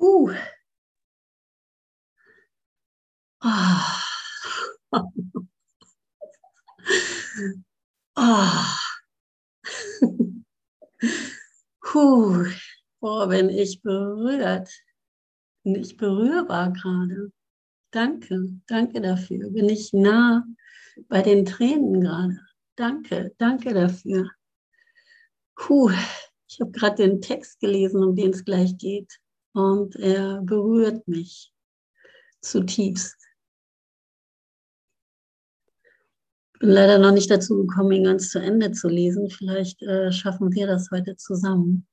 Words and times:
Uh. 0.00 0.34
Ah. 3.42 4.02
ah. 8.16 8.78
Puh. 11.84 12.46
Boah, 13.00 13.28
bin 13.28 13.48
ich 13.50 13.82
berührt. 13.82 14.70
Nicht 15.64 15.96
berührbar 15.98 16.72
gerade. 16.72 17.32
Danke, 17.90 18.60
danke 18.66 19.00
dafür. 19.00 19.50
Bin 19.50 19.68
ich 19.68 19.92
nah 19.92 20.44
bei 21.08 21.22
den 21.22 21.44
Tränen 21.44 22.00
gerade. 22.00 22.40
Danke, 22.76 23.34
danke 23.38 23.74
dafür. 23.74 24.30
Puh, 25.56 25.90
ich 26.48 26.60
habe 26.60 26.70
gerade 26.70 26.96
den 26.96 27.20
Text 27.20 27.60
gelesen, 27.60 28.02
um 28.02 28.14
den 28.14 28.30
es 28.30 28.44
gleich 28.44 28.78
geht. 28.78 29.20
Und 29.52 29.96
er 29.96 30.42
berührt 30.42 31.06
mich 31.08 31.52
zutiefst. 32.40 33.16
Ich 36.54 36.60
bin 36.60 36.70
leider 36.70 36.98
noch 36.98 37.12
nicht 37.12 37.30
dazu 37.30 37.66
gekommen, 37.66 37.92
ihn 37.92 38.04
ganz 38.04 38.30
zu 38.30 38.38
Ende 38.38 38.70
zu 38.72 38.88
lesen. 38.88 39.30
Vielleicht 39.30 39.82
äh, 39.82 40.12
schaffen 40.12 40.52
wir 40.52 40.66
das 40.66 40.90
heute 40.90 41.16
zusammen. 41.16 41.86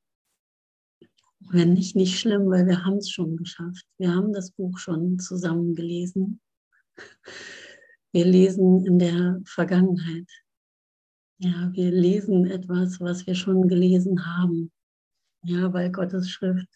Wenn 1.40 1.74
nicht, 1.74 1.96
nicht 1.96 2.20
schlimm, 2.20 2.50
weil 2.50 2.68
wir 2.68 2.84
haben 2.84 2.98
es 2.98 3.10
schon 3.10 3.38
geschafft. 3.38 3.86
Wir 3.98 4.14
haben 4.14 4.34
das 4.34 4.52
Buch 4.52 4.78
schon 4.78 5.20
zusammen 5.20 5.74
gelesen. 5.74 6.42
Wir 8.12 8.26
lesen 8.26 8.86
in 8.86 9.00
der 9.00 9.40
Vergangenheit. 9.46 10.28
Ja, 11.40 11.72
wir 11.72 11.92
lesen 11.92 12.46
etwas, 12.48 13.00
was 13.00 13.26
wir 13.26 13.36
schon 13.36 13.68
gelesen 13.68 14.26
haben. 14.26 14.72
Ja, 15.44 15.72
weil 15.72 15.92
Gottes 15.92 16.30
Schrift 16.30 16.68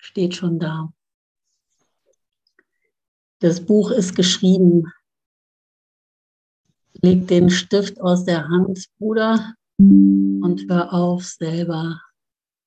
steht 0.00 0.34
schon 0.34 0.58
da. 0.58 0.92
Das 3.38 3.64
Buch 3.64 3.90
ist 3.90 4.16
geschrieben. 4.16 4.92
Leg 7.02 7.28
den 7.28 7.50
Stift 7.50 8.00
aus 8.00 8.24
der 8.24 8.48
Hand, 8.48 8.86
Bruder, 8.98 9.54
und 9.78 10.66
hör 10.68 10.92
auf, 10.92 11.24
selber 11.24 12.02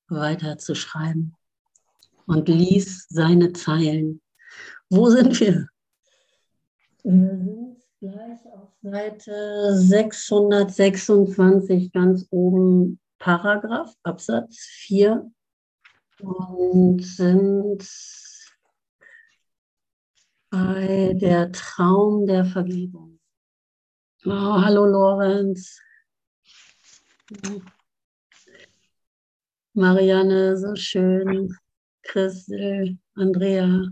weiter 0.08 0.58
zu 0.58 0.73
schreiben. 0.73 1.35
Und 2.25 2.47
lies 2.47 3.05
seine 3.09 3.52
Zeilen. 3.53 4.21
Wo 4.89 5.09
sind 5.09 5.39
wir? 5.39 5.67
Wir 7.03 7.38
sind 7.38 7.77
gleich 7.99 8.39
auf 8.53 8.71
Seite 8.81 9.75
626 9.75 11.91
ganz 11.91 12.25
oben 12.31 12.99
Paragraph, 13.19 13.93
Absatz 14.03 14.58
4 14.58 15.31
und 16.23 16.99
sind 17.02 17.88
bei 20.49 21.13
der 21.19 21.52
Traum 21.52 22.25
der 22.25 22.45
Vergebung. 22.45 23.19
Oh, 24.25 24.61
hallo 24.61 24.85
Lorenz. 24.85 25.80
Marianne, 29.73 30.57
so 30.57 30.75
schön. 30.75 31.55
Christel, 32.03 32.97
Andrea. 33.15 33.87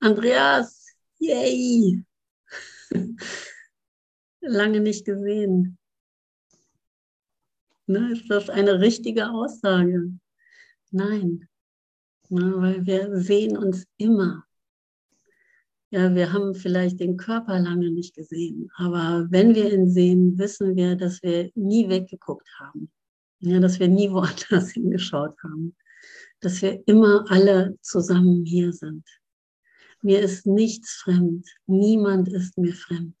Andreas, 0.00 0.88
Yay! 1.20 2.04
Lange 4.40 4.80
nicht 4.80 5.04
gesehen. 5.04 5.78
Ne, 7.88 8.12
ist 8.12 8.28
das 8.28 8.50
eine 8.50 8.80
richtige 8.80 9.30
Aussage? 9.30 10.12
Nein, 10.90 11.48
ne, 12.28 12.52
weil 12.56 12.84
wir 12.84 13.18
sehen 13.18 13.56
uns 13.56 13.86
immer. 13.96 14.44
Ja, 15.90 16.14
wir 16.14 16.34
haben 16.34 16.54
vielleicht 16.54 17.00
den 17.00 17.16
Körper 17.16 17.58
lange 17.58 17.90
nicht 17.90 18.14
gesehen, 18.14 18.70
aber 18.76 19.26
wenn 19.30 19.54
wir 19.54 19.72
ihn 19.72 19.88
sehen, 19.88 20.36
wissen 20.36 20.76
wir, 20.76 20.96
dass 20.96 21.22
wir 21.22 21.50
nie 21.54 21.88
weggeguckt 21.88 22.46
haben. 22.58 22.90
Ja, 23.40 23.58
dass 23.58 23.80
wir 23.80 23.88
nie 23.88 24.10
woanders 24.10 24.70
hingeschaut 24.72 25.36
haben. 25.42 25.74
Dass 26.40 26.60
wir 26.60 26.86
immer 26.86 27.24
alle 27.30 27.78
zusammen 27.80 28.44
hier 28.44 28.74
sind. 28.74 29.06
Mir 30.02 30.20
ist 30.20 30.46
nichts 30.46 30.92
fremd. 30.92 31.48
Niemand 31.66 32.28
ist 32.28 32.58
mir 32.58 32.74
fremd. 32.74 33.16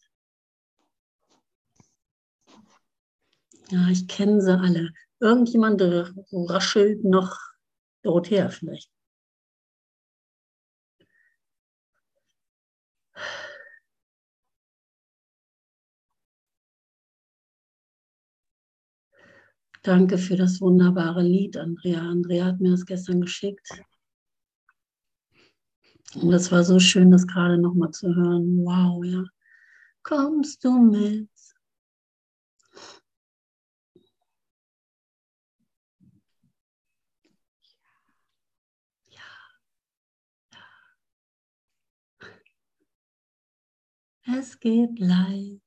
Ja, 3.70 3.88
ich 3.90 4.08
kenne 4.08 4.40
sie 4.40 4.58
alle. 4.58 4.90
Irgendjemand 5.20 5.82
raschelt 5.82 7.04
noch 7.04 7.36
Dorothea 8.02 8.48
vielleicht. 8.48 8.90
Danke 19.82 20.18
für 20.18 20.36
das 20.36 20.60
wunderbare 20.60 21.22
Lied, 21.22 21.56
Andrea. 21.56 22.00
Andrea 22.00 22.46
hat 22.46 22.60
mir 22.60 22.70
das 22.70 22.84
gestern 22.86 23.20
geschickt. 23.20 23.68
Und 26.14 26.32
es 26.32 26.50
war 26.50 26.64
so 26.64 26.78
schön, 26.78 27.10
das 27.10 27.26
gerade 27.26 27.58
nochmal 27.58 27.90
zu 27.90 28.14
hören. 28.14 28.64
Wow, 28.64 29.04
ja. 29.04 29.24
Kommst 30.02 30.64
du 30.64 30.78
mit? 30.78 31.28
Es 44.28 44.60
geht 44.60 45.00
leicht. 45.00 45.60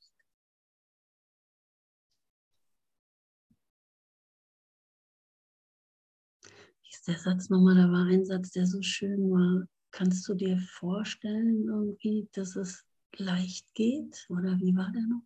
Wie 6.84 6.90
ist 6.92 7.08
der 7.08 7.18
Satz 7.18 7.50
nochmal? 7.50 7.76
Da 7.76 7.92
war 7.92 8.06
ein 8.06 8.26
Satz, 8.26 8.52
der 8.52 8.66
so 8.68 8.82
schön 8.82 9.30
war. 9.32 9.66
Kannst 9.92 10.28
du 10.28 10.36
dir 10.36 10.58
vorstellen, 10.60 11.66
irgendwie, 11.68 12.30
dass 12.34 12.56
es 12.56 12.86
leicht 13.18 13.74
geht? 13.74 14.26
Oder 14.30 14.60
wie 14.60 14.76
war 14.76 14.92
der 14.92 15.02
noch? 15.04 15.24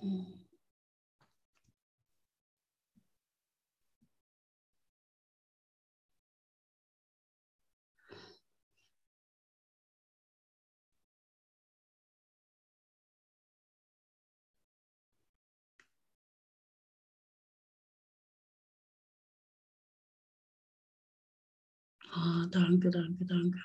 Hm. 0.00 0.35
Danke, 22.50 22.90
danke, 22.90 23.24
danke. 23.24 23.58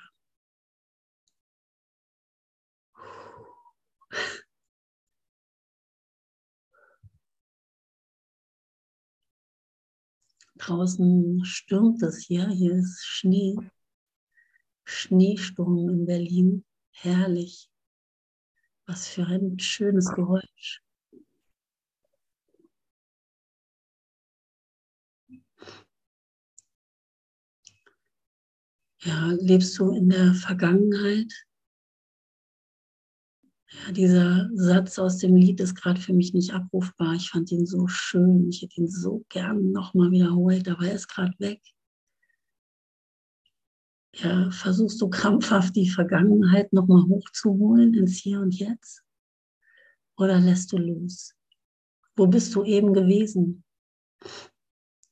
Draußen 10.58 11.44
stürmt 11.44 12.02
es 12.02 12.24
hier, 12.24 12.48
hier 12.48 12.74
ist 12.74 13.04
Schnee, 13.04 13.56
Schneesturm 14.84 15.88
in 15.88 16.06
Berlin, 16.06 16.64
herrlich. 16.90 17.68
Was 18.86 19.08
für 19.08 19.26
ein 19.26 19.58
schönes 19.58 20.12
Geräusch. 20.14 20.82
Ja, 29.04 29.32
lebst 29.40 29.76
du 29.78 29.90
in 29.90 30.10
der 30.10 30.32
Vergangenheit? 30.32 31.32
Ja, 33.68 33.92
dieser 33.92 34.48
Satz 34.54 34.98
aus 34.98 35.18
dem 35.18 35.34
Lied 35.34 35.58
ist 35.58 35.74
gerade 35.74 36.00
für 36.00 36.12
mich 36.12 36.34
nicht 36.34 36.52
abrufbar. 36.52 37.14
Ich 37.14 37.30
fand 37.30 37.50
ihn 37.50 37.66
so 37.66 37.88
schön. 37.88 38.48
Ich 38.48 38.62
hätte 38.62 38.80
ihn 38.80 38.88
so 38.88 39.24
gern 39.28 39.72
nochmal 39.72 40.12
wiederholt, 40.12 40.68
aber 40.68 40.86
er 40.86 40.94
ist 40.94 41.08
gerade 41.08 41.34
weg. 41.38 41.60
Ja, 44.14 44.50
versuchst 44.50 45.00
du 45.00 45.08
krampfhaft 45.08 45.74
die 45.74 45.88
Vergangenheit 45.88 46.72
nochmal 46.72 47.02
hochzuholen 47.02 47.94
ins 47.94 48.18
Hier 48.18 48.40
und 48.40 48.54
Jetzt? 48.54 49.02
Oder 50.16 50.38
lässt 50.38 50.70
du 50.72 50.78
los? 50.78 51.34
Wo 52.14 52.26
bist 52.26 52.54
du 52.54 52.62
eben 52.62 52.92
gewesen? 52.92 53.64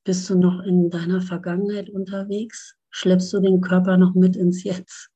Bist 0.05 0.31
du 0.31 0.39
noch 0.39 0.61
in 0.61 0.91
deiner 0.91 1.23
Vergangenheit 1.23 1.89
unterwegs? 1.91 2.77
Schleppst 2.91 3.33
du 3.33 3.41
den 3.41 3.61
Körper 3.61 3.97
noch 3.97 4.15
mit 4.15 4.37
ins 4.37 4.63
Jetzt. 4.65 5.11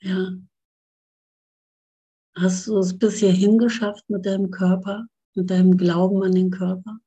Ja. 0.00 0.32
Hast 2.36 2.68
du 2.68 2.78
es 2.78 2.96
bis 2.96 3.18
hierhin 3.18 3.58
geschafft 3.58 4.08
mit 4.08 4.24
deinem 4.24 4.50
Körper, 4.50 5.06
mit 5.34 5.50
deinem 5.50 5.76
Glauben 5.76 6.22
an 6.22 6.32
den 6.32 6.50
Körper? 6.50 7.00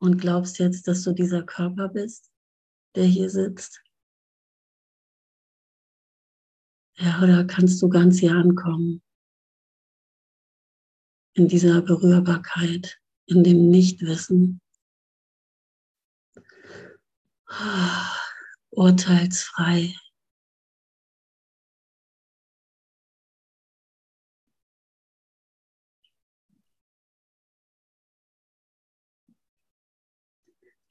Und 0.00 0.18
glaubst 0.18 0.58
jetzt, 0.58 0.88
dass 0.88 1.02
du 1.02 1.12
dieser 1.12 1.42
Körper 1.42 1.88
bist, 1.88 2.30
der 2.94 3.04
hier 3.04 3.28
sitzt? 3.28 3.82
Ja, 6.96 7.22
oder 7.22 7.44
kannst 7.44 7.80
du 7.82 7.88
ganz 7.88 8.18
hier 8.18 8.32
ankommen? 8.32 9.02
In 11.34 11.48
dieser 11.48 11.82
Berührbarkeit, 11.82 12.98
in 13.26 13.44
dem 13.44 13.70
Nichtwissen. 13.70 14.60
Urteilsfrei. 18.80 19.94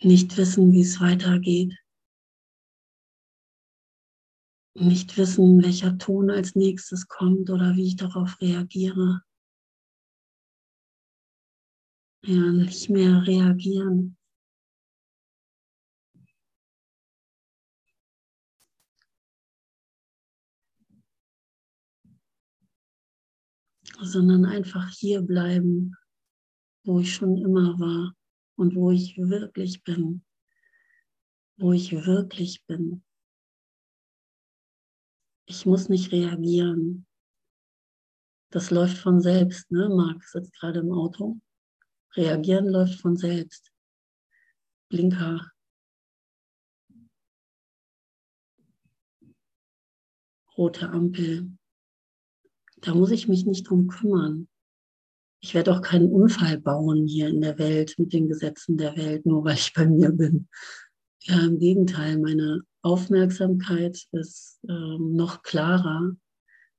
Nicht 0.04 0.38
wissen, 0.38 0.72
wie 0.72 0.82
es 0.82 1.02
weitergeht. 1.02 1.74
Nicht 4.76 5.18
wissen, 5.18 5.64
welcher 5.64 5.98
Ton 5.98 6.30
als 6.30 6.54
nächstes 6.54 7.08
kommt 7.08 7.50
oder 7.50 7.76
wie 7.76 7.88
ich 7.88 7.96
darauf 7.96 8.40
reagiere. 8.40 9.24
Ja, 12.22 12.52
nicht 12.52 12.92
mehr 12.92 13.26
reagieren. 13.26 14.19
Sondern 24.02 24.46
einfach 24.46 24.90
hier 24.90 25.22
bleiben, 25.22 25.96
wo 26.84 27.00
ich 27.00 27.14
schon 27.14 27.38
immer 27.38 27.80
war 27.80 28.16
und 28.56 28.76
wo 28.76 28.92
ich 28.92 29.18
wirklich 29.18 29.84
bin, 29.84 30.24
wo 31.58 31.74
ich 31.74 31.92
wirklich 31.92 32.64
bin. 32.66 33.04
Ich 35.46 35.66
muss 35.66 35.90
nicht 35.90 36.12
reagieren. 36.12 37.08
Das 38.52 38.72
läuft 38.72 38.98
von 38.98 39.22
selbst, 39.22 39.72
ne? 39.72 39.90
Marc 39.90 40.24
sitzt 40.24 40.54
gerade 40.54 40.80
im 40.80 40.92
Auto. 40.92 41.40
Reagieren 42.16 42.68
läuft 42.68 43.00
von 43.00 43.16
selbst. 43.16 43.72
Blinker. 44.90 45.52
Rote 50.58 50.90
Ampel. 50.90 51.59
Da 52.82 52.94
muss 52.94 53.12
ich 53.12 53.28
mich 53.28 53.46
nicht 53.46 53.70
drum 53.70 53.88
kümmern. 53.88 54.48
Ich 55.42 55.54
werde 55.54 55.74
auch 55.74 55.82
keinen 55.82 56.12
Unfall 56.12 56.60
bauen 56.60 57.08
hier 57.08 57.30
in 57.30 57.42
der 57.42 57.58
Welt 57.58 57.96
mit 57.98 58.14
den 58.14 58.28
Gesetzen 58.28 58.78
der 58.78 58.96
Welt, 58.98 59.26
nur 59.26 59.44
weil 59.44 59.56
ich 59.56 59.74
bei 59.74 59.86
mir 59.86 60.12
bin. 60.12 60.50
Ja, 61.22 61.40
im 61.42 61.60
Gegenteil, 61.60 62.18
meine 62.18 62.62
Aufmerksamkeit 62.82 64.08
ist 64.12 64.60
ähm, 64.70 65.16
noch 65.16 65.44
klarer, 65.44 66.16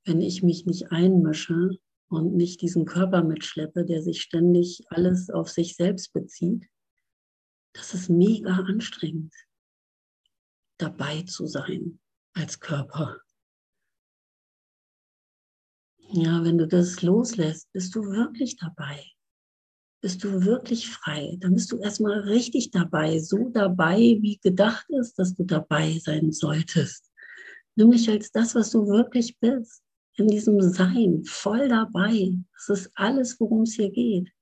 wenn 0.04 0.20
ich 0.20 0.42
mich 0.42 0.66
nicht 0.66 0.90
einmische 0.90 1.78
und 2.08 2.34
nicht 2.34 2.62
diesen 2.62 2.86
Körper 2.86 3.22
mitschleppe, 3.22 3.84
der 3.84 4.02
sich 4.02 4.22
ständig 4.22 4.82
alles 4.88 5.30
auf 5.30 5.50
sich 5.50 5.76
selbst 5.76 6.12
bezieht. 6.12 6.66
Das 7.74 7.94
ist 7.94 8.08
mega 8.08 8.54
anstrengend, 8.54 9.34
dabei 10.78 11.22
zu 11.22 11.46
sein 11.46 12.00
als 12.32 12.60
Körper. 12.60 13.20
Ja, 16.12 16.42
wenn 16.42 16.58
du 16.58 16.66
das 16.66 17.02
loslässt, 17.02 17.70
bist 17.72 17.94
du 17.94 18.02
wirklich 18.02 18.56
dabei. 18.56 19.04
Bist 20.02 20.24
du 20.24 20.44
wirklich 20.44 20.88
frei. 20.88 21.36
Dann 21.38 21.54
bist 21.54 21.70
du 21.70 21.78
erstmal 21.78 22.18
richtig 22.20 22.72
dabei, 22.72 23.20
so 23.20 23.48
dabei, 23.50 24.18
wie 24.20 24.38
gedacht 24.42 24.86
ist, 24.88 25.16
dass 25.20 25.34
du 25.34 25.44
dabei 25.44 25.98
sein 26.00 26.32
solltest. 26.32 27.12
Nämlich 27.76 28.10
als 28.10 28.32
das, 28.32 28.56
was 28.56 28.70
du 28.70 28.88
wirklich 28.88 29.38
bist. 29.38 29.82
In 30.16 30.26
diesem 30.26 30.60
Sein, 30.60 31.22
voll 31.24 31.68
dabei. 31.68 32.36
Das 32.54 32.80
ist 32.80 32.90
alles, 32.94 33.38
worum 33.38 33.62
es 33.62 33.74
hier 33.74 33.90
geht. 33.90 34.32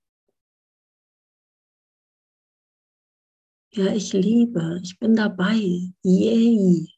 Ja, 3.75 3.93
ich 3.93 4.15
liebe, 4.15 4.81
ich 4.83 4.99
bin 4.99 5.15
dabei. 5.15 5.93
Yay. 6.03 6.89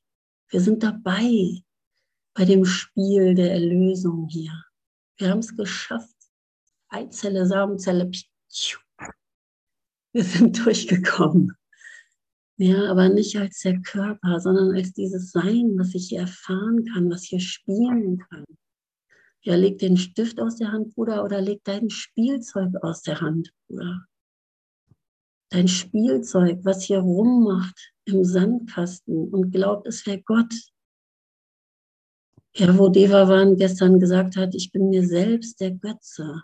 Wir 0.49 0.61
sind 0.61 0.83
dabei 0.85 1.61
bei 2.35 2.44
dem 2.44 2.65
Spiel 2.65 3.35
der 3.35 3.53
Erlösung 3.53 4.29
hier. 4.29 4.65
Wir 5.19 5.31
haben 5.31 5.41
es 5.41 5.56
geschafft. 5.56 6.15
Eizelle, 6.88 7.47
Samenzelle, 7.47 8.11
wir 10.12 10.25
sind 10.25 10.59
durchgekommen. 10.65 11.56
Ja, 12.56 12.91
aber 12.91 13.09
nicht 13.09 13.37
als 13.38 13.61
der 13.61 13.81
Körper, 13.81 14.41
sondern 14.41 14.75
als 14.75 14.93
dieses 14.93 15.31
Sein, 15.31 15.79
was 15.79 15.94
ich 15.94 16.09
hier 16.09 16.21
erfahren 16.21 16.85
kann, 16.93 17.11
was 17.11 17.23
hier 17.23 17.41
spielen 17.41 18.19
kann. 18.19 18.44
Ja, 19.43 19.55
leg 19.55 19.79
den 19.79 19.97
Stift 19.97 20.38
aus 20.41 20.56
der 20.56 20.71
Hand, 20.71 20.94
Bruder, 20.94 21.25
oder 21.25 21.41
leg 21.41 21.62
dein 21.65 21.88
Spielzeug 21.88 22.75
aus 22.83 23.00
der 23.00 23.23
Hand, 23.23 23.50
Bruder. 23.67 24.05
Dein 25.49 25.69
Spielzeug, 25.69 26.59
was 26.62 26.83
hier 26.83 26.99
rummacht 26.99 27.94
im 28.05 28.25
Sandkasten 28.25 29.29
und 29.33 29.50
glaubt, 29.50 29.87
es 29.87 30.05
wäre 30.06 30.21
Gott, 30.21 30.55
ja, 32.55 32.76
wo 32.79 32.88
Devavan 32.88 33.56
gestern 33.56 34.00
gesagt 34.00 34.37
hat, 34.37 34.55
ich 34.55 34.73
bin 34.73 34.88
mir 34.91 35.06
selbst 35.06 35.61
der 35.61 35.73
Götze. 35.73 36.43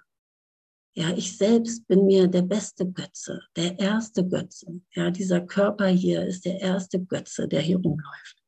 Ja, 0.94 1.10
ich 1.14 1.36
selbst 1.36 1.86
bin 1.88 2.06
mir 2.06 2.26
der 2.26 2.42
beste 2.42 2.90
Götze, 2.90 3.42
der 3.54 3.78
erste 3.78 4.26
Götze. 4.26 4.80
Ja, 4.94 5.10
dieser 5.10 5.40
Körper 5.42 5.88
hier 5.88 6.24
ist 6.24 6.44
der 6.46 6.60
erste 6.60 7.02
Götze, 7.02 7.48
der 7.48 7.60
hier 7.60 7.76
rumläuft. 7.76 8.42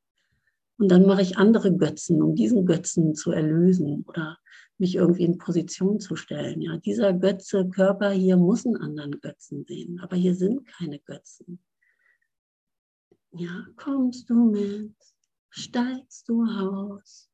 Und 0.79 0.89
dann 0.89 1.05
mache 1.05 1.23
ich 1.23 1.37
andere 1.37 1.77
Götzen, 1.77 2.23
um 2.23 2.35
diesen 2.37 2.65
Götzen 2.65 3.15
zu 3.15 3.33
erlösen 3.33 4.05
oder 4.07 4.39
mich 4.79 4.95
irgendwie 4.95 5.25
in 5.25 5.37
Position 5.37 5.99
zu 5.99 6.15
stellen. 6.15 6.63
Ja, 6.63 6.77
dieser 6.79 7.13
Götze, 7.13 7.69
Körper 7.69 8.11
hier 8.13 8.37
muss 8.37 8.65
einen 8.65 8.77
anderen 8.77 9.21
Götzen 9.21 9.65
sehen, 9.67 9.99
aber 10.01 10.17
hier 10.17 10.35
sind 10.35 10.67
keine 10.67 11.01
Götzen. 11.01 11.59
Ja, 13.33 13.67
kommst 13.77 14.31
du 14.31 14.51
mit, 14.53 14.95
steigst 15.51 16.29
du 16.29 16.45
aus, 16.45 17.28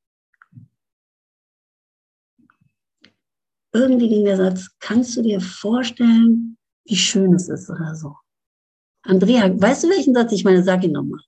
irgendwie 3.74 4.08
ging 4.08 4.24
der 4.24 4.36
Satz, 4.36 4.70
kannst 4.78 5.16
du 5.16 5.22
dir 5.22 5.40
vorstellen, 5.40 6.56
wie 6.84 6.96
schön 6.96 7.34
es 7.34 7.48
ist 7.48 7.68
oder 7.68 7.94
so. 7.94 8.16
Andrea, 9.02 9.50
weißt 9.60 9.84
du, 9.84 9.88
welchen 9.90 10.14
Satz 10.14 10.32
ich 10.32 10.44
meine? 10.44 10.62
Sag 10.62 10.84
ihn 10.84 10.92
nochmal. 10.92 11.20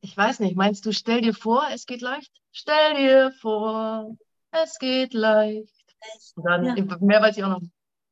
Ich 0.00 0.16
weiß 0.16 0.40
nicht, 0.40 0.56
meinst 0.56 0.84
du, 0.84 0.92
stell 0.92 1.20
dir 1.20 1.34
vor, 1.34 1.64
es 1.72 1.86
geht 1.86 2.00
leicht? 2.00 2.32
Stell 2.50 2.96
dir 2.96 3.32
vor, 3.40 4.16
es 4.50 4.78
geht 4.78 5.14
leicht. 5.14 5.84
Und 6.34 6.44
dann, 6.44 6.76
ja. 6.76 6.96
mehr 7.00 7.22
weiß 7.22 7.36
ich 7.36 7.44
auch 7.44 7.50
noch. 7.50 7.62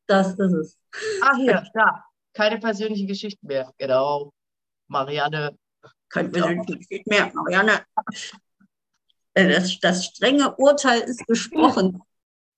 Das 0.07 0.33
ist 0.33 0.39
es. 0.39 0.79
Ah, 1.23 1.35
hier, 1.37 1.67
da. 1.75 2.05
Keine 2.33 2.59
persönliche 2.59 3.07
Geschichte 3.07 3.45
mehr. 3.45 3.73
Genau. 3.79 4.33
Marianne. 4.87 5.57
Keine 6.09 6.29
persönliche 6.29 6.79
Geschichte 6.79 7.11
mehr, 7.11 7.33
Marianne. 7.35 7.85
Äh, 9.35 9.49
das, 9.49 9.79
das 9.81 10.05
strenge 10.07 10.55
Urteil 10.57 11.01
ist 11.01 11.27
gesprochen. 11.27 12.03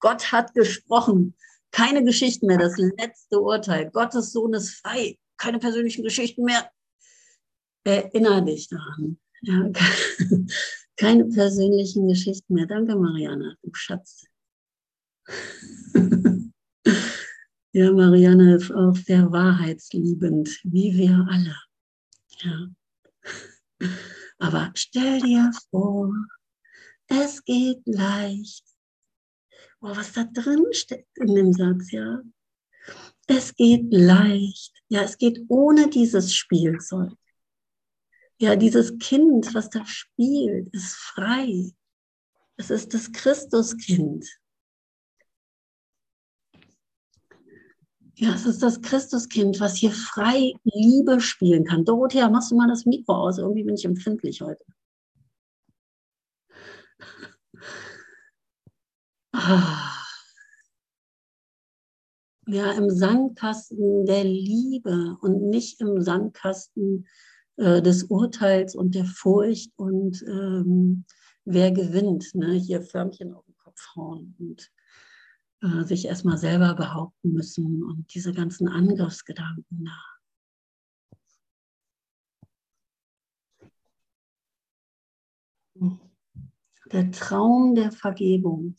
Gott 0.02 0.32
hat 0.32 0.52
gesprochen. 0.52 1.34
Keine 1.70 2.04
Geschichten 2.04 2.46
mehr, 2.46 2.58
das 2.58 2.76
letzte 2.76 3.40
Urteil. 3.40 3.90
Gottes 3.90 4.32
Sohn 4.32 4.52
ist 4.52 4.74
frei. 4.74 5.18
Keine 5.38 5.58
persönlichen 5.58 6.02
Geschichten 6.04 6.44
mehr. 6.44 6.70
Erinnere 7.84 8.44
dich 8.44 8.68
daran. 8.68 9.18
Ja, 9.40 9.70
keine 10.96 11.24
persönlichen 11.24 12.06
Geschichten 12.08 12.54
mehr. 12.54 12.66
Danke, 12.66 12.94
Marianne, 12.96 13.56
du 13.62 13.70
Schatz. 13.72 14.26
Ja, 17.74 17.90
Marianne 17.90 18.56
ist 18.56 18.70
auch 18.70 18.94
sehr 18.94 19.32
wahrheitsliebend, 19.32 20.60
wie 20.62 20.94
wir 20.94 21.26
alle. 21.30 21.56
Ja. 22.42 22.68
Aber 24.38 24.70
stell 24.74 25.22
dir 25.22 25.50
vor, 25.70 26.12
es 27.06 27.42
geht 27.44 27.80
leicht 27.86 28.71
oh, 29.82 29.96
was 29.96 30.12
da 30.12 30.24
drin 30.24 30.64
steckt 30.72 31.18
in 31.18 31.34
dem 31.34 31.52
Satz, 31.52 31.90
ja. 31.90 32.22
Es 33.26 33.54
geht 33.54 33.92
leicht, 33.92 34.72
ja, 34.88 35.02
es 35.02 35.16
geht 35.18 35.44
ohne 35.48 35.88
dieses 35.88 36.34
Spielzeug. 36.34 37.12
Ja, 38.38 38.56
dieses 38.56 38.98
Kind, 38.98 39.54
was 39.54 39.70
da 39.70 39.84
spielt, 39.86 40.68
ist 40.74 40.94
frei. 40.94 41.72
Es 42.56 42.70
ist 42.70 42.92
das 42.92 43.12
Christuskind. 43.12 44.26
Ja, 48.16 48.34
es 48.34 48.44
ist 48.46 48.62
das 48.62 48.80
Christuskind, 48.80 49.58
was 49.60 49.76
hier 49.76 49.92
frei 49.92 50.54
Liebe 50.64 51.20
spielen 51.20 51.64
kann. 51.64 51.84
Dorothea, 51.84 52.28
machst 52.28 52.50
du 52.50 52.56
mal 52.56 52.68
das 52.68 52.84
Mikro 52.84 53.14
aus? 53.14 53.38
Irgendwie 53.38 53.64
bin 53.64 53.74
ich 53.74 53.84
empfindlich 53.84 54.40
heute. 54.42 54.64
Ja, 62.46 62.72
im 62.72 62.90
Sandkasten 62.90 64.04
der 64.04 64.24
Liebe 64.24 65.16
und 65.20 65.48
nicht 65.48 65.80
im 65.80 66.02
Sandkasten 66.02 67.06
äh, 67.56 67.80
des 67.80 68.04
Urteils 68.04 68.74
und 68.74 68.94
der 68.94 69.04
Furcht 69.04 69.72
und 69.76 70.22
ähm, 70.26 71.04
wer 71.44 71.70
gewinnt. 71.72 72.34
Ne? 72.34 72.54
Hier 72.54 72.82
Förmchen 72.82 73.32
auf 73.32 73.44
den 73.46 73.56
Kopf 73.56 73.80
hauen 73.96 74.34
und 74.38 74.70
äh, 75.62 75.84
sich 75.84 76.04
erstmal 76.06 76.36
selber 76.36 76.74
behaupten 76.74 77.32
müssen 77.32 77.84
und 77.84 78.12
diese 78.12 78.32
ganzen 78.32 78.68
Angriffsgedanken 78.68 79.84
da. 79.84 79.98
Der 86.92 87.10
Traum 87.12 87.74
der 87.74 87.92
Vergebung. 87.92 88.76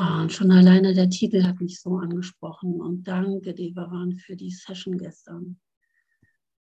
Und 0.00 0.32
schon 0.32 0.50
alleine 0.50 0.94
der 0.94 1.10
Titel 1.10 1.42
hat 1.44 1.60
mich 1.60 1.80
so 1.80 1.98
angesprochen. 1.98 2.80
Und 2.80 3.06
danke, 3.06 3.52
Devaran, 3.52 4.16
für 4.16 4.34
die 4.34 4.50
Session 4.50 4.96
gestern. 4.96 5.60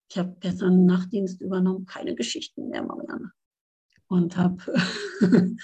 Ich 0.10 0.18
habe 0.18 0.36
gestern 0.42 0.86
Nachtdienst 0.86 1.40
übernommen, 1.40 1.86
keine 1.86 2.14
Geschichten 2.14 2.68
mehr, 2.68 2.84
Marianne. 2.84 3.32
Und 4.08 4.36
habe, 4.36 4.58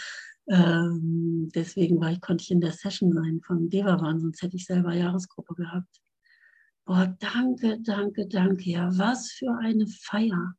ähm, 0.48 1.50
deswegen 1.54 2.00
war 2.00 2.14
ich, 2.14 2.22
konnte 2.22 2.44
ich 2.44 2.52
in 2.52 2.62
der 2.62 2.72
Session 2.72 3.12
sein 3.12 3.42
von 3.46 3.70
Devaran, 3.70 4.22
sonst 4.22 4.42
hätte 4.42 4.56
ich 4.56 4.66
selber 4.66 4.94
Jahresgruppe 4.94 5.56
gehabt. 5.56 6.02
Boah, 6.86 7.18
danke, 7.20 7.82
danke, 7.82 8.28
danke. 8.28 8.70
Ja, 8.70 8.98
was 8.98 9.30
für 9.32 9.54
eine 9.60 9.88
Feier. 9.88 10.56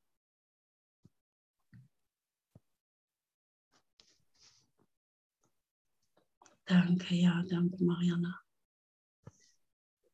Danke, 6.69 7.15
ja, 7.15 7.43
danke, 7.49 7.83
Mariana. 7.83 8.39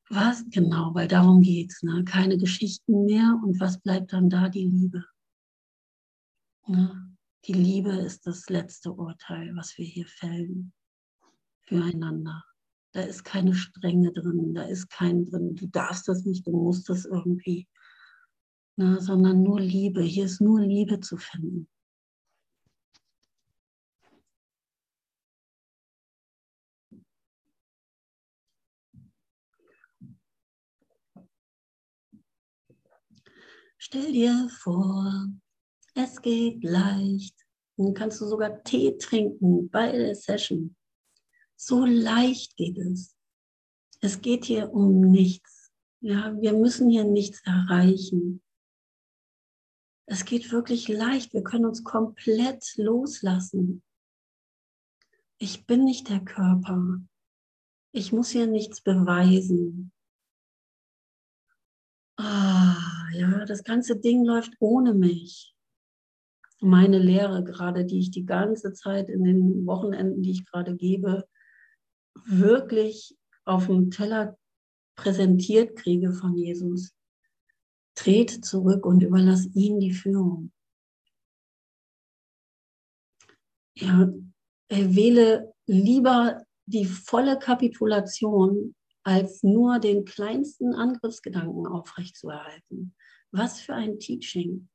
Was 0.09 0.45
genau, 0.51 0.95
weil 0.95 1.09
darum 1.09 1.43
geht 1.43 1.73
es. 1.73 1.83
Ne? 1.83 2.05
Keine 2.05 2.39
Geschichten 2.39 3.07
mehr 3.07 3.41
und 3.43 3.59
was 3.59 3.81
bleibt 3.81 4.13
dann 4.13 4.31
da? 4.31 4.49
Die 4.49 4.65
Liebe. 4.65 5.05
Ne? 6.69 7.17
Die 7.47 7.55
Liebe 7.55 7.91
ist 7.91 8.25
das 8.29 8.49
letzte 8.49 8.93
Urteil, 8.93 9.57
was 9.57 9.77
wir 9.77 9.85
hier 9.85 10.07
fällen 10.07 10.73
füreinander. 11.63 12.45
Da 12.93 13.01
ist 13.01 13.25
keine 13.25 13.55
Strenge 13.55 14.13
drin, 14.13 14.55
da 14.55 14.63
ist 14.63 14.89
kein 14.89 15.25
drin, 15.25 15.57
du 15.57 15.67
darfst 15.67 16.07
das 16.07 16.25
nicht, 16.25 16.47
du 16.47 16.53
musst 16.53 16.89
das 16.89 17.05
irgendwie, 17.05 17.67
ne? 18.77 19.01
sondern 19.01 19.43
nur 19.43 19.61
Liebe. 19.61 20.03
Hier 20.03 20.27
ist 20.27 20.41
nur 20.41 20.61
Liebe 20.61 21.01
zu 21.01 21.17
finden. 21.17 21.69
Stell 33.87 34.13
dir 34.13 34.49
vor, 34.63 35.29
es 35.93 36.23
geht 36.23 36.65
leicht. 36.65 37.37
Dann 37.77 37.93
kannst 37.93 38.19
du 38.19 38.27
sogar 38.27 38.63
Tee 38.65 38.97
trinken 38.97 39.69
bei 39.69 39.93
der 39.93 40.15
Session. 40.15 40.75
So 41.55 41.85
leicht 41.85 42.57
geht 42.57 42.79
es. 42.79 43.15
Es 44.01 44.23
geht 44.23 44.47
hier 44.47 44.73
um 44.73 45.03
nichts. 45.03 45.71
Ja, 46.01 46.35
wir 46.41 46.55
müssen 46.55 46.89
hier 46.89 47.05
nichts 47.05 47.43
erreichen. 47.45 48.43
Es 50.07 50.25
geht 50.25 50.51
wirklich 50.51 50.89
leicht. 50.89 51.35
Wir 51.35 51.45
können 51.45 51.67
uns 51.67 51.85
komplett 51.85 52.65
loslassen. 52.79 53.83
Ich 55.37 55.67
bin 55.67 55.85
nicht 55.85 56.09
der 56.09 56.25
Körper. 56.25 57.03
Ich 57.93 58.13
muss 58.15 58.31
hier 58.31 58.47
nichts 58.47 58.81
beweisen. 58.81 59.93
Ah, 62.17 62.74
ja, 63.15 63.45
das 63.45 63.65
ganze 63.65 63.97
Ding 63.97 64.25
läuft 64.25 64.55
ohne 64.59 64.95
mich. 64.95 65.55
Meine 66.61 66.99
Lehre 66.99 67.45
gerade, 67.45 67.85
die 67.85 67.99
ich 67.99 68.11
die 68.11 68.25
ganze 68.25 68.73
Zeit 68.73 69.09
in 69.09 69.25
den 69.25 69.67
Wochenenden, 69.67 70.23
die 70.23 70.31
ich 70.31 70.47
gerade 70.47 70.75
gebe, 70.77 71.29
wirklich 72.25 73.17
auf 73.45 73.67
dem 73.67 73.91
Teller 73.91 74.39
präsentiert 74.97 75.77
kriege 75.77 76.13
von 76.13 76.37
Jesus. 76.37 76.95
Trete 77.95 78.41
zurück 78.41 78.87
und 78.87 79.03
überlass 79.03 79.47
ihm 79.55 79.79
die 79.79 79.93
Führung. 79.93 80.53
Ja, 83.77 84.09
wähle 84.69 85.53
lieber 85.67 86.45
die 86.67 86.87
volle 86.87 87.39
Kapitulation 87.39 88.75
als 89.03 89.43
nur 89.43 89.79
den 89.79 90.05
kleinsten 90.05 90.75
Angriffsgedanken 90.75 91.67
aufrechtzuerhalten. 91.67 92.95
Was 93.35 93.61
für 93.61 93.75
ein 93.75 93.99
Teaching. 93.99 94.69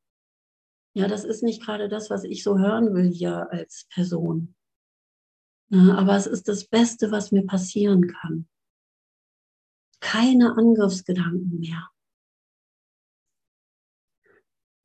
Ja, 0.93 1.07
das 1.07 1.23
ist 1.23 1.43
nicht 1.43 1.63
gerade 1.63 1.87
das, 1.87 2.09
was 2.09 2.25
ich 2.25 2.43
so 2.43 2.59
hören 2.59 2.93
will 2.93 3.09
hier 3.09 3.49
als 3.51 3.87
Person. 3.89 4.53
aber 5.71 6.17
es 6.17 6.27
ist 6.27 6.49
das 6.49 6.65
Beste, 6.65 7.09
was 7.11 7.31
mir 7.31 7.45
passieren 7.45 8.07
kann. 8.07 8.49
Keine 10.01 10.57
Angriffsgedanken 10.57 11.59
mehr 11.59 11.89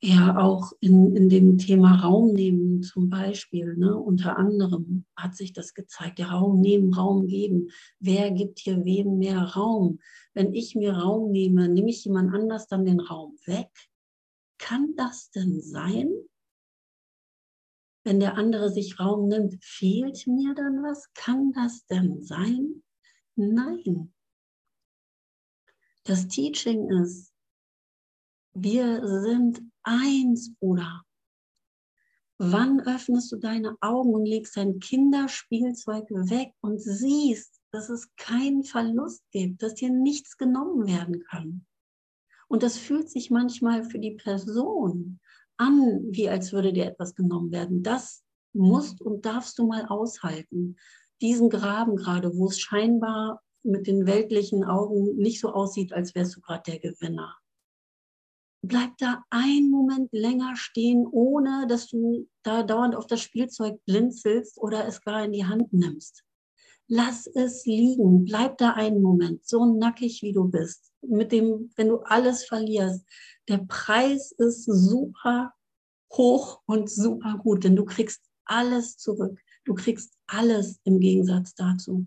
ja 0.04 0.36
auch 0.38 0.72
in, 0.80 1.16
in 1.16 1.28
dem 1.28 1.56
Thema 1.56 2.00
Raum 2.00 2.32
nehmen 2.32 2.82
zum 2.82 3.08
Beispiel, 3.08 3.74
ne, 3.76 3.96
unter 3.96 4.36
anderem 4.36 5.06
hat 5.16 5.34
sich 5.34 5.52
das 5.52 5.72
gezeigt, 5.72 6.18
der 6.18 6.28
Raum 6.28 6.60
nehmen, 6.60 6.92
Raum 6.92 7.26
geben. 7.26 7.70
Wer 8.00 8.30
gibt 8.30 8.58
hier 8.58 8.84
wem 8.84 9.18
mehr 9.18 9.40
Raum? 9.40 10.00
Wenn 10.34 10.52
ich 10.52 10.74
mir 10.74 10.92
Raum 10.92 11.30
nehme, 11.30 11.68
nehme 11.68 11.88
ich 11.88 12.04
jemand 12.04 12.34
anders 12.34 12.66
dann 12.66 12.84
den 12.84 13.00
Raum 13.00 13.36
weg? 13.46 13.70
Kann 14.58 14.94
das 14.96 15.30
denn 15.30 15.60
sein? 15.60 16.12
Wenn 18.04 18.20
der 18.20 18.36
andere 18.36 18.70
sich 18.70 19.00
Raum 19.00 19.28
nimmt, 19.28 19.62
fehlt 19.64 20.26
mir 20.26 20.54
dann 20.54 20.82
was? 20.82 21.10
Kann 21.14 21.52
das 21.52 21.86
denn 21.86 22.22
sein? 22.22 22.82
Nein. 23.36 24.12
Das 26.04 26.28
Teaching 26.28 26.90
ist, 26.90 27.32
wir 28.52 29.00
sind 29.22 29.62
eins, 29.84 30.54
Bruder. 30.58 31.04
Wann 32.38 32.80
öffnest 32.80 33.30
du 33.30 33.36
deine 33.36 33.76
Augen 33.80 34.12
und 34.12 34.26
legst 34.26 34.56
dein 34.56 34.80
Kinderspielzeug 34.80 36.10
weg 36.10 36.52
und 36.60 36.80
siehst, 36.80 37.60
dass 37.70 37.88
es 37.90 38.08
keinen 38.16 38.64
Verlust 38.64 39.22
gibt, 39.30 39.62
dass 39.62 39.74
dir 39.74 39.90
nichts 39.90 40.36
genommen 40.36 40.86
werden 40.86 41.22
kann? 41.24 41.64
Und 42.48 42.62
das 42.62 42.76
fühlt 42.76 43.08
sich 43.08 43.30
manchmal 43.30 43.84
für 43.84 43.98
die 43.98 44.16
Person 44.16 45.20
an, 45.56 46.02
wie 46.10 46.28
als 46.28 46.52
würde 46.52 46.72
dir 46.72 46.86
etwas 46.86 47.14
genommen 47.14 47.52
werden. 47.52 47.82
Das 47.82 48.24
musst 48.52 49.00
und 49.00 49.24
darfst 49.24 49.58
du 49.58 49.66
mal 49.66 49.86
aushalten. 49.86 50.76
Diesen 51.20 51.50
Graben 51.50 51.96
gerade, 51.96 52.36
wo 52.36 52.48
es 52.48 52.58
scheinbar 52.58 53.42
mit 53.62 53.86
den 53.86 54.06
weltlichen 54.06 54.64
Augen 54.64 55.16
nicht 55.16 55.40
so 55.40 55.52
aussieht, 55.52 55.92
als 55.92 56.14
wärst 56.14 56.36
du 56.36 56.40
gerade 56.40 56.62
der 56.72 56.80
Gewinner 56.80 57.36
bleib 58.66 58.96
da 58.98 59.24
einen 59.30 59.70
Moment 59.70 60.10
länger 60.12 60.56
stehen, 60.56 61.06
ohne 61.06 61.66
dass 61.68 61.88
du 61.88 62.28
da 62.42 62.62
dauernd 62.62 62.94
auf 62.94 63.06
das 63.06 63.20
Spielzeug 63.20 63.78
blinzelst 63.84 64.58
oder 64.58 64.86
es 64.86 65.00
gar 65.02 65.24
in 65.24 65.32
die 65.32 65.46
Hand 65.46 65.72
nimmst. 65.72 66.24
Lass 66.86 67.26
es 67.26 67.64
liegen, 67.64 68.24
bleib 68.24 68.58
da 68.58 68.72
einen 68.72 69.00
Moment, 69.00 69.46
so 69.46 69.64
nackig 69.64 70.22
wie 70.22 70.32
du 70.32 70.44
bist. 70.44 70.92
Mit 71.00 71.32
dem, 71.32 71.70
wenn 71.76 71.88
du 71.88 71.98
alles 72.00 72.44
verlierst, 72.44 73.04
der 73.48 73.58
Preis 73.58 74.32
ist 74.32 74.64
super 74.64 75.54
hoch 76.12 76.60
und 76.66 76.90
super 76.90 77.38
gut, 77.42 77.64
denn 77.64 77.76
du 77.76 77.84
kriegst 77.84 78.22
alles 78.44 78.98
zurück. 78.98 79.40
Du 79.64 79.74
kriegst 79.74 80.18
alles 80.26 80.78
im 80.84 81.00
Gegensatz 81.00 81.54
dazu. 81.54 82.06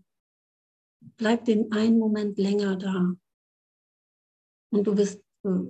Bleib 1.17 1.45
den 1.45 1.71
einen 1.71 1.97
Moment 1.97 2.37
länger 2.37 2.75
da. 2.75 3.15
Und 4.69 4.85
du 4.85 4.93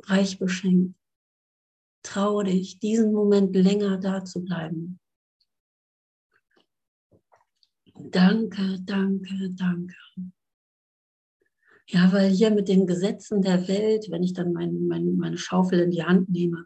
reich 0.06 0.40
beschenkt. 0.40 0.96
Traue 2.04 2.46
dich, 2.46 2.80
diesen 2.80 3.12
Moment 3.12 3.56
länger 3.56 3.98
da 3.98 4.24
zu 4.24 4.44
bleiben. 4.44 5.00
Danke, 7.94 8.80
danke, 8.82 9.50
danke. 9.52 9.96
Ja, 11.90 12.12
weil 12.12 12.30
hier 12.30 12.52
mit 12.52 12.68
den 12.68 12.86
Gesetzen 12.86 13.42
der 13.42 13.68
Welt, 13.68 14.08
wenn 14.12 14.22
ich 14.22 14.34
dann 14.34 14.52
mein, 14.54 14.88
mein, 14.88 15.16
meine 15.16 15.38
Schaufel 15.38 15.80
in 15.80 15.92
die 15.92 16.04
Hand 16.04 16.30
nehme 16.30 16.66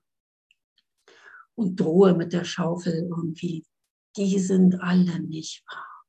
und 1.55 1.79
drohe 1.79 2.15
mit 2.15 2.33
der 2.33 2.43
Schaufel 2.43 3.07
irgendwie, 3.09 3.65
die 4.17 4.39
sind 4.39 4.81
alle 4.81 5.19
nicht 5.21 5.63
wahr. 5.67 6.05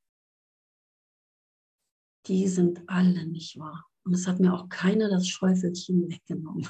Die 2.26 2.48
sind 2.48 2.82
alle 2.88 3.26
nicht 3.26 3.58
wahr. 3.58 3.86
Und 4.04 4.14
es 4.14 4.26
hat 4.26 4.40
mir 4.40 4.52
auch 4.52 4.68
keiner 4.68 5.08
das 5.08 5.28
Schäufelchen 5.28 6.08
weggenommen. 6.08 6.68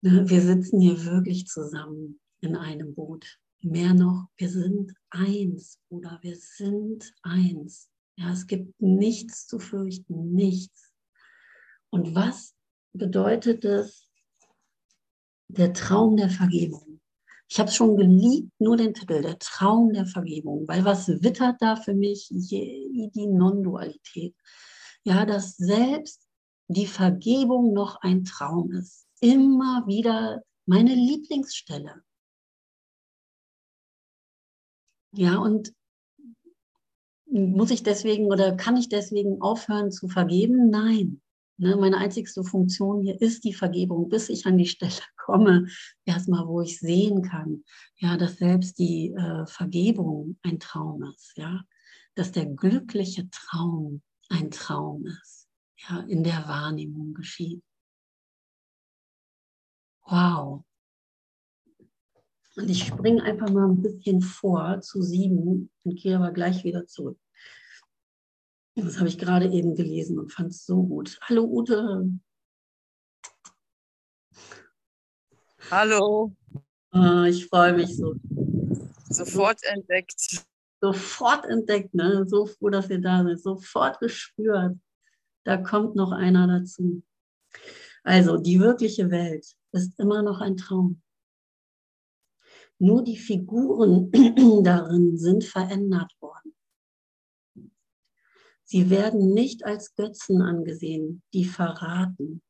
Ne, 0.00 0.28
wir 0.28 0.40
sitzen 0.40 0.80
hier 0.80 1.04
wirklich 1.04 1.46
zusammen 1.46 2.20
in 2.40 2.56
einem 2.56 2.94
Boot. 2.94 3.38
mehr 3.60 3.94
noch, 3.94 4.28
wir 4.36 4.48
sind 4.48 4.94
eins, 5.10 5.80
Bruder, 5.88 6.18
wir 6.22 6.36
sind 6.36 7.12
eins. 7.22 7.90
Ja, 8.16 8.32
es 8.32 8.46
gibt 8.46 8.80
nichts 8.80 9.46
zu 9.46 9.58
fürchten, 9.58 10.32
nichts. 10.32 10.92
Und 11.90 12.14
was 12.14 12.54
bedeutet 12.92 13.64
es, 13.64 14.08
der 15.48 15.72
Traum 15.72 16.16
der 16.16 16.30
Vergebung? 16.30 17.00
Ich 17.48 17.58
habe 17.58 17.68
es 17.70 17.74
schon 17.74 17.96
geliebt, 17.96 18.52
nur 18.58 18.76
den 18.76 18.94
Titel, 18.94 19.22
der 19.22 19.38
Traum 19.38 19.92
der 19.92 20.06
Vergebung, 20.06 20.68
weil 20.68 20.84
was 20.84 21.08
wittert 21.08 21.56
da 21.60 21.76
für 21.76 21.94
mich 21.94 22.28
die 22.30 23.26
Non-Dualität? 23.26 24.36
Ja, 25.02 25.24
dass 25.24 25.56
selbst 25.56 26.27
die 26.68 26.86
Vergebung 26.86 27.72
noch 27.72 28.00
ein 28.02 28.24
Traum 28.24 28.70
ist. 28.72 29.06
Immer 29.20 29.84
wieder 29.86 30.42
meine 30.66 30.94
Lieblingsstelle. 30.94 32.02
Ja, 35.12 35.38
und 35.38 35.72
muss 37.30 37.70
ich 37.70 37.82
deswegen 37.82 38.26
oder 38.26 38.56
kann 38.56 38.76
ich 38.76 38.88
deswegen 38.88 39.40
aufhören 39.40 39.90
zu 39.90 40.08
vergeben? 40.08 40.70
Nein. 40.70 41.20
Ne, 41.60 41.76
meine 41.76 41.96
einzigste 41.96 42.44
Funktion 42.44 43.02
hier 43.02 43.20
ist 43.20 43.42
die 43.42 43.52
Vergebung, 43.52 44.08
bis 44.08 44.28
ich 44.28 44.46
an 44.46 44.58
die 44.58 44.66
Stelle 44.66 44.92
komme, 45.16 45.66
erstmal, 46.04 46.46
wo 46.46 46.60
ich 46.60 46.78
sehen 46.78 47.22
kann, 47.22 47.64
ja, 47.96 48.16
dass 48.16 48.36
selbst 48.36 48.78
die 48.78 49.12
äh, 49.12 49.44
Vergebung 49.46 50.38
ein 50.42 50.60
Traum 50.60 51.02
ist, 51.02 51.32
ja, 51.36 51.62
dass 52.14 52.30
der 52.30 52.46
glückliche 52.46 53.28
Traum 53.30 54.02
ein 54.28 54.52
Traum 54.52 55.04
ist, 55.06 55.37
ja, 55.78 56.00
in 56.08 56.24
der 56.24 56.46
Wahrnehmung 56.48 57.14
geschieht. 57.14 57.62
Wow. 60.02 60.64
Und 62.56 62.68
ich 62.68 62.84
springe 62.84 63.22
einfach 63.22 63.50
mal 63.50 63.68
ein 63.68 63.82
bisschen 63.82 64.20
vor 64.20 64.80
zu 64.80 65.02
sieben 65.02 65.70
und 65.84 66.00
gehe 66.00 66.16
aber 66.16 66.32
gleich 66.32 66.64
wieder 66.64 66.86
zurück. 66.86 67.18
Das 68.74 68.98
habe 68.98 69.08
ich 69.08 69.18
gerade 69.18 69.48
eben 69.48 69.74
gelesen 69.74 70.18
und 70.18 70.32
fand 70.32 70.50
es 70.50 70.64
so 70.64 70.82
gut. 70.82 71.18
Hallo 71.22 71.44
Ute. 71.44 72.08
Hallo. 75.70 76.34
Oh, 76.92 77.22
ich 77.24 77.46
freue 77.46 77.74
mich 77.74 77.96
so. 77.96 78.14
Sofort 79.10 79.62
entdeckt. 79.64 80.46
Sofort 80.80 81.44
entdeckt, 81.44 81.92
ne? 81.94 82.24
So 82.28 82.46
froh, 82.46 82.70
dass 82.70 82.88
ihr 82.88 83.00
da 83.00 83.24
seid. 83.24 83.40
Sofort 83.40 83.98
gespürt. 84.00 84.78
Da 85.48 85.56
kommt 85.56 85.96
noch 85.96 86.12
einer 86.12 86.46
dazu. 86.46 87.02
Also, 88.02 88.36
die 88.36 88.60
wirkliche 88.60 89.10
Welt 89.10 89.56
ist 89.72 89.98
immer 89.98 90.20
noch 90.20 90.42
ein 90.42 90.58
Traum. 90.58 91.00
Nur 92.78 93.02
die 93.02 93.16
Figuren 93.16 94.12
darin 94.62 95.16
sind 95.16 95.44
verändert 95.44 96.12
worden. 96.20 96.54
Sie 98.62 98.90
werden 98.90 99.32
nicht 99.32 99.64
als 99.64 99.94
Götzen 99.94 100.42
angesehen, 100.42 101.22
die 101.32 101.46
verraten. 101.46 102.42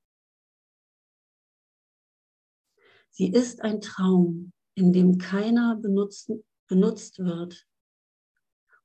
Sie 3.10 3.30
ist 3.30 3.60
ein 3.62 3.80
Traum, 3.80 4.52
in 4.74 4.92
dem 4.92 5.18
keiner 5.18 5.76
benutzt, 5.76 6.32
benutzt 6.66 7.20
wird, 7.20 7.64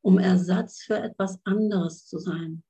um 0.01 0.20
Ersatz 0.20 0.84
für 0.84 1.00
etwas 1.00 1.39
anderes 1.46 2.05
zu 2.05 2.20
sein. 2.20 2.63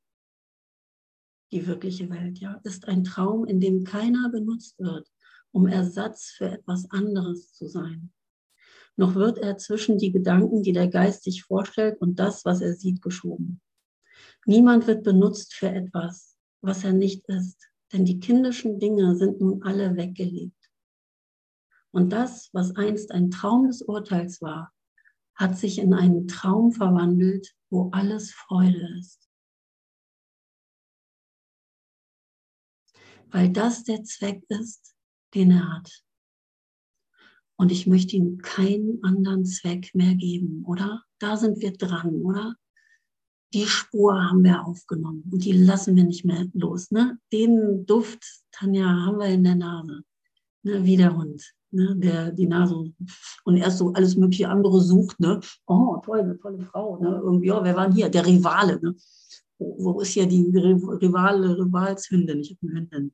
Die 1.53 1.65
wirkliche 1.65 2.09
Welt, 2.09 2.39
ja, 2.39 2.59
ist 2.65 2.89
ein 2.89 3.05
Traum, 3.05 3.45
in 3.45 3.61
dem 3.61 3.85
keiner 3.85 4.29
benutzt 4.29 4.77
wird, 4.79 5.07
um 5.51 5.67
Ersatz 5.67 6.31
für 6.31 6.49
etwas 6.51 6.91
anderes 6.91 7.53
zu 7.53 7.67
sein 7.67 8.11
noch 8.95 9.15
wird 9.15 9.39
er 9.39 9.57
zwischen 9.57 9.97
die 9.97 10.11
Gedanken, 10.11 10.61
die 10.61 10.71
der 10.71 10.87
Geist 10.87 11.23
sich 11.23 11.43
vorstellt, 11.43 11.99
und 11.99 12.19
das, 12.19 12.45
was 12.45 12.61
er 12.61 12.73
sieht, 12.73 13.01
geschoben. 13.01 13.61
Niemand 14.45 14.87
wird 14.87 15.03
benutzt 15.03 15.53
für 15.53 15.69
etwas, 15.69 16.37
was 16.61 16.83
er 16.83 16.93
nicht 16.93 17.27
ist, 17.27 17.69
denn 17.91 18.05
die 18.05 18.19
kindischen 18.19 18.79
Dinge 18.79 19.15
sind 19.15 19.39
nun 19.41 19.63
alle 19.63 19.95
weggelegt. 19.95 20.53
Und 21.91 22.11
das, 22.11 22.49
was 22.53 22.75
einst 22.75 23.11
ein 23.11 23.31
Traum 23.31 23.67
des 23.67 23.81
Urteils 23.81 24.41
war, 24.41 24.71
hat 25.35 25.57
sich 25.57 25.79
in 25.79 25.93
einen 25.93 26.27
Traum 26.27 26.71
verwandelt, 26.71 27.55
wo 27.69 27.89
alles 27.91 28.31
Freude 28.31 28.87
ist. 28.99 29.22
Weil 33.33 33.49
das 33.49 33.83
der 33.83 34.03
Zweck 34.03 34.45
ist, 34.47 34.93
den 35.33 35.51
er 35.51 35.73
hat. 35.73 36.03
Und 37.55 37.71
ich 37.71 37.87
möchte 37.87 38.15
ihm 38.15 38.37
keinen 38.37 39.03
anderen 39.03 39.43
Zweck 39.43 39.89
mehr 39.95 40.13
geben, 40.13 40.63
oder? 40.65 41.03
Da 41.19 41.35
sind 41.35 41.59
wir 41.61 41.73
dran, 41.73 42.21
oder? 42.21 42.55
Die 43.53 43.65
Spur 43.65 44.23
haben 44.29 44.43
wir 44.43 44.65
aufgenommen 44.65 45.23
und 45.31 45.43
die 45.43 45.51
lassen 45.51 45.95
wir 45.95 46.03
nicht 46.03 46.25
mehr 46.25 46.45
los. 46.53 46.91
Ne? 46.91 47.19
Den 47.31 47.85
Duft, 47.85 48.23
Tanja, 48.51 48.85
haben 48.85 49.19
wir 49.19 49.27
in 49.27 49.43
der 49.43 49.55
Nase, 49.55 50.03
ne? 50.63 50.83
wie 50.83 50.97
der 50.97 51.15
Hund, 51.15 51.53
ne? 51.71 51.95
der 51.95 52.31
die 52.31 52.47
Nase 52.47 52.91
und 53.45 53.57
erst 53.57 53.77
so 53.77 53.93
alles 53.93 54.15
mögliche 54.15 54.49
andere 54.49 54.81
sucht. 54.81 55.19
Ne? 55.19 55.39
Oh, 55.67 55.97
toll, 56.03 56.21
eine 56.21 56.39
tolle 56.39 56.61
Frau. 56.61 56.99
Ne? 56.99 57.21
Irgendwie, 57.23 57.51
oh, 57.51 57.63
wer 57.63 57.75
war 57.75 57.85
denn 57.85 57.95
hier? 57.95 58.09
Der 58.09 58.25
Rivale. 58.25 58.79
Ne? 58.81 58.95
Wo, 59.57 60.01
ist 60.01 60.09
hier 60.09 60.25
die 60.25 60.51
Rivale, 60.55 61.57
Rivalshündin? 61.57 62.39
Ich 62.39 62.51
habe 62.51 62.59
eine 62.61 62.79
Hündin. 62.79 63.13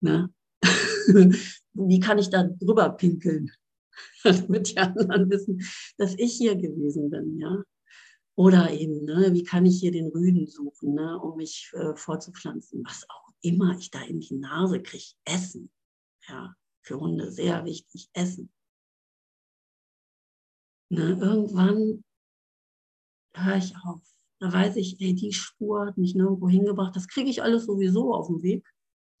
Ne? 0.00 0.34
wie 1.74 2.00
kann 2.00 2.18
ich 2.18 2.30
da 2.30 2.44
drüber 2.44 2.90
pinkeln? 2.90 3.50
damit 4.24 4.70
die 4.70 4.78
anderen 4.78 5.30
wissen, 5.30 5.62
dass 5.96 6.14
ich 6.18 6.34
hier 6.34 6.56
gewesen 6.56 7.10
bin, 7.10 7.38
ja. 7.38 7.62
Oder 8.34 8.70
eben, 8.70 9.04
ne, 9.04 9.32
wie 9.32 9.44
kann 9.44 9.64
ich 9.64 9.80
hier 9.80 9.92
den 9.92 10.08
Rüden 10.08 10.46
suchen, 10.46 10.94
ne, 10.94 11.18
um 11.18 11.36
mich 11.36 11.70
äh, 11.74 11.96
vorzupflanzen, 11.96 12.84
was 12.84 13.08
auch 13.08 13.32
immer 13.40 13.76
ich 13.78 13.90
da 13.90 14.02
in 14.02 14.20
die 14.20 14.34
Nase 14.34 14.82
kriege, 14.82 15.14
Essen. 15.24 15.70
Ja, 16.28 16.54
für 16.82 17.00
Hunde 17.00 17.30
sehr 17.30 17.64
wichtig, 17.64 18.10
Essen. 18.12 18.52
Ne, 20.90 21.18
irgendwann 21.18 22.04
höre 23.34 23.56
ich 23.56 23.74
auf. 23.84 24.02
Da 24.38 24.52
weiß 24.52 24.76
ich, 24.76 25.00
ey, 25.00 25.14
die 25.14 25.32
Spur 25.32 25.86
hat 25.86 25.96
mich 25.96 26.14
nirgendwo 26.14 26.48
hingebracht. 26.48 26.94
Das 26.94 27.08
kriege 27.08 27.30
ich 27.30 27.42
alles 27.42 27.66
sowieso 27.66 28.14
auf 28.14 28.26
dem 28.26 28.42
Weg. 28.42 28.66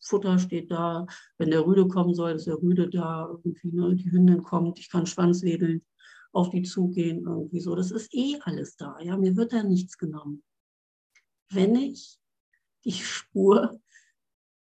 Futter 0.00 0.38
steht 0.38 0.70
da, 0.70 1.06
wenn 1.38 1.50
der 1.50 1.66
Rüde 1.66 1.88
kommen 1.88 2.14
soll, 2.14 2.32
ist 2.32 2.46
der 2.46 2.60
Rüde 2.62 2.88
da, 2.88 3.28
irgendwie, 3.28 3.72
ne, 3.72 3.94
die 3.96 4.10
Hündin 4.10 4.42
kommt, 4.42 4.78
ich 4.78 4.90
kann 4.90 5.06
Schwanzwedeln 5.06 5.84
auf 6.32 6.50
die 6.50 6.62
zugehen, 6.62 7.24
irgendwie 7.24 7.60
so. 7.60 7.74
Das 7.74 7.90
ist 7.90 8.14
eh 8.14 8.38
alles 8.42 8.76
da, 8.76 8.98
ja, 9.00 9.16
mir 9.16 9.36
wird 9.36 9.52
da 9.52 9.62
nichts 9.62 9.98
genommen. 9.98 10.42
Wenn 11.50 11.74
ich 11.74 12.18
die 12.84 12.92
Spur, 12.92 13.80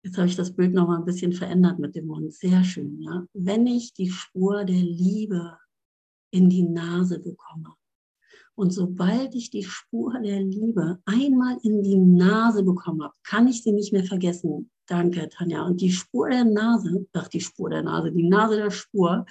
jetzt 0.04 0.18
habe 0.18 0.28
ich 0.28 0.36
das 0.36 0.56
Bild 0.56 0.74
nochmal 0.74 0.98
ein 0.98 1.06
bisschen 1.06 1.34
verändert 1.34 1.80
mit 1.80 1.96
dem 1.96 2.08
Mund, 2.08 2.34
sehr 2.34 2.64
schön, 2.64 3.00
ja, 3.02 3.26
wenn 3.34 3.68
ich 3.68 3.94
die 3.94 4.10
Spur 4.10 4.66
der 4.66 4.76
Liebe 4.76 5.58
in 6.32 6.50
die 6.50 6.64
Nase 6.64 7.20
bekomme, 7.20 7.76
und 8.62 8.70
sobald 8.70 9.34
ich 9.34 9.50
die 9.50 9.64
Spur 9.64 10.20
der 10.20 10.40
Liebe 10.40 11.00
einmal 11.06 11.58
in 11.64 11.82
die 11.82 11.98
Nase 11.98 12.62
bekommen 12.62 13.02
habe, 13.02 13.16
kann 13.24 13.48
ich 13.48 13.64
sie 13.64 13.72
nicht 13.72 13.92
mehr 13.92 14.04
vergessen. 14.04 14.70
Danke, 14.86 15.28
Tanja. 15.30 15.64
Und 15.66 15.82
die 15.82 15.92
Spur 15.92 16.30
der 16.30 16.46
Nase, 16.46 17.08
ach, 17.14 17.28
die 17.28 17.42
Spur 17.42 17.72
der 17.72 17.82
Nase, 17.82 18.12
die 18.12 18.30
Nase 18.30 18.58
der 18.58 18.70
Spur, 18.70 19.26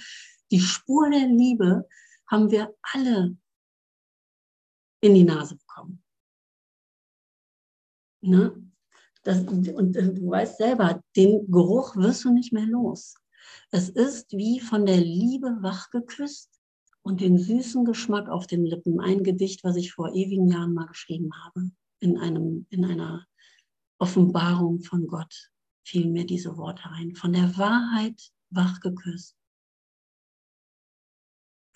die 0.51 0.59
Spur 0.59 1.11
der 1.11 1.29
Liebe 1.29 1.87
haben 2.27 2.51
wir 2.51 2.75
alle 2.83 3.37
in 5.01 5.15
die 5.15 5.23
Nase 5.23 5.55
bekommen. 5.55 6.03
Ne? 8.23 8.53
Das, 9.23 9.43
und 9.45 9.95
äh, 9.95 10.13
du 10.13 10.29
weißt 10.29 10.59
selber, 10.59 11.05
den 11.15 11.49
Geruch 11.53 11.95
wirst 11.95 12.25
du 12.25 12.33
nicht 12.33 12.53
mehr 12.53 12.67
los. 12.67 13.15
Es 13.71 13.91
ist 13.91 14.33
wie 14.33 14.59
von 14.59 14.87
der 14.87 15.01
Liebe 15.01 15.57
wach 15.61 15.89
geküsst 15.91 16.60
und 17.03 17.21
den 17.21 17.39
süßen 17.39 17.85
Geschmack 17.85 18.29
auf 18.29 18.47
den 18.47 18.65
Lippen. 18.65 19.01
Ein 19.01 19.23
Gedicht, 19.23 19.65
was 19.65 19.77
ich 19.77 19.93
vor 19.93 20.13
ewigen 20.15 20.51
Jahren 20.51 20.75
mal 20.75 20.87
geschrieben 20.87 21.31
habe, 21.45 21.71
in, 22.01 22.19
einem, 22.19 22.67
in 22.71 22.85
einer 22.85 23.27
Offenbarung 23.99 24.81
von 24.81 25.07
Gott 25.07 25.51
fielen 25.85 26.13
mir 26.13 26.27
diese 26.27 26.57
Worte 26.57 26.89
ein. 26.91 27.15
Von 27.15 27.33
der 27.33 27.57
Wahrheit 27.57 28.31
wach 28.51 28.81
geküsst. 28.81 29.37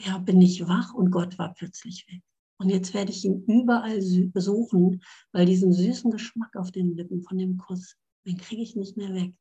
Ja, 0.00 0.18
bin 0.18 0.40
ich 0.42 0.66
wach 0.66 0.92
und 0.92 1.10
Gott 1.10 1.38
war 1.38 1.54
plötzlich 1.54 2.06
weg. 2.08 2.22
Und 2.58 2.68
jetzt 2.70 2.94
werde 2.94 3.10
ich 3.10 3.24
ihn 3.24 3.44
überall 3.44 4.00
besuchen, 4.32 5.02
weil 5.32 5.46
diesen 5.46 5.72
süßen 5.72 6.10
Geschmack 6.10 6.56
auf 6.56 6.70
den 6.70 6.96
Lippen 6.96 7.22
von 7.22 7.38
dem 7.38 7.58
Kuss, 7.58 7.96
den 8.26 8.36
kriege 8.36 8.62
ich 8.62 8.76
nicht 8.76 8.96
mehr 8.96 9.12
weg. 9.12 9.34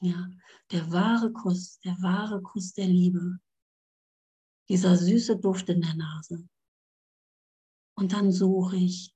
Ja, 0.00 0.30
der 0.72 0.90
wahre 0.90 1.30
Kuss, 1.32 1.78
der 1.80 1.92
wahre 2.00 2.40
Kuss 2.40 2.72
der 2.72 2.86
Liebe. 2.86 3.38
Dieser 4.70 4.96
süße 4.96 5.36
Duft 5.36 5.68
in 5.68 5.80
der 5.80 5.94
Nase. 5.94 6.48
Und 7.96 8.12
dann 8.12 8.30
suche 8.30 8.76
ich 8.76 9.12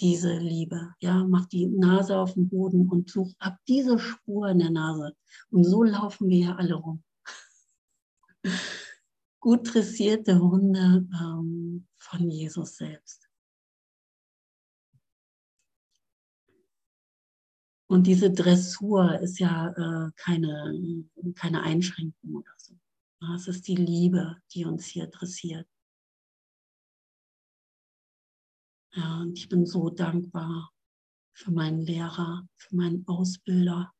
diese 0.00 0.38
Liebe. 0.38 0.94
Ja, 1.00 1.22
mach 1.22 1.44
die 1.44 1.66
Nase 1.66 2.16
auf 2.16 2.32
den 2.32 2.48
Boden 2.48 2.88
und 2.88 3.10
such 3.10 3.30
ab 3.38 3.58
diese 3.68 3.98
Spur 3.98 4.48
in 4.48 4.58
der 4.58 4.70
Nase. 4.70 5.14
Und 5.50 5.64
so 5.64 5.82
laufen 5.82 6.30
wir 6.30 6.38
ja 6.38 6.56
alle 6.56 6.76
rum. 6.76 7.04
gut 9.40 9.74
dressierte 9.74 10.40
Hunde 10.40 11.06
ähm, 11.12 11.86
von 11.98 12.30
Jesus 12.30 12.78
selbst. 12.78 13.28
Und 17.86 18.06
diese 18.06 18.30
Dressur 18.30 19.20
ist 19.20 19.40
ja 19.40 19.68
äh, 19.68 20.10
keine, 20.16 21.04
keine 21.34 21.62
Einschränkung 21.64 22.36
oder. 22.36 22.59
Es 23.22 23.48
ist 23.48 23.68
die 23.68 23.76
Liebe, 23.76 24.40
die 24.54 24.64
uns 24.64 24.86
hier 24.86 25.06
dressiert. 25.06 25.68
Ja, 28.92 29.20
und 29.20 29.38
ich 29.38 29.48
bin 29.48 29.66
so 29.66 29.90
dankbar 29.90 30.72
für 31.32 31.50
meinen 31.52 31.80
Lehrer, 31.80 32.48
für 32.56 32.74
meinen 32.74 33.06
Ausbilder, 33.06 33.92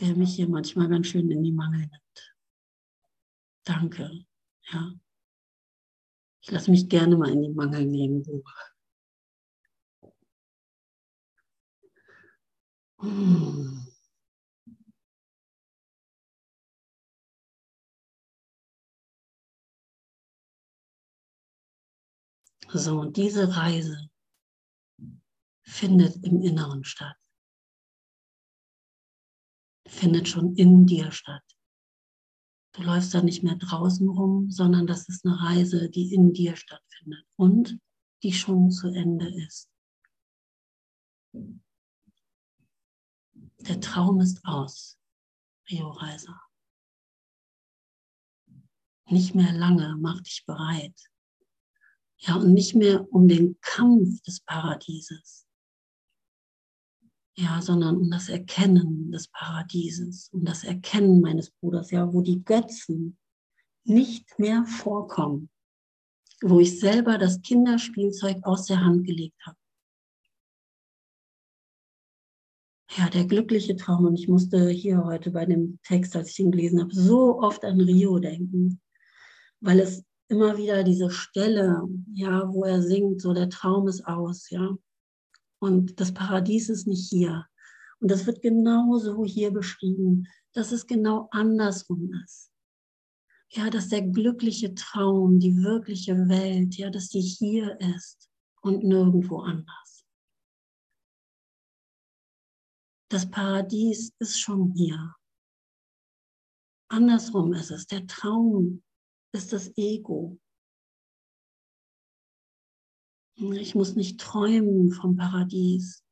der 0.00 0.16
mich 0.16 0.34
hier 0.34 0.48
manchmal 0.48 0.88
ganz 0.88 1.06
schön 1.08 1.30
in 1.30 1.42
die 1.42 1.52
Mangel 1.52 1.80
nimmt. 1.80 2.36
Danke. 3.64 4.24
Ja. 4.72 4.92
Ich 6.40 6.50
lasse 6.50 6.70
mich 6.70 6.88
gerne 6.88 7.16
mal 7.16 7.30
in 7.30 7.42
die 7.42 7.52
Mangel 7.52 7.86
nehmen, 7.86 8.22
du. 8.22 8.42
Hm. 13.00 13.93
So, 22.76 22.98
und 22.98 23.16
diese 23.16 23.56
Reise 23.56 24.10
findet 25.62 26.16
im 26.24 26.42
Inneren 26.42 26.82
statt. 26.82 27.16
Findet 29.86 30.26
schon 30.26 30.56
in 30.56 30.84
dir 30.84 31.12
statt. 31.12 31.44
Du 32.72 32.82
läufst 32.82 33.14
da 33.14 33.22
nicht 33.22 33.44
mehr 33.44 33.54
draußen 33.54 34.08
rum, 34.08 34.50
sondern 34.50 34.88
das 34.88 35.08
ist 35.08 35.24
eine 35.24 35.40
Reise, 35.40 35.88
die 35.88 36.12
in 36.12 36.32
dir 36.32 36.56
stattfindet 36.56 37.24
und 37.36 37.78
die 38.24 38.32
schon 38.32 38.72
zu 38.72 38.88
Ende 38.88 39.32
ist. 39.44 39.70
Der 43.60 43.80
Traum 43.80 44.20
ist 44.20 44.44
aus, 44.44 44.98
Rio 45.70 45.90
Reiser. 45.90 46.42
Nicht 49.06 49.36
mehr 49.36 49.52
lange, 49.52 49.96
mach 49.96 50.20
dich 50.22 50.44
bereit. 50.44 51.13
Ja, 52.26 52.36
und 52.36 52.52
nicht 52.54 52.74
mehr 52.74 53.06
um 53.12 53.28
den 53.28 53.58
Kampf 53.60 54.20
des 54.22 54.40
Paradieses. 54.40 55.46
Ja, 57.36 57.60
sondern 57.60 57.96
um 57.96 58.10
das 58.10 58.28
Erkennen 58.28 59.10
des 59.10 59.28
Paradieses, 59.28 60.28
um 60.32 60.44
das 60.44 60.64
Erkennen 60.64 61.20
meines 61.20 61.50
Bruders, 61.50 61.90
ja, 61.90 62.12
wo 62.12 62.20
die 62.20 62.44
Götzen 62.44 63.18
nicht 63.84 64.38
mehr 64.38 64.64
vorkommen, 64.64 65.50
wo 66.40 66.60
ich 66.60 66.78
selber 66.78 67.18
das 67.18 67.42
Kinderspielzeug 67.42 68.44
aus 68.44 68.66
der 68.66 68.80
Hand 68.80 69.04
gelegt 69.04 69.40
habe. 69.44 69.58
ja, 72.96 73.08
der 73.08 73.24
glückliche 73.24 73.76
Traum. 73.76 74.06
Und 74.06 74.18
ich 74.18 74.28
musste 74.28 74.68
hier 74.68 75.04
heute 75.04 75.30
bei 75.30 75.44
dem 75.46 75.78
Text, 75.82 76.16
als 76.16 76.30
ich 76.30 76.40
ihn 76.40 76.50
gelesen 76.50 76.80
habe, 76.80 76.94
so 76.94 77.40
oft 77.40 77.64
an 77.64 77.80
Rio 77.80 78.18
denken, 78.18 78.80
weil 79.60 79.80
es 79.80 80.04
immer 80.28 80.56
wieder 80.56 80.82
diese 80.84 81.10
Stelle, 81.10 81.82
ja, 82.12 82.48
wo 82.52 82.64
er 82.64 82.82
singt, 82.82 83.20
so 83.20 83.32
der 83.32 83.50
Traum 83.50 83.88
ist 83.88 84.06
aus, 84.06 84.50
ja. 84.50 84.76
Und 85.58 86.00
das 86.00 86.12
Paradies 86.12 86.68
ist 86.68 86.86
nicht 86.86 87.08
hier. 87.08 87.46
Und 88.00 88.10
das 88.10 88.26
wird 88.26 88.42
genauso 88.42 89.24
hier 89.24 89.50
beschrieben, 89.50 90.26
dass 90.52 90.72
es 90.72 90.86
genau 90.86 91.28
andersrum 91.30 92.12
ist. 92.24 92.50
Ja, 93.50 93.70
dass 93.70 93.88
der 93.88 94.02
glückliche 94.02 94.74
Traum, 94.74 95.38
die 95.38 95.56
wirkliche 95.56 96.28
Welt, 96.28 96.76
ja, 96.76 96.90
dass 96.90 97.08
die 97.08 97.20
hier 97.20 97.78
ist 97.80 98.30
und 98.60 98.84
nirgendwo 98.84 99.38
anders. 99.38 100.04
Das 103.10 103.30
Paradies 103.30 104.12
ist 104.18 104.40
schon 104.40 104.72
hier. 104.72 105.14
Andersrum 106.88 107.52
ist 107.54 107.70
es. 107.70 107.86
Der 107.86 108.06
Traum 108.06 108.83
ist 109.34 109.52
das 109.52 109.76
Ego. 109.76 110.38
Ich 113.36 113.74
muss 113.74 113.96
nicht 113.96 114.20
träumen 114.20 114.92
vom 114.92 115.16
Paradies. 115.16 116.04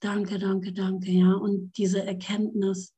Danke, 0.00 0.38
danke, 0.38 0.72
danke, 0.72 1.10
ja. 1.10 1.34
Und 1.34 1.76
diese 1.76 2.02
Erkenntnis 2.02 2.94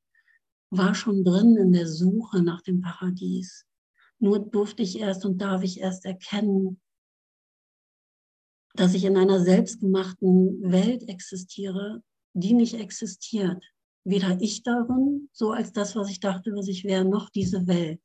war 0.70 0.94
schon 0.94 1.24
drin 1.24 1.56
in 1.56 1.72
der 1.72 1.88
Suche 1.88 2.40
nach 2.40 2.62
dem 2.62 2.80
Paradies. 2.80 3.66
Nur 4.18 4.38
durfte 4.38 4.82
ich 4.82 4.98
erst 4.98 5.26
und 5.26 5.38
darf 5.38 5.62
ich 5.62 5.80
erst 5.80 6.06
erkennen, 6.06 6.80
dass 8.74 8.94
ich 8.94 9.04
in 9.04 9.16
einer 9.16 9.40
selbstgemachten 9.40 10.70
Welt 10.70 11.08
existiere, 11.08 12.02
die 12.34 12.54
nicht 12.54 12.74
existiert. 12.74 13.64
Weder 14.04 14.40
ich 14.40 14.62
darin, 14.62 15.30
so 15.32 15.52
als 15.52 15.72
das, 15.72 15.96
was 15.96 16.10
ich 16.10 16.20
dachte, 16.20 16.52
was 16.54 16.68
ich 16.68 16.84
wäre, 16.84 17.04
noch 17.04 17.30
diese 17.30 17.66
Welt. 17.66 18.00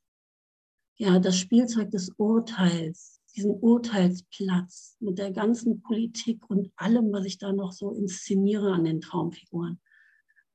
Ja, 0.96 1.18
das 1.18 1.36
Spielzeug 1.36 1.90
des 1.90 2.10
Urteils, 2.16 3.20
diesen 3.36 3.52
Urteilsplatz 3.52 4.96
mit 5.00 5.18
der 5.18 5.32
ganzen 5.32 5.82
Politik 5.82 6.48
und 6.48 6.72
allem, 6.76 7.12
was 7.12 7.26
ich 7.26 7.38
da 7.38 7.52
noch 7.52 7.72
so 7.72 7.92
inszeniere 7.92 8.72
an 8.72 8.84
den 8.84 9.00
Traumfiguren, 9.00 9.80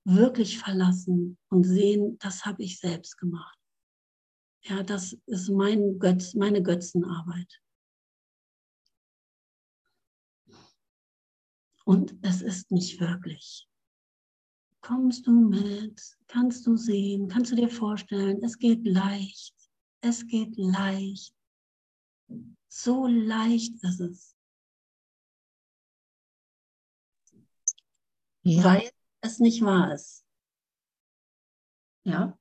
wirklich 0.03 0.57
verlassen 0.59 1.37
und 1.49 1.63
sehen, 1.63 2.17
das 2.19 2.45
habe 2.45 2.63
ich 2.63 2.79
selbst 2.79 3.17
gemacht. 3.17 3.57
Ja, 4.63 4.83
das 4.83 5.17
ist 5.25 5.49
mein 5.49 5.99
Götz, 5.99 6.33
meine 6.33 6.61
Götzenarbeit. 6.63 7.61
Und 11.85 12.15
es 12.23 12.41
ist 12.41 12.71
nicht 12.71 12.99
wirklich. 12.99 13.69
Kommst 14.81 15.25
du 15.27 15.31
mit? 15.31 16.01
Kannst 16.27 16.65
du 16.67 16.75
sehen? 16.75 17.27
Kannst 17.27 17.51
du 17.51 17.55
dir 17.55 17.69
vorstellen? 17.69 18.43
Es 18.43 18.57
geht 18.57 18.85
leicht. 18.85 19.55
Es 20.01 20.27
geht 20.27 20.57
leicht. 20.57 21.33
So 22.67 23.07
leicht 23.07 23.83
ist 23.83 23.99
es. 23.99 24.35
Ja. 28.41 28.63
Weil 28.63 28.91
es 29.21 29.39
nicht 29.39 29.63
wahr 29.63 29.93
ist. 29.93 30.25
Ja? 32.03 32.37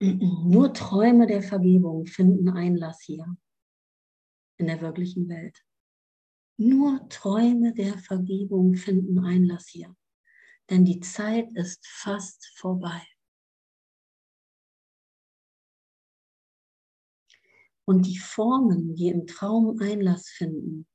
Nur 0.00 0.72
Träume 0.74 1.26
der 1.26 1.42
Vergebung 1.42 2.06
finden 2.06 2.48
Einlass 2.48 3.00
hier 3.02 3.36
in 4.58 4.66
der 4.66 4.80
wirklichen 4.80 5.28
Welt. 5.28 5.64
Nur 6.56 7.08
Träume 7.08 7.72
der 7.72 7.98
Vergebung 7.98 8.74
finden 8.74 9.18
Einlass 9.24 9.68
hier, 9.68 9.96
denn 10.70 10.84
die 10.84 11.00
Zeit 11.00 11.50
ist 11.54 11.86
fast 11.86 12.46
vorbei. 12.56 13.02
Und 17.84 18.06
die 18.06 18.18
Formen, 18.18 18.94
die 18.94 19.08
im 19.08 19.26
Traum 19.26 19.80
Einlass 19.80 20.28
finden, 20.28 20.86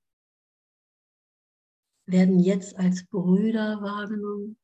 werden 2.06 2.40
jetzt 2.40 2.76
als 2.78 3.06
Brüder 3.08 3.82
wahrgenommen, 3.82 4.58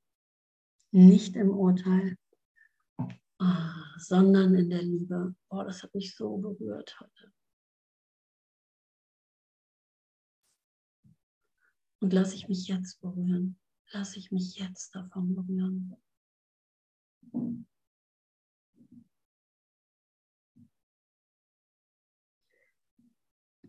nicht 0.92 1.36
im 1.36 1.50
Urteil, 1.50 2.18
sondern 3.98 4.56
in 4.56 4.70
der 4.70 4.84
Liebe. 4.84 5.36
Oh, 5.50 5.64
das 5.64 5.84
hat 5.84 5.94
mich 5.96 6.16
so 6.16 6.38
berührt 6.38 7.00
heute. 7.00 7.34
Und 12.02 12.14
lasse 12.14 12.36
ich 12.36 12.48
mich 12.48 12.68
jetzt 12.68 13.02
berühren. 13.02 13.60
Lasse 13.92 14.20
ich 14.20 14.32
mich 14.32 14.56
jetzt 14.56 14.94
davon 14.96 15.36
berühren. 15.36 15.96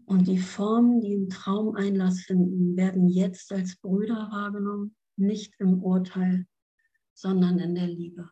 Und 0.05 0.27
die 0.27 0.39
Formen, 0.39 1.01
die 1.01 1.13
im 1.13 1.29
Traum 1.29 1.77
Einlass 1.77 2.23
finden, 2.23 2.77
werden 2.77 3.09
jetzt 3.09 3.53
als 3.53 3.77
Brüder 3.77 4.29
wahrgenommen, 4.33 4.97
nicht 5.17 5.55
im 5.59 5.83
Urteil, 5.83 6.47
sondern 7.15 7.61
in 7.61 7.77
der 7.77 7.87
Liebe. 7.87 8.31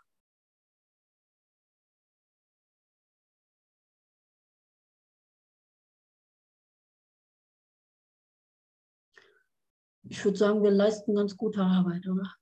ich 10.11 10.25
würde 10.25 10.38
sagen, 10.38 10.62
wir 10.62 10.71
leisten 10.71 11.14
ganz 11.14 11.37
gute 11.37 11.62
Arbeit, 11.62 12.07
oder? 12.07 12.35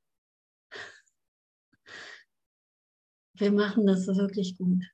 Wir 3.34 3.52
machen 3.52 3.86
das 3.86 4.06
wirklich 4.06 4.56
gut, 4.56 4.84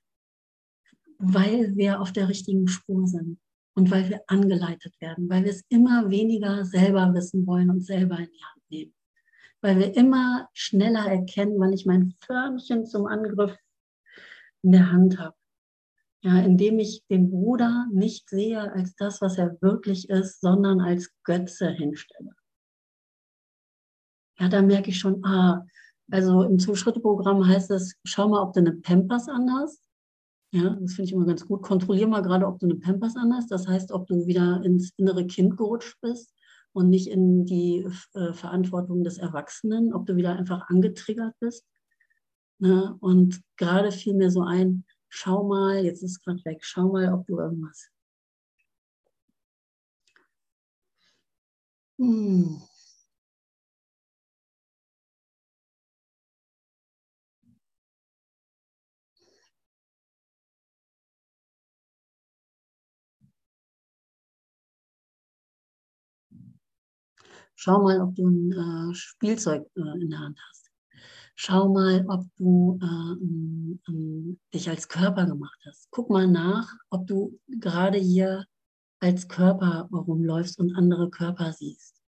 weil 1.18 1.76
wir 1.76 2.00
auf 2.00 2.12
der 2.12 2.28
richtigen 2.28 2.66
Spur 2.66 3.06
sind 3.06 3.38
und 3.74 3.90
weil 3.90 4.08
wir 4.08 4.22
angeleitet 4.26 5.00
werden, 5.00 5.28
weil 5.28 5.44
wir 5.44 5.52
es 5.52 5.64
immer 5.68 6.10
weniger 6.10 6.64
selber 6.64 7.14
wissen 7.14 7.46
wollen 7.46 7.70
und 7.70 7.84
selber 7.84 8.18
in 8.18 8.30
die 8.32 8.44
Hand 8.44 8.70
nehmen, 8.70 8.94
weil 9.60 9.78
wir 9.78 9.96
immer 9.96 10.48
schneller 10.54 11.06
erkennen, 11.06 11.60
wann 11.60 11.72
ich 11.72 11.86
mein 11.86 12.14
Förmchen 12.20 12.84
zum 12.84 13.06
Angriff 13.06 13.56
in 14.62 14.72
der 14.72 14.90
Hand 14.90 15.18
habe. 15.18 15.36
Ja, 16.24 16.40
indem 16.40 16.78
ich 16.78 17.04
den 17.10 17.30
Bruder 17.30 17.86
nicht 17.92 18.30
sehe 18.30 18.72
als 18.72 18.94
das, 18.94 19.20
was 19.20 19.38
er 19.38 19.60
wirklich 19.60 20.08
ist, 20.08 20.40
sondern 20.40 20.80
als 20.80 21.10
Götze 21.24 21.68
hinstelle. 21.68 22.32
Ja, 24.42 24.48
da 24.48 24.60
merke 24.60 24.90
ich 24.90 24.98
schon, 24.98 25.24
ah, 25.24 25.64
also 26.10 26.42
im 26.42 26.58
Zwei-Schritte-Programm 26.58 27.46
heißt 27.46 27.70
es, 27.70 27.94
schau 28.02 28.28
mal, 28.28 28.42
ob 28.42 28.52
du 28.52 28.58
eine 28.58 28.72
Pampers 28.72 29.28
anhast. 29.28 29.88
Ja, 30.52 30.70
das 30.80 30.94
finde 30.94 31.04
ich 31.04 31.12
immer 31.12 31.26
ganz 31.26 31.46
gut. 31.46 31.62
Kontrollier 31.62 32.08
mal 32.08 32.22
gerade, 32.22 32.48
ob 32.48 32.58
du 32.58 32.66
eine 32.66 32.74
Pampers 32.74 33.14
anhast. 33.16 33.52
Das 33.52 33.68
heißt, 33.68 33.92
ob 33.92 34.08
du 34.08 34.26
wieder 34.26 34.60
ins 34.64 34.94
innere 34.96 35.28
Kind 35.28 35.56
gerutscht 35.56 35.96
bist 36.00 36.34
und 36.72 36.90
nicht 36.90 37.06
in 37.06 37.46
die 37.46 37.86
äh, 38.14 38.32
Verantwortung 38.32 39.04
des 39.04 39.18
Erwachsenen, 39.18 39.94
ob 39.94 40.06
du 40.06 40.16
wieder 40.16 40.34
einfach 40.34 40.68
angetriggert 40.68 41.34
bist. 41.38 41.64
Ne? 42.58 42.96
Und 42.98 43.40
gerade 43.56 43.92
fiel 43.92 44.14
mir 44.14 44.32
so 44.32 44.42
ein, 44.42 44.84
schau 45.08 45.44
mal, 45.44 45.84
jetzt 45.84 46.02
ist 46.02 46.16
es 46.16 46.20
gerade 46.20 46.44
weg, 46.44 46.64
schau 46.64 46.88
mal, 46.88 47.14
ob 47.14 47.28
du 47.28 47.38
irgendwas. 47.38 47.90
Hm. 51.98 52.60
Schau 67.64 67.80
mal, 67.80 68.00
ob 68.00 68.16
du 68.16 68.26
ein 68.26 68.90
äh, 68.90 68.92
Spielzeug 68.92 69.64
äh, 69.76 70.02
in 70.02 70.10
der 70.10 70.18
Hand 70.18 70.36
hast. 70.48 70.68
Schau 71.36 71.72
mal, 71.72 72.04
ob 72.08 72.26
du 72.36 72.76
äh, 72.82 74.36
dich 74.52 74.68
als 74.68 74.88
Körper 74.88 75.26
gemacht 75.26 75.60
hast. 75.64 75.88
Guck 75.92 76.10
mal 76.10 76.26
nach, 76.26 76.74
ob 76.90 77.06
du 77.06 77.38
gerade 77.46 77.98
hier 77.98 78.46
als 78.98 79.28
Körper 79.28 79.88
rumläufst 79.92 80.58
und 80.58 80.74
andere 80.74 81.08
Körper 81.08 81.52
siehst. 81.52 82.02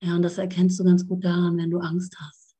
Ja, 0.00 0.16
und 0.16 0.22
das 0.22 0.38
erkennst 0.38 0.80
du 0.80 0.84
ganz 0.84 1.06
gut 1.06 1.22
daran, 1.22 1.58
wenn 1.58 1.70
du 1.70 1.80
Angst 1.80 2.16
hast. 2.18 2.56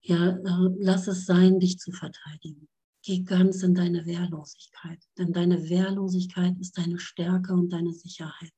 Ja, 0.00 0.30
äh, 0.30 0.74
lass 0.78 1.08
es 1.08 1.26
sein, 1.26 1.60
dich 1.60 1.76
zu 1.76 1.92
verteidigen. 1.92 2.70
Geh 3.02 3.22
ganz 3.22 3.62
in 3.62 3.74
deine 3.74 4.06
Wehrlosigkeit, 4.06 5.02
denn 5.18 5.34
deine 5.34 5.68
Wehrlosigkeit 5.68 6.58
ist 6.58 6.78
deine 6.78 6.98
Stärke 6.98 7.52
und 7.52 7.70
deine 7.70 7.92
Sicherheit. 7.92 8.52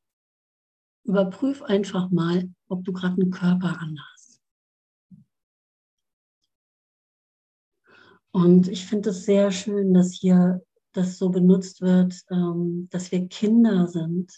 Überprüf 1.04 1.62
einfach 1.62 2.10
mal, 2.10 2.48
ob 2.68 2.84
du 2.84 2.92
gerade 2.92 3.20
einen 3.20 3.30
Körper 3.30 3.80
anhast. 3.80 4.40
Und 8.32 8.68
ich 8.68 8.86
finde 8.86 9.10
es 9.10 9.24
sehr 9.24 9.50
schön, 9.50 9.92
dass 9.92 10.12
hier 10.12 10.62
das 10.92 11.18
so 11.18 11.30
benutzt 11.30 11.80
wird, 11.80 12.14
ähm, 12.30 12.88
dass 12.90 13.12
wir 13.12 13.28
Kinder 13.28 13.88
sind. 13.88 14.32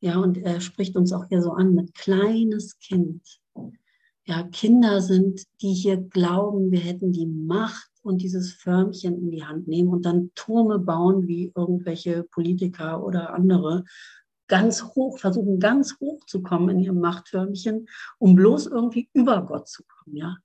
Ja, 0.00 0.18
und 0.18 0.38
er 0.38 0.60
spricht 0.60 0.96
uns 0.96 1.12
auch 1.12 1.26
hier 1.28 1.42
so 1.42 1.52
an 1.52 1.74
mit 1.74 1.94
kleines 1.94 2.78
Kind. 2.78 3.22
Ja, 4.26 4.42
Kinder 4.42 5.00
sind, 5.00 5.44
die 5.62 5.72
hier 5.72 5.96
glauben, 5.96 6.70
wir 6.70 6.80
hätten 6.80 7.12
die 7.12 7.26
Macht 7.26 7.90
und 8.02 8.22
dieses 8.22 8.52
Förmchen 8.52 9.14
in 9.18 9.30
die 9.30 9.44
Hand 9.44 9.68
nehmen 9.68 9.88
und 9.88 10.04
dann 10.04 10.32
Turme 10.34 10.78
bauen 10.78 11.26
wie 11.28 11.52
irgendwelche 11.54 12.24
Politiker 12.24 13.04
oder 13.04 13.32
andere, 13.34 13.84
ganz 14.48 14.82
hoch, 14.82 15.18
versuchen 15.18 15.60
ganz 15.60 15.98
hoch 16.00 16.24
zu 16.26 16.42
kommen 16.42 16.68
in 16.68 16.80
ihrem 16.80 17.00
Machtförmchen, 17.00 17.88
um 18.18 18.34
bloß 18.34 18.66
irgendwie 18.66 19.08
über 19.12 19.44
Gott 19.44 19.68
zu 19.68 19.82
kommen, 19.84 20.16
ja 20.16 20.36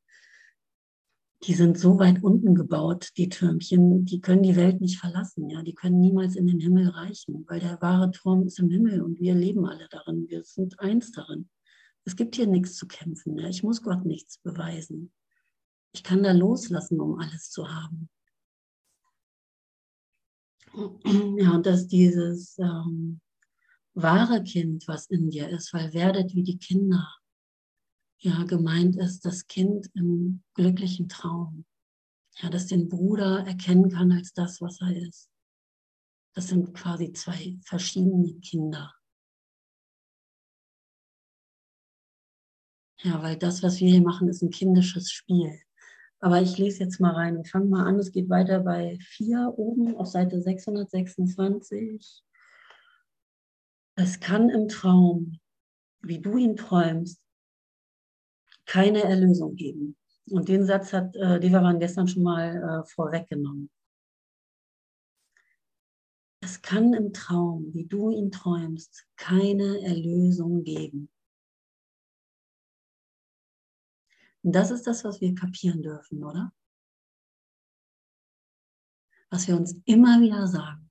die 1.44 1.54
sind 1.56 1.78
so 1.78 1.98
weit 1.98 2.24
unten 2.24 2.54
gebaut, 2.54 3.10
die 3.18 3.30
Türmchen, 3.30 4.06
die 4.06 4.22
können 4.22 4.44
die 4.44 4.56
Welt 4.56 4.80
nicht 4.80 5.00
verlassen, 5.00 5.50
ja, 5.50 5.64
die 5.64 5.74
können 5.74 6.00
niemals 6.00 6.36
in 6.36 6.46
den 6.46 6.60
Himmel 6.60 6.90
reichen, 6.90 7.46
weil 7.48 7.60
der 7.60 7.82
wahre 7.82 8.12
Turm 8.12 8.46
ist 8.46 8.60
im 8.60 8.70
Himmel 8.70 9.02
und 9.02 9.20
wir 9.20 9.34
leben 9.34 9.66
alle 9.66 9.88
darin, 9.90 10.28
wir 10.30 10.44
sind 10.44 10.80
eins 10.80 11.12
darin. 11.12 11.50
Es 12.04 12.16
gibt 12.16 12.36
hier 12.36 12.48
nichts 12.48 12.76
zu 12.76 12.88
kämpfen, 12.88 13.38
ja. 13.40 13.48
ich 13.48 13.64
muss 13.64 13.82
Gott 13.82 14.06
nichts 14.06 14.38
beweisen. 14.38 15.12
Ich 15.94 16.04
kann 16.04 16.24
da 16.24 16.32
loslassen, 16.32 17.00
um 17.00 17.20
alles 17.20 17.50
zu 17.50 17.68
haben. 17.68 18.10
Ja, 21.38 21.56
und 21.56 21.66
dass 21.66 21.88
dieses 21.88 22.58
ähm, 22.60 23.20
wahre 23.94 24.44
Kind, 24.44 24.88
was 24.88 25.08
in 25.08 25.30
dir 25.30 25.50
ist, 25.50 25.74
weil 25.74 25.94
werdet 25.94 26.34
wie 26.34 26.44
die 26.44 26.58
Kinder, 26.58 27.08
ja, 28.20 28.44
gemeint 28.44 28.98
ist 28.98 29.26
das 29.26 29.48
Kind 29.48 29.90
im 29.96 30.44
glücklichen 30.54 31.10
Traum. 31.10 31.66
Ja, 32.38 32.50
das 32.50 32.68
den 32.68 32.88
Bruder 32.88 33.46
erkennen 33.46 33.90
kann 33.90 34.12
als 34.12 34.32
das, 34.34 34.62
was 34.62 34.80
er 34.80 34.96
ist. 34.96 35.30
Das 36.34 36.48
sind 36.48 36.74
quasi 36.74 37.12
zwei 37.14 37.58
verschiedene 37.64 38.34
Kinder. 38.40 38.94
Ja, 43.04 43.22
weil 43.24 43.36
das, 43.38 43.64
was 43.64 43.80
wir 43.80 43.90
hier 43.90 44.02
machen, 44.02 44.30
ist 44.30 44.44
ein 44.44 44.52
kindisches 44.52 45.12
Spiel. 45.12 45.60
Aber 46.20 46.40
ich 46.42 46.60
lese 46.60 46.84
jetzt 46.84 47.00
mal 47.00 47.16
rein. 47.16 47.38
Wir 47.38 47.46
fangen 47.46 47.72
mal 47.72 47.88
an. 47.88 47.98
Es 47.98 48.12
geht 48.12 48.30
weiter 48.30 48.60
bei 48.60 49.00
4 49.02 49.56
oben 49.58 49.96
auf 49.98 50.08
Seite 50.08 50.40
626. 50.40 52.24
Es 53.96 54.20
kann 54.20 54.50
im 54.50 54.68
Traum, 54.68 55.40
wie 56.02 56.20
du 56.20 56.38
ihn 56.38 56.56
träumst, 56.56 57.22
keine 58.66 59.04
Erlösung 59.04 59.56
geben. 59.56 59.98
Und 60.30 60.48
den 60.48 60.66
Satz 60.66 60.94
hat 60.94 61.16
äh, 61.16 61.40
Devaran 61.40 61.80
gestern 61.80 62.08
schon 62.08 62.24
mal 62.24 62.56
äh, 62.56 62.88
vorweggenommen. 62.90 63.70
Es 66.44 66.62
kann 66.62 66.94
im 66.94 67.14
Traum, 67.14 67.74
wie 67.74 67.86
du 67.86 68.10
ihn 68.10 68.32
träumst, 68.32 69.06
keine 69.16 69.82
Erlösung 69.82 70.64
geben. 70.64 71.10
Und 74.44 74.54
das 74.54 74.72
ist 74.72 74.88
das, 74.88 75.04
was 75.04 75.22
wir 75.22 75.36
kapieren 75.36 75.84
dürfen, 75.84 76.24
oder? 76.24 76.52
Was 79.30 79.48
wir 79.48 79.56
uns 79.56 79.76
immer 79.86 80.20
wieder 80.20 80.48
sagen. 80.48 80.91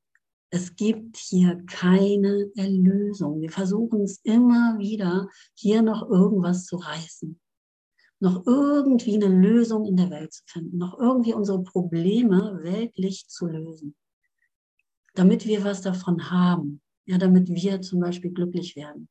Es 0.50 0.74
gibt 0.74 1.16
hier 1.16 1.62
keine 1.66 2.50
Erlösung. 2.56 3.40
Wir 3.40 3.50
versuchen 3.50 4.02
es 4.02 4.20
immer 4.24 4.78
wieder, 4.78 5.28
hier 5.54 5.82
noch 5.82 6.08
irgendwas 6.10 6.66
zu 6.66 6.76
reißen 6.76 7.40
noch 8.20 8.46
irgendwie 8.46 9.14
eine 9.14 9.34
Lösung 9.34 9.86
in 9.86 9.96
der 9.96 10.10
Welt 10.10 10.32
zu 10.32 10.42
finden, 10.46 10.76
noch 10.76 10.98
irgendwie 10.98 11.32
unsere 11.34 11.62
Probleme 11.62 12.60
weltlich 12.62 13.26
zu 13.28 13.46
lösen, 13.46 13.96
damit 15.14 15.46
wir 15.46 15.64
was 15.64 15.80
davon 15.80 16.30
haben, 16.30 16.82
ja, 17.06 17.16
damit 17.18 17.48
wir 17.48 17.80
zum 17.80 18.00
Beispiel 18.00 18.30
glücklich 18.30 18.76
werden. 18.76 19.08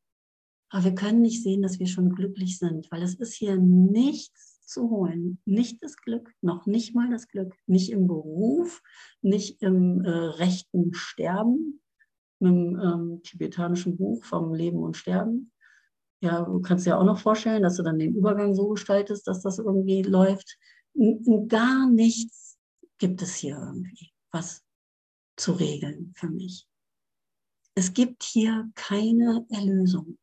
Aber 0.69 0.83
wir 0.83 0.95
können 0.95 1.21
nicht 1.21 1.41
sehen, 1.41 1.63
dass 1.63 1.79
wir 1.79 1.87
schon 1.87 2.11
glücklich 2.11 2.59
sind, 2.59 2.89
weil 2.91 3.01
es 3.01 3.15
ist 3.15 3.33
hier 3.33 3.57
nichts 3.57 4.48
zu 4.69 4.89
holen, 4.89 5.39
nicht 5.45 5.83
das 5.83 5.97
Glück, 5.97 6.31
noch 6.41 6.65
nicht 6.65 6.95
mal 6.95 7.09
das 7.09 7.27
Glück, 7.27 7.55
nicht 7.65 7.91
im 7.91 8.07
Beruf, 8.07 8.81
nicht 9.21 9.61
im 9.61 10.01
äh, 10.03 10.09
rechten 10.09 10.93
Sterben, 10.93 11.81
mit 12.39 12.51
dem 12.51 12.79
ähm, 12.79 13.21
tibetanischen 13.23 13.97
Buch 13.97 14.23
vom 14.23 14.53
Leben 14.53 14.79
und 14.79 14.95
Sterben, 14.95 15.51
ja, 16.21 16.43
du 16.43 16.61
kannst 16.61 16.85
dir 16.85 16.97
auch 16.97 17.05
noch 17.05 17.19
vorstellen, 17.19 17.63
dass 17.63 17.77
du 17.77 17.83
dann 17.83 17.99
den 17.99 18.15
Übergang 18.15 18.53
so 18.53 18.69
gestaltest, 18.69 19.27
dass 19.27 19.41
das 19.41 19.57
irgendwie 19.57 20.01
läuft. 20.03 20.57
Gar 21.47 21.89
nichts 21.89 22.57
gibt 22.97 23.21
es 23.21 23.35
hier 23.35 23.55
irgendwie, 23.57 24.11
was 24.31 24.65
zu 25.37 25.53
regeln 25.53 26.13
für 26.17 26.29
mich. 26.29 26.67
Es 27.75 27.93
gibt 27.93 28.23
hier 28.23 28.69
keine 28.75 29.45
Erlösung. 29.49 30.17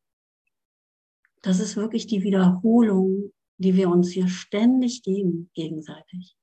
Das 1.41 1.59
ist 1.59 1.75
wirklich 1.75 2.05
die 2.05 2.21
Wiederholung, 2.21 3.31
die 3.57 3.75
wir 3.75 3.89
uns 3.89 4.09
hier 4.11 4.27
ständig 4.27 5.03
geben, 5.03 5.49
gegenseitig. 5.53 6.37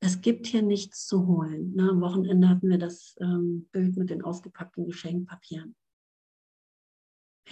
Es 0.00 0.20
gibt 0.20 0.46
hier 0.46 0.62
nichts 0.62 1.06
zu 1.06 1.26
holen. 1.26 1.72
Na, 1.76 1.90
am 1.90 2.00
Wochenende 2.00 2.48
hatten 2.48 2.68
wir 2.68 2.78
das 2.78 3.14
ähm, 3.20 3.68
Bild 3.70 3.96
mit 3.96 4.10
den 4.10 4.22
ausgepackten 4.22 4.84
Geschenkpapieren 4.86 5.76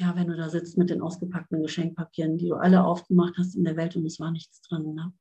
ja, 0.00 0.14
wenn 0.16 0.28
du 0.28 0.36
da 0.36 0.48
sitzt 0.48 0.78
mit 0.78 0.90
den 0.90 1.02
ausgepackten 1.02 1.62
Geschenkpapieren, 1.62 2.38
die 2.38 2.48
du 2.48 2.54
alle 2.54 2.84
aufgemacht 2.84 3.34
hast 3.38 3.54
in 3.54 3.64
der 3.64 3.76
Welt 3.76 3.96
und 3.96 4.06
es 4.06 4.20
war 4.20 4.30
nichts 4.30 4.60
drin. 4.62 4.94
Ne? 4.94 5.12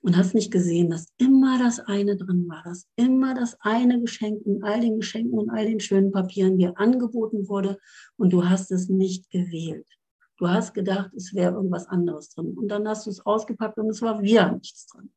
Und 0.00 0.16
hast 0.16 0.34
nicht 0.34 0.50
gesehen, 0.50 0.90
dass 0.90 1.08
immer 1.16 1.58
das 1.58 1.80
eine 1.80 2.16
drin 2.16 2.46
war, 2.48 2.62
dass 2.62 2.86
immer 2.96 3.34
das 3.34 3.56
eine 3.60 4.00
Geschenk 4.00 4.44
in 4.46 4.62
all 4.62 4.80
den 4.80 5.00
Geschenken 5.00 5.38
und 5.38 5.50
all 5.50 5.66
den 5.66 5.80
schönen 5.80 6.12
Papieren 6.12 6.58
dir 6.58 6.78
angeboten 6.78 7.48
wurde 7.48 7.78
und 8.16 8.32
du 8.32 8.46
hast 8.46 8.70
es 8.70 8.88
nicht 8.88 9.30
gewählt. 9.30 9.88
Du 10.36 10.48
hast 10.48 10.74
gedacht, 10.74 11.12
es 11.14 11.34
wäre 11.34 11.54
irgendwas 11.54 11.86
anderes 11.86 12.30
drin. 12.30 12.56
Und 12.56 12.68
dann 12.68 12.88
hast 12.88 13.06
du 13.06 13.10
es 13.10 13.24
ausgepackt 13.24 13.78
und 13.78 13.88
es 13.88 14.02
war 14.02 14.20
wieder 14.20 14.52
nichts 14.52 14.86
drin. 14.86 15.12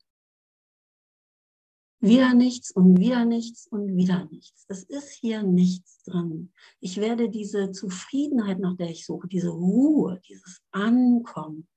Wieder 1.99 2.35
nichts 2.35 2.69
und 2.69 2.99
wieder 2.99 3.25
nichts 3.25 3.67
und 3.67 3.95
wieder 3.95 4.25
nichts. 4.25 4.65
Es 4.67 4.83
ist 4.83 5.11
hier 5.13 5.41
nichts 5.41 6.03
drin. 6.03 6.53
Ich 6.79 6.97
werde 6.97 7.29
diese 7.29 7.71
Zufriedenheit, 7.71 8.59
nach 8.59 8.77
der 8.77 8.91
ich 8.91 9.05
suche, 9.05 9.27
diese 9.27 9.49
Ruhe, 9.49 10.21
dieses 10.27 10.61
Ankommen 10.71 11.67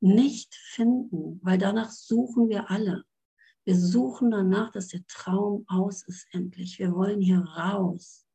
nicht 0.00 0.54
finden, 0.54 1.40
weil 1.42 1.58
danach 1.58 1.90
suchen 1.90 2.48
wir 2.48 2.70
alle. 2.70 3.04
Wir 3.64 3.76
suchen 3.76 4.30
danach, 4.30 4.70
dass 4.70 4.88
der 4.88 5.04
Traum 5.06 5.64
aus 5.68 6.06
ist 6.06 6.26
endlich. 6.30 6.78
Wir 6.78 6.94
wollen 6.94 7.20
hier 7.20 7.40
raus. 7.40 8.25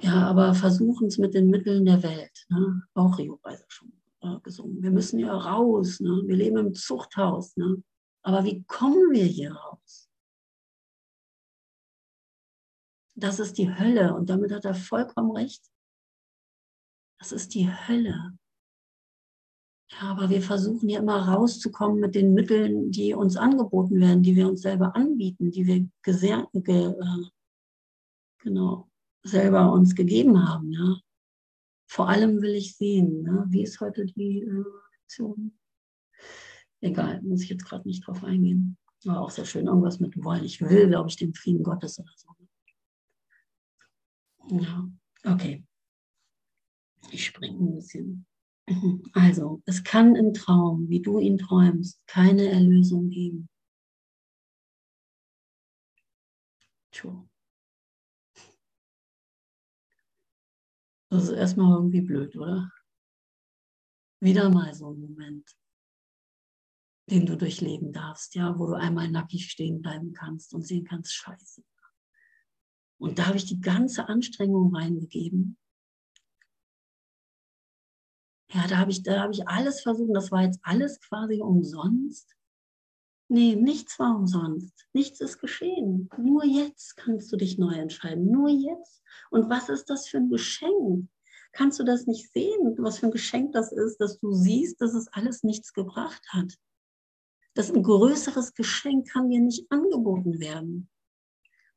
Ja, 0.00 0.28
aber 0.28 0.54
versuchen 0.54 1.08
es 1.08 1.18
mit 1.18 1.34
den 1.34 1.48
Mitteln 1.48 1.84
der 1.84 2.02
Welt. 2.02 2.46
Ne? 2.48 2.82
Auch 2.94 3.18
Rio 3.18 3.40
Reiser 3.42 3.64
schon 3.68 3.92
äh, 4.20 4.38
gesungen. 4.40 4.82
Wir 4.82 4.90
müssen 4.90 5.18
ja 5.18 5.36
raus. 5.36 6.00
Ne? 6.00 6.22
Wir 6.26 6.36
leben 6.36 6.56
im 6.58 6.74
Zuchthaus. 6.74 7.56
Ne? 7.56 7.82
Aber 8.22 8.44
wie 8.44 8.62
kommen 8.64 9.10
wir 9.10 9.24
hier 9.24 9.52
raus? 9.52 10.08
Das 13.16 13.40
ist 13.40 13.58
die 13.58 13.74
Hölle 13.74 14.14
und 14.14 14.30
damit 14.30 14.52
hat 14.52 14.64
er 14.64 14.74
vollkommen 14.74 15.32
recht. 15.32 15.64
Das 17.18 17.32
ist 17.32 17.54
die 17.54 17.68
Hölle. 17.68 18.38
Ja, 19.90 20.10
aber 20.10 20.30
wir 20.30 20.42
versuchen 20.42 20.88
ja 20.88 21.00
immer 21.00 21.28
rauszukommen 21.28 21.98
mit 21.98 22.14
den 22.14 22.34
Mitteln, 22.34 22.92
die 22.92 23.14
uns 23.14 23.36
angeboten 23.36 24.00
werden, 24.00 24.22
die 24.22 24.36
wir 24.36 24.46
uns 24.46 24.62
selber 24.62 24.94
anbieten, 24.94 25.50
die 25.50 25.66
wir 25.66 25.88
ge, 26.02 26.90
äh, 26.90 27.24
genau, 28.38 28.88
selber 29.22 29.72
uns 29.72 29.94
gegeben 29.94 30.48
haben. 30.48 30.72
Ja. 30.72 30.96
Vor 31.86 32.08
allem 32.08 32.42
will 32.42 32.54
ich 32.54 32.76
sehen, 32.76 33.22
ne? 33.22 33.46
wie 33.48 33.62
ist 33.62 33.80
heute 33.80 34.06
die 34.06 34.42
äh, 34.42 34.64
Lektion? 34.98 35.58
Egal, 36.80 37.22
muss 37.22 37.42
ich 37.42 37.48
jetzt 37.48 37.64
gerade 37.64 37.88
nicht 37.88 38.06
drauf 38.06 38.22
eingehen. 38.22 38.76
War 39.04 39.20
auch 39.22 39.30
sehr 39.30 39.44
schön, 39.44 39.66
irgendwas 39.66 40.00
mit 40.00 40.22
wollen. 40.22 40.44
Ich 40.44 40.60
will, 40.60 40.88
glaube 40.88 41.08
ich, 41.08 41.16
den 41.16 41.34
Frieden 41.34 41.62
Gottes 41.62 41.98
oder 41.98 42.12
so. 42.16 42.28
Ja, 44.50 44.90
okay. 45.24 45.64
Ich 47.10 47.26
springe 47.26 47.58
ein 47.58 47.74
bisschen. 47.74 48.26
Also, 49.14 49.62
es 49.64 49.82
kann 49.82 50.14
im 50.14 50.34
Traum, 50.34 50.88
wie 50.90 51.00
du 51.00 51.18
ihn 51.18 51.38
träumst, 51.38 52.06
keine 52.06 52.48
Erlösung 52.48 53.08
geben. 53.08 53.48
Tja. 56.90 57.27
Das 61.10 61.24
ist 61.24 61.30
erstmal 61.30 61.74
irgendwie 61.74 62.02
blöd, 62.02 62.36
oder? 62.36 62.70
Wieder 64.20 64.50
mal 64.50 64.74
so 64.74 64.90
ein 64.92 65.00
Moment 65.00 65.58
den 67.10 67.26
du 67.26 67.36
durchleben 67.36 67.92
darfst, 67.92 68.34
ja, 68.34 68.58
wo 68.58 68.66
du 68.66 68.74
einmal 68.74 69.08
nackig 69.10 69.50
stehen 69.50 69.80
bleiben 69.80 70.12
kannst 70.12 70.54
und 70.54 70.66
sehen 70.66 70.84
kannst, 70.84 71.14
scheiße. 71.14 71.64
Und 72.98 73.18
da 73.18 73.26
habe 73.26 73.36
ich 73.36 73.46
die 73.46 73.60
ganze 73.60 74.08
Anstrengung 74.08 74.74
reingegeben. 74.74 75.56
Ja, 78.52 78.66
da 78.66 78.78
habe 78.78 78.90
ich, 78.90 79.02
da 79.02 79.20
habe 79.20 79.32
ich 79.32 79.46
alles 79.46 79.82
versucht. 79.82 80.14
Das 80.14 80.30
war 80.32 80.42
jetzt 80.42 80.58
alles 80.62 81.00
quasi 81.00 81.40
umsonst. 81.40 82.34
Nee, 83.28 83.56
nichts 83.56 83.98
war 83.98 84.16
umsonst. 84.16 84.86
Nichts 84.92 85.20
ist 85.20 85.38
geschehen. 85.38 86.08
Nur 86.16 86.44
jetzt 86.44 86.96
kannst 86.96 87.30
du 87.30 87.36
dich 87.36 87.58
neu 87.58 87.74
entscheiden. 87.74 88.30
Nur 88.30 88.48
jetzt. 88.48 89.02
Und 89.30 89.50
was 89.50 89.68
ist 89.68 89.90
das 89.90 90.08
für 90.08 90.16
ein 90.16 90.30
Geschenk? 90.30 91.08
Kannst 91.52 91.78
du 91.78 91.84
das 91.84 92.06
nicht 92.06 92.32
sehen, 92.32 92.74
was 92.78 92.98
für 92.98 93.06
ein 93.06 93.12
Geschenk 93.12 93.52
das 93.52 93.72
ist, 93.72 93.98
dass 93.98 94.18
du 94.18 94.32
siehst, 94.32 94.80
dass 94.80 94.94
es 94.94 95.08
alles 95.12 95.42
nichts 95.42 95.72
gebracht 95.72 96.26
hat? 96.30 96.54
dass 97.58 97.72
ein 97.72 97.82
größeres 97.82 98.54
Geschenk 98.54 99.08
kann 99.10 99.30
dir 99.30 99.40
nicht 99.40 99.66
angeboten 99.68 100.38
werden, 100.38 100.88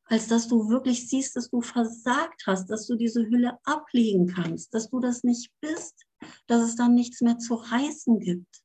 als 0.06 0.28
dass 0.28 0.48
du 0.48 0.70
wirklich 0.70 1.10
siehst, 1.10 1.36
dass 1.36 1.50
du 1.50 1.62
versagt 1.62 2.44
hast, 2.46 2.70
dass 2.70 2.86
du 2.86 2.96
diese 2.96 3.26
Hülle 3.26 3.58
ablegen 3.64 4.28
kannst, 4.28 4.76
dass 4.76 4.92
du 4.92 5.00
das 5.00 5.24
nicht 5.24 5.52
bist, 5.60 6.06
dass 6.46 6.62
es 6.62 6.76
dann 6.76 6.94
nichts 6.94 7.22
mehr 7.22 7.40
zu 7.40 7.56
reißen 7.56 8.20
gibt. 8.20 8.62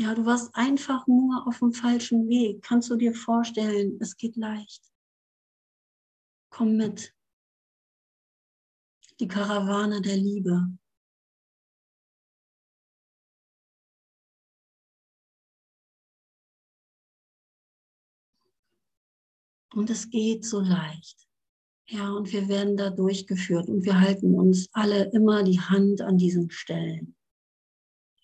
Ja, 0.00 0.14
du 0.14 0.24
warst 0.24 0.54
einfach 0.54 1.08
nur 1.08 1.44
auf 1.48 1.58
dem 1.58 1.72
falschen 1.72 2.28
Weg. 2.28 2.62
Kannst 2.62 2.88
du 2.88 2.94
dir 2.94 3.12
vorstellen, 3.12 3.98
es 4.00 4.16
geht 4.16 4.36
leicht. 4.36 4.92
Komm 6.50 6.76
mit. 6.76 7.12
Die 9.18 9.26
Karawane 9.26 10.00
der 10.00 10.16
Liebe. 10.16 10.68
Und 19.74 19.90
es 19.90 20.08
geht 20.10 20.44
so 20.44 20.60
leicht. 20.60 21.26
Ja, 21.88 22.12
und 22.12 22.32
wir 22.32 22.46
werden 22.46 22.76
da 22.76 22.90
durchgeführt 22.90 23.68
und 23.68 23.84
wir 23.84 23.98
halten 23.98 24.36
uns 24.36 24.68
alle 24.72 25.10
immer 25.10 25.42
die 25.42 25.60
Hand 25.60 26.02
an 26.02 26.18
diesen 26.18 26.50
Stellen. 26.50 27.17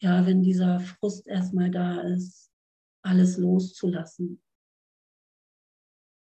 Ja, 0.05 0.27
wenn 0.27 0.43
dieser 0.43 0.81
Frust 0.81 1.27
erstmal 1.27 1.71
da 1.71 2.03
ist, 2.03 2.51
alles 3.03 3.39
loszulassen. 3.39 4.43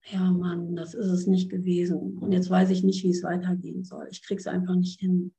Ja, 0.03 0.31
Mann, 0.31 0.75
das 0.75 0.93
ist 0.93 1.07
es 1.07 1.25
nicht 1.25 1.49
gewesen. 1.49 2.19
Und 2.19 2.31
jetzt 2.31 2.51
weiß 2.51 2.69
ich 2.69 2.83
nicht, 2.83 3.03
wie 3.03 3.09
es 3.09 3.23
weitergehen 3.23 3.83
soll. 3.83 4.07
Ich 4.11 4.21
kriege 4.21 4.39
es 4.39 4.45
einfach 4.45 4.75
nicht 4.75 4.99
hin, 4.99 5.33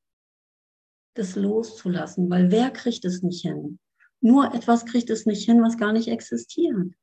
das 1.14 1.36
loszulassen, 1.36 2.28
weil 2.28 2.50
wer 2.50 2.72
kriegt 2.72 3.04
es 3.04 3.22
nicht 3.22 3.42
hin? 3.42 3.78
Nur 4.20 4.52
etwas 4.52 4.86
kriegt 4.86 5.08
es 5.10 5.24
nicht 5.24 5.44
hin, 5.44 5.62
was 5.62 5.78
gar 5.78 5.92
nicht 5.92 6.08
existiert. 6.08 6.96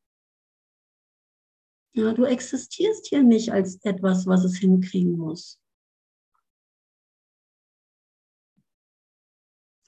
Ja, 1.93 2.13
du 2.13 2.25
existierst 2.25 3.07
hier 3.07 3.23
nicht 3.23 3.53
als 3.53 3.79
etwas, 3.85 4.27
was 4.27 4.43
es 4.43 4.57
hinkriegen 4.57 5.13
muss. 5.13 5.57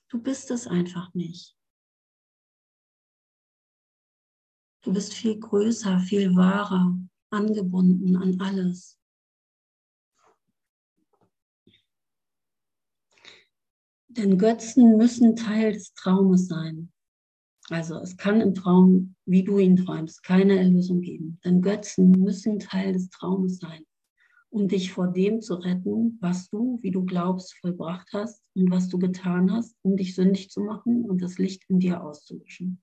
Du 0.09 0.21
bist 0.21 0.51
es 0.51 0.67
einfach 0.67 1.13
nicht. 1.13 1.55
Du 4.83 4.93
bist 4.93 5.13
viel 5.13 5.39
größer, 5.39 5.99
viel 5.99 6.35
wahrer, 6.35 6.95
angebunden 7.31 8.15
an 8.15 8.39
alles. 8.39 8.99
Denn 14.07 14.37
Götzen 14.37 14.95
müssen 14.95 15.35
Teil 15.35 15.73
des 15.73 15.93
Traumes 15.93 16.47
sein. 16.47 16.93
Also 17.69 17.95
es 17.97 18.15
kann 18.15 18.41
im 18.41 18.53
Traum, 18.53 19.15
wie 19.25 19.43
du 19.43 19.57
ihn 19.57 19.75
träumst, 19.75 20.23
keine 20.23 20.57
Erlösung 20.57 21.01
geben. 21.01 21.39
Denn 21.43 21.61
Götzen 21.61 22.11
müssen 22.11 22.59
Teil 22.59 22.93
des 22.93 23.09
Traumes 23.09 23.57
sein, 23.57 23.85
um 24.55 24.69
dich 24.69 24.93
vor 24.93 25.09
dem 25.09 25.41
zu 25.41 25.55
retten, 25.55 26.17
was 26.21 26.49
du, 26.49 26.79
wie 26.81 26.91
du 26.91 27.03
glaubst, 27.03 27.55
vollbracht 27.55 28.07
hast 28.13 28.41
und 28.53 28.71
was 28.71 28.87
du 28.87 28.97
getan 28.97 29.51
hast, 29.51 29.75
um 29.81 29.97
dich 29.97 30.15
sündig 30.15 30.49
zu 30.49 30.61
machen 30.61 31.03
und 31.03 31.21
das 31.21 31.37
Licht 31.37 31.63
in 31.67 31.79
dir 31.79 32.01
auszulöschen. 32.01 32.81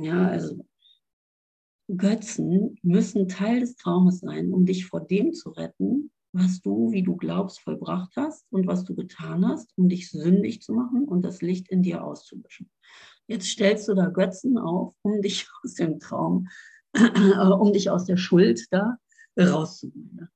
Ja, 0.00 0.28
also 0.28 0.64
Götzen 1.94 2.78
müssen 2.82 3.28
Teil 3.28 3.60
des 3.60 3.76
Traumes 3.76 4.20
sein, 4.20 4.50
um 4.54 4.64
dich 4.64 4.86
vor 4.86 5.02
dem 5.02 5.34
zu 5.34 5.50
retten, 5.50 6.10
was 6.32 6.62
du, 6.62 6.90
wie 6.92 7.02
du 7.02 7.16
glaubst, 7.16 7.60
vollbracht 7.60 8.16
hast 8.16 8.46
und 8.50 8.66
was 8.66 8.84
du 8.84 8.94
getan 8.94 9.46
hast, 9.46 9.76
um 9.76 9.90
dich 9.90 10.10
sündig 10.10 10.62
zu 10.62 10.72
machen 10.72 11.04
und 11.04 11.20
das 11.20 11.42
Licht 11.42 11.68
in 11.68 11.82
dir 11.82 12.02
auszulöschen. 12.02 12.70
Jetzt 13.26 13.48
stellst 13.48 13.88
du 13.88 13.94
da 13.94 14.06
Götzen 14.06 14.56
auf, 14.56 14.94
um 15.02 15.20
dich 15.20 15.46
aus 15.62 15.74
dem 15.74 16.00
Traum, 16.00 16.46
äh, 16.46 16.71
um 16.94 17.72
dich 17.72 17.90
aus 17.90 18.04
der 18.04 18.16
Schuld 18.16 18.66
da 18.70 18.98
rauszuholen. 19.38 20.28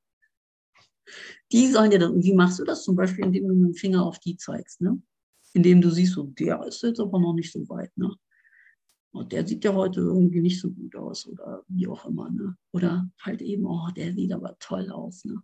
Die 1.52 1.68
sollen 1.68 1.90
dir 1.90 1.98
dann, 1.98 2.22
wie 2.22 2.34
machst 2.34 2.58
du 2.58 2.64
das 2.64 2.82
zum 2.82 2.96
Beispiel, 2.96 3.26
indem 3.26 3.48
du 3.48 3.54
mit 3.54 3.68
dem 3.68 3.74
Finger 3.74 4.04
auf 4.04 4.18
die 4.18 4.36
zeigst, 4.36 4.80
ne? 4.80 5.00
Indem 5.52 5.80
du 5.80 5.90
siehst, 5.90 6.14
so, 6.14 6.24
der 6.24 6.64
ist 6.66 6.82
jetzt 6.82 7.00
aber 7.00 7.20
noch 7.20 7.34
nicht 7.34 7.52
so 7.52 7.68
weit, 7.68 7.96
ne? 7.96 8.12
Und 9.12 9.32
der 9.32 9.46
sieht 9.46 9.64
ja 9.64 9.72
heute 9.72 10.00
irgendwie 10.00 10.40
nicht 10.40 10.60
so 10.60 10.70
gut 10.70 10.96
aus 10.96 11.26
oder 11.26 11.62
wie 11.68 11.86
auch 11.86 12.04
immer, 12.06 12.30
ne? 12.30 12.56
Oder 12.72 13.08
halt 13.20 13.42
eben, 13.42 13.64
oh, 13.66 13.88
der 13.94 14.12
sieht 14.12 14.32
aber 14.32 14.56
toll 14.58 14.90
aus, 14.90 15.24
ne? 15.24 15.42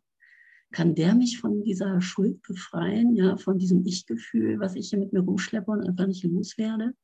kann 0.72 0.94
der 0.94 1.14
mich 1.14 1.38
von 1.38 1.62
dieser 1.62 2.00
Schuld 2.00 2.42
befreien, 2.42 3.14
ja, 3.14 3.36
von 3.36 3.58
diesem 3.58 3.84
Ich-Gefühl, 3.86 4.58
was 4.58 4.74
ich 4.74 4.88
hier 4.88 4.98
mit 4.98 5.12
mir 5.12 5.20
rumschleppe 5.20 5.70
und 5.70 5.86
einfach 5.86 6.06
nicht 6.06 6.24
loswerde? 6.24 6.94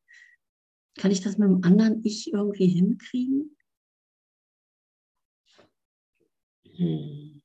Kann 0.96 1.10
ich 1.10 1.20
das 1.20 1.38
mit 1.38 1.48
einem 1.48 1.62
anderen 1.62 2.04
Ich 2.04 2.32
irgendwie 2.32 2.66
hinkriegen? 2.66 3.56
Hm. 6.78 7.40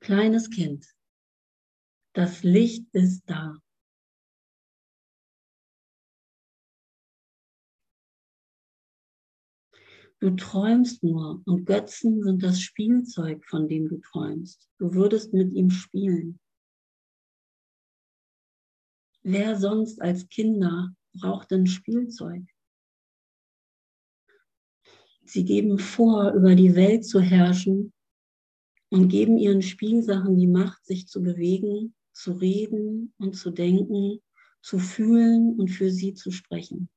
Kleines 0.00 0.48
Kind, 0.48 0.86
das 2.14 2.42
Licht 2.42 2.86
ist 2.94 3.22
da. 3.26 3.58
Du 10.20 10.30
träumst 10.34 11.02
nur 11.04 11.42
und 11.44 11.66
Götzen 11.66 12.22
sind 12.22 12.42
das 12.42 12.60
Spielzeug, 12.60 13.44
von 13.44 13.68
dem 13.68 13.88
du 13.88 13.98
träumst. 13.98 14.66
Du 14.78 14.94
würdest 14.94 15.34
mit 15.34 15.52
ihm 15.52 15.70
spielen. 15.70 16.40
Wer 19.22 19.56
sonst 19.56 20.00
als 20.00 20.28
Kinder 20.28 20.94
braucht 21.12 21.50
denn 21.50 21.66
Spielzeug? 21.66 22.44
Sie 25.26 25.44
geben 25.44 25.78
vor, 25.78 26.32
über 26.32 26.54
die 26.54 26.76
Welt 26.76 27.04
zu 27.04 27.20
herrschen 27.20 27.92
und 28.90 29.08
geben 29.08 29.38
ihren 29.38 29.60
Spielsachen 29.60 30.36
die 30.36 30.46
Macht, 30.46 30.84
sich 30.84 31.08
zu 31.08 31.20
bewegen, 31.20 31.94
zu 32.12 32.32
reden 32.32 33.12
und 33.18 33.34
zu 33.34 33.50
denken, 33.50 34.20
zu 34.62 34.78
fühlen 34.78 35.58
und 35.58 35.68
für 35.68 35.90
sie 35.90 36.14
zu 36.14 36.30
sprechen. 36.30 36.88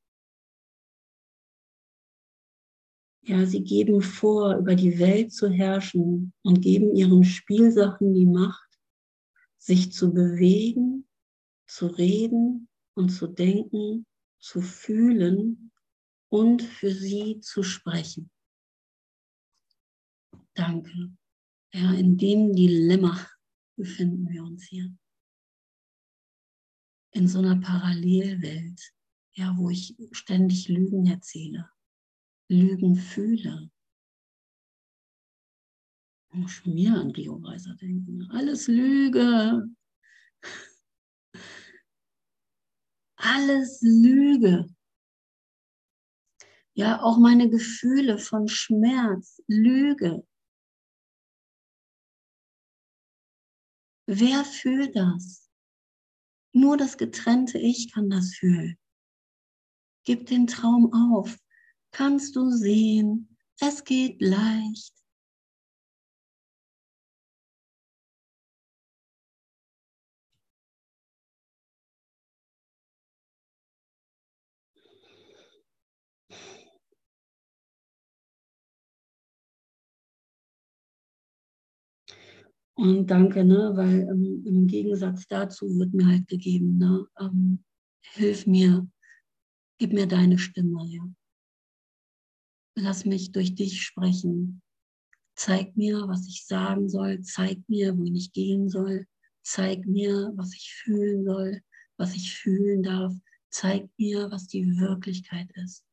Ja, 3.23 3.45
sie 3.45 3.63
geben 3.63 4.01
vor, 4.01 4.57
über 4.57 4.75
die 4.75 4.99
Welt 4.99 5.33
zu 5.33 5.49
herrschen 5.49 6.33
und 6.43 6.61
geben 6.61 6.95
ihren 6.95 7.23
Spielsachen 7.23 8.13
die 8.13 8.27
Macht, 8.27 8.69
sich 9.57 9.91
zu 9.91 10.13
bewegen, 10.13 11.07
zu 11.67 11.87
reden 11.87 12.69
und 12.93 13.09
zu 13.09 13.27
denken, 13.27 14.05
zu 14.39 14.61
fühlen 14.61 15.71
und 16.29 16.61
für 16.61 16.91
sie 16.91 17.39
zu 17.41 17.63
sprechen. 17.63 18.29
Danke. 20.53 21.11
Ja, 21.73 21.93
in 21.93 22.17
dem 22.17 22.53
Dilemma 22.53 23.27
befinden 23.75 24.29
wir 24.29 24.43
uns 24.43 24.63
hier. 24.65 24.95
In 27.11 27.27
so 27.27 27.39
einer 27.39 27.59
Parallelwelt, 27.59 28.81
ja, 29.33 29.55
wo 29.57 29.69
ich 29.69 29.95
ständig 30.11 30.67
Lügen 30.67 31.05
erzähle, 31.07 31.69
Lügen 32.49 32.95
fühle. 32.95 33.71
Ich 36.31 36.35
muss 36.35 36.65
wieder 36.65 36.99
an 36.99 37.11
Rio 37.11 37.37
Reiser 37.37 37.75
denken. 37.75 38.29
Alles 38.31 38.67
Lüge. 38.67 39.67
Alles 43.15 43.81
Lüge. 43.81 44.67
Ja, 46.73 47.01
auch 47.01 47.17
meine 47.17 47.49
Gefühle 47.49 48.17
von 48.17 48.47
Schmerz, 48.47 49.41
Lüge. 49.47 50.25
Wer 54.07 54.43
fühlt 54.43 54.95
das? 54.95 55.49
Nur 56.51 56.77
das 56.77 56.97
getrennte 56.97 57.59
Ich 57.59 57.91
kann 57.93 58.09
das 58.09 58.33
fühlen. 58.35 58.77
Gib 60.03 60.25
den 60.27 60.47
Traum 60.47 60.91
auf. 60.93 61.37
Kannst 61.91 62.35
du 62.35 62.49
sehen, 62.49 63.37
es 63.59 63.83
geht 63.83 64.21
leicht. 64.21 64.98
Und 82.79 83.07
danke, 83.07 83.43
ne, 83.43 83.73
weil 83.75 84.07
ähm, 84.09 84.41
im 84.45 84.65
Gegensatz 84.65 85.27
dazu 85.27 85.65
wird 85.77 85.93
mir 85.93 86.07
halt 86.07 86.29
gegeben, 86.29 86.77
ne, 86.77 87.05
ähm, 87.19 87.65
hilf 87.99 88.47
mir, 88.47 88.89
gib 89.79 89.91
mir 89.91 90.07
deine 90.07 90.39
Stimme, 90.39 90.85
ja. 90.87 91.03
Lass 92.77 93.03
mich 93.03 93.33
durch 93.33 93.53
dich 93.53 93.81
sprechen. 93.81 94.61
Zeig 95.35 95.75
mir, 95.75 96.07
was 96.07 96.25
ich 96.29 96.45
sagen 96.45 96.87
soll. 96.87 97.19
Zeig 97.21 97.57
mir, 97.67 97.97
wohin 97.97 98.15
ich 98.15 98.31
gehen 98.31 98.69
soll. 98.69 99.05
Zeig 99.43 99.85
mir, 99.85 100.31
was 100.37 100.53
ich 100.53 100.73
fühlen 100.73 101.25
soll, 101.25 101.59
was 101.97 102.15
ich 102.15 102.33
fühlen 102.33 102.81
darf. 102.81 103.13
Zeig 103.49 103.89
mir, 103.97 104.31
was 104.31 104.47
die 104.47 104.79
Wirklichkeit 104.79 105.51
ist. 105.55 105.83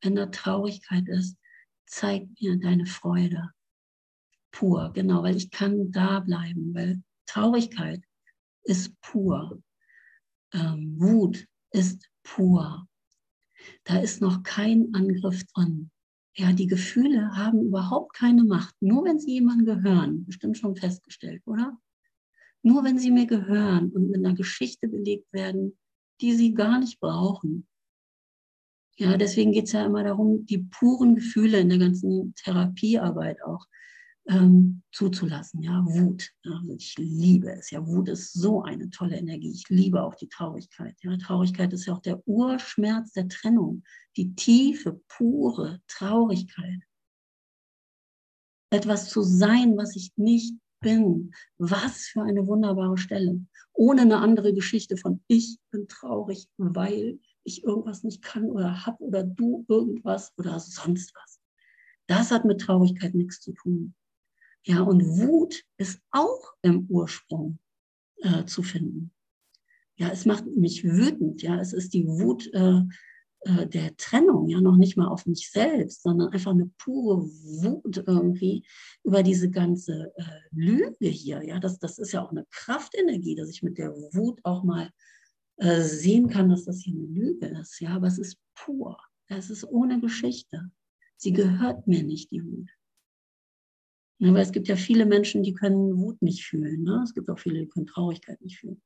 Wenn 0.00 0.14
da 0.14 0.26
Traurigkeit 0.26 1.08
ist, 1.08 1.36
zeig 1.86 2.28
mir 2.40 2.56
deine 2.56 2.86
Freude 2.86 3.50
pur, 4.56 4.90
genau, 4.94 5.22
weil 5.22 5.36
ich 5.36 5.50
kann 5.50 5.90
da 5.92 6.20
bleiben, 6.20 6.74
weil 6.74 7.02
Traurigkeit 7.26 8.02
ist 8.64 8.98
pur. 9.02 9.62
Ähm, 10.54 10.96
Wut 10.98 11.46
ist 11.72 12.08
pur. 12.22 12.88
Da 13.84 13.98
ist 13.98 14.22
noch 14.22 14.42
kein 14.42 14.94
Angriff 14.94 15.44
drin. 15.52 15.90
Ja, 16.36 16.52
die 16.52 16.66
Gefühle 16.66 17.36
haben 17.36 17.66
überhaupt 17.66 18.14
keine 18.14 18.44
Macht, 18.44 18.74
nur 18.80 19.04
wenn 19.04 19.18
sie 19.18 19.34
jemandem 19.34 19.66
gehören. 19.66 20.24
Bestimmt 20.24 20.56
schon 20.56 20.76
festgestellt, 20.76 21.42
oder? 21.46 21.78
Nur 22.62 22.82
wenn 22.84 22.98
sie 22.98 23.10
mir 23.10 23.26
gehören 23.26 23.90
und 23.90 24.10
mit 24.10 24.24
einer 24.24 24.34
Geschichte 24.34 24.88
belegt 24.88 25.32
werden, 25.32 25.78
die 26.20 26.34
sie 26.34 26.54
gar 26.54 26.80
nicht 26.80 26.98
brauchen. 27.00 27.66
Ja, 28.96 29.18
deswegen 29.18 29.52
geht 29.52 29.66
es 29.66 29.72
ja 29.72 29.84
immer 29.84 30.02
darum, 30.02 30.46
die 30.46 30.58
puren 30.58 31.16
Gefühle 31.16 31.60
in 31.60 31.68
der 31.68 31.78
ganzen 31.78 32.34
Therapiearbeit 32.34 33.42
auch 33.42 33.66
ähm, 34.28 34.82
zuzulassen. 34.92 35.62
Ja, 35.62 35.84
Wut. 35.86 36.32
Also 36.44 36.74
ich 36.74 36.94
liebe 36.98 37.50
es. 37.52 37.70
Ja, 37.70 37.86
Wut 37.86 38.08
ist 38.08 38.32
so 38.32 38.62
eine 38.62 38.90
tolle 38.90 39.16
Energie. 39.16 39.50
Ich 39.50 39.68
liebe 39.68 40.02
auch 40.02 40.14
die 40.14 40.28
Traurigkeit. 40.28 40.96
Ja, 41.02 41.16
Traurigkeit 41.16 41.72
ist 41.72 41.86
ja 41.86 41.94
auch 41.94 42.02
der 42.02 42.26
Urschmerz 42.26 43.12
der 43.12 43.28
Trennung. 43.28 43.84
Die 44.16 44.34
tiefe, 44.34 45.00
pure 45.08 45.80
Traurigkeit. 45.86 46.82
Etwas 48.70 49.08
zu 49.08 49.22
sein, 49.22 49.76
was 49.76 49.94
ich 49.94 50.12
nicht 50.16 50.54
bin. 50.80 51.32
Was 51.58 52.06
für 52.06 52.22
eine 52.22 52.46
wunderbare 52.46 52.98
Stelle. 52.98 53.40
Ohne 53.72 54.02
eine 54.02 54.18
andere 54.18 54.52
Geschichte 54.54 54.96
von 54.96 55.22
ich 55.28 55.58
bin 55.70 55.86
traurig, 55.88 56.48
weil 56.56 57.20
ich 57.44 57.62
irgendwas 57.62 58.02
nicht 58.02 58.22
kann 58.22 58.50
oder 58.50 58.86
habe 58.86 59.02
oder 59.04 59.22
du 59.22 59.64
irgendwas 59.68 60.32
oder 60.36 60.58
sonst 60.58 61.14
was. 61.14 61.40
Das 62.08 62.30
hat 62.30 62.44
mit 62.44 62.60
Traurigkeit 62.60 63.14
nichts 63.14 63.40
zu 63.40 63.52
tun. 63.52 63.94
Ja, 64.66 64.82
und 64.82 65.02
Wut 65.18 65.62
ist 65.78 66.00
auch 66.10 66.54
im 66.62 66.86
Ursprung 66.88 67.58
äh, 68.16 68.44
zu 68.46 68.64
finden. 68.64 69.12
Ja, 69.96 70.10
es 70.10 70.26
macht 70.26 70.44
mich 70.46 70.82
wütend. 70.82 71.40
Ja, 71.42 71.60
es 71.60 71.72
ist 71.72 71.94
die 71.94 72.06
Wut 72.06 72.52
äh, 72.52 72.82
äh, 73.46 73.66
der 73.68 73.96
Trennung, 73.96 74.48
ja, 74.48 74.60
noch 74.60 74.76
nicht 74.76 74.96
mal 74.96 75.06
auf 75.06 75.24
mich 75.24 75.50
selbst, 75.50 76.02
sondern 76.02 76.30
einfach 76.30 76.50
eine 76.50 76.68
pure 76.78 77.22
Wut 77.22 78.02
irgendwie 78.06 78.66
über 79.04 79.22
diese 79.22 79.50
ganze 79.50 80.12
äh, 80.16 80.24
Lüge 80.50 81.06
hier. 81.06 81.42
Ja, 81.44 81.60
das, 81.60 81.78
das 81.78 81.98
ist 81.98 82.12
ja 82.12 82.24
auch 82.24 82.32
eine 82.32 82.44
Kraftenergie, 82.50 83.36
dass 83.36 83.48
ich 83.50 83.62
mit 83.62 83.78
der 83.78 83.92
Wut 83.92 84.40
auch 84.42 84.64
mal 84.64 84.90
äh, 85.58 85.80
sehen 85.82 86.28
kann, 86.28 86.48
dass 86.48 86.64
das 86.64 86.80
hier 86.80 86.94
eine 86.94 87.06
Lüge 87.06 87.46
ist. 87.46 87.80
Ja, 87.80 87.90
aber 87.90 88.08
es 88.08 88.18
ist 88.18 88.36
pur. 88.56 88.98
Es 89.28 89.48
ist 89.48 89.64
ohne 89.64 90.00
Geschichte. 90.00 90.70
Sie 91.16 91.32
gehört 91.32 91.86
mir 91.86 92.02
nicht, 92.02 92.32
die 92.32 92.44
Wut. 92.44 92.68
Weil 94.18 94.36
es 94.36 94.52
gibt 94.52 94.68
ja 94.68 94.76
viele 94.76 95.04
Menschen, 95.04 95.42
die 95.42 95.52
können 95.52 95.98
Wut 95.98 96.22
nicht 96.22 96.44
fühlen. 96.44 96.82
Ne? 96.82 97.02
Es 97.04 97.14
gibt 97.14 97.28
auch 97.28 97.38
viele, 97.38 97.60
die 97.60 97.68
können 97.68 97.86
Traurigkeit 97.86 98.40
nicht 98.40 98.58
fühlen. 98.58 98.80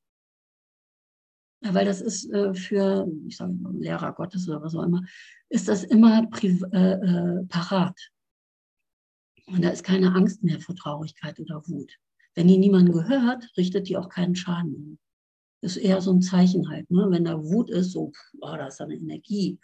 Ja, 1.62 1.74
weil 1.74 1.84
das 1.84 2.00
ist 2.00 2.30
äh, 2.32 2.54
für, 2.54 3.06
ich 3.26 3.36
sage 3.36 3.54
Lehrer 3.78 4.12
Gottes 4.12 4.48
oder 4.48 4.62
was 4.62 4.74
auch 4.74 4.82
immer, 4.82 5.02
ist 5.50 5.68
das 5.68 5.84
immer 5.84 6.26
äh, 6.42 6.48
äh, 6.48 7.44
parat. 7.46 7.98
Und 9.46 9.62
da 9.62 9.70
ist 9.70 9.84
keine 9.84 10.14
Angst 10.14 10.42
mehr 10.42 10.58
vor 10.58 10.74
Traurigkeit 10.74 11.38
oder 11.38 11.62
Wut. 11.68 11.96
Wenn 12.34 12.48
die 12.48 12.58
niemand 12.58 12.92
gehört, 12.92 13.50
richtet 13.56 13.88
die 13.88 13.96
auch 13.96 14.08
keinen 14.08 14.36
Schaden 14.36 14.74
an. 14.74 14.98
Das 15.62 15.76
ist 15.76 15.82
eher 15.82 16.00
so 16.00 16.12
ein 16.12 16.22
Zeichen 16.22 16.70
halt. 16.70 16.90
Ne? 16.90 17.08
Wenn 17.10 17.24
da 17.24 17.42
Wut 17.42 17.68
ist, 17.68 17.92
so, 17.92 18.12
oh, 18.40 18.56
da 18.56 18.68
ist 18.68 18.80
eine 18.80 18.94
Energie 18.94 19.58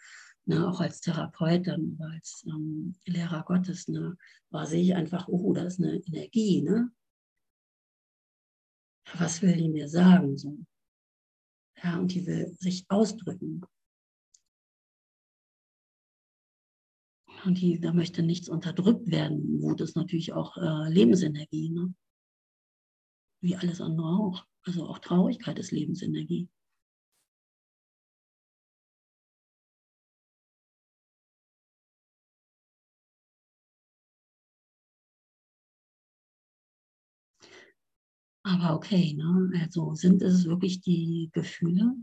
ne, 0.47 0.67
auch 0.67 0.79
als 0.79 1.01
Therapeut 1.01 1.67
dann 1.67 1.97
als 2.13 2.45
ähm, 2.47 2.95
Lehrer 3.05 3.43
Gottes, 3.43 3.87
ne, 3.87 4.17
war, 4.49 4.65
sehe 4.65 4.81
ich 4.81 4.95
einfach, 4.95 5.27
oh, 5.27 5.53
da 5.53 5.63
ist 5.63 5.79
eine 5.79 6.01
Energie, 6.05 6.61
ne? 6.61 6.91
Was 9.17 9.41
will 9.41 9.55
die 9.55 9.69
mir 9.69 9.87
sagen? 9.87 10.37
So? 10.37 10.57
Ja, 11.81 11.97
und 11.97 12.13
die 12.13 12.25
will 12.25 12.53
sich 12.59 12.85
ausdrücken. 12.89 13.61
Und 17.45 17.61
die, 17.61 17.79
da 17.79 17.93
möchte 17.93 18.23
nichts 18.23 18.49
unterdrückt 18.49 19.09
werden. 19.09 19.61
Wut 19.61 19.79
ist 19.79 19.95
natürlich 19.95 20.33
auch 20.33 20.57
äh, 20.57 20.89
Lebensenergie, 20.89 21.69
ne? 21.69 21.93
wie 23.41 23.55
alles 23.55 23.79
andere 23.79 24.07
auch. 24.07 24.45
Also 24.63 24.85
auch 24.87 24.99
Traurigkeit 24.99 25.57
ist 25.59 25.71
Lebensenergie. 25.71 26.49
Aber 38.47 38.75
okay, 38.75 39.13
ne? 39.13 39.51
also 39.61 39.93
sind 39.93 40.21
es 40.21 40.45
wirklich 40.45 40.79
die 40.79 41.29
Gefühle, 41.33 41.95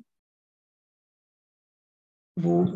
wo 2.36 2.66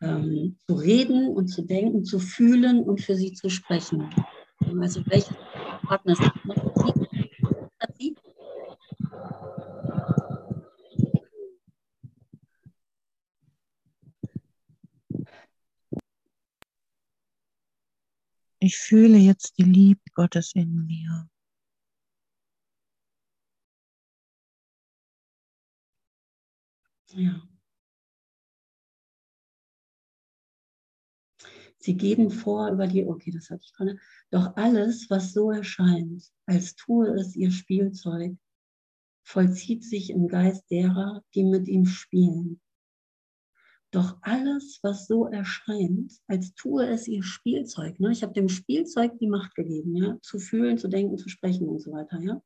ähm, 0.00 0.56
zu 0.66 0.74
reden 0.74 1.28
und 1.28 1.48
zu 1.48 1.60
denken, 1.66 2.02
zu 2.02 2.18
fühlen 2.18 2.82
und 2.82 3.02
für 3.02 3.14
sie 3.14 3.34
zu 3.34 3.50
sprechen. 3.50 4.08
Also 4.80 5.04
welches 5.04 5.36
Partner 5.82 6.12
ist 6.12 6.22
Ich 18.64 18.78
fühle 18.78 19.18
jetzt 19.18 19.58
die 19.58 19.64
Liebe 19.64 20.00
Gottes 20.14 20.52
in 20.54 20.86
mir. 20.86 21.28
Ja. 27.12 27.46
Sie 31.76 31.94
geben 31.94 32.30
vor 32.30 32.70
über 32.70 32.86
die, 32.86 33.04
okay, 33.04 33.30
das 33.32 33.50
hatte 33.50 33.60
ich 33.66 33.74
gerade, 33.74 33.98
doch 34.30 34.56
alles, 34.56 35.10
was 35.10 35.34
so 35.34 35.50
erscheint, 35.50 36.32
als 36.46 36.74
tue 36.74 37.08
es 37.20 37.36
ihr 37.36 37.50
Spielzeug, 37.50 38.38
vollzieht 39.24 39.84
sich 39.84 40.08
im 40.08 40.26
Geist 40.26 40.70
derer, 40.70 41.22
die 41.34 41.44
mit 41.44 41.68
ihm 41.68 41.84
spielen. 41.84 42.62
Doch 43.94 44.18
alles, 44.22 44.80
was 44.82 45.06
so 45.06 45.26
erscheint, 45.26 46.20
als 46.26 46.52
tue 46.54 46.84
es 46.84 47.06
ihr 47.06 47.22
Spielzeug. 47.22 48.00
Ne? 48.00 48.10
Ich 48.10 48.24
habe 48.24 48.32
dem 48.32 48.48
Spielzeug 48.48 49.16
die 49.20 49.28
Macht 49.28 49.54
gegeben, 49.54 49.94
ja? 49.94 50.18
zu 50.20 50.40
fühlen, 50.40 50.78
zu 50.78 50.88
denken, 50.88 51.16
zu 51.16 51.28
sprechen 51.28 51.68
und 51.68 51.78
so 51.78 51.92
weiter. 51.92 52.18
Ja? 52.20 52.42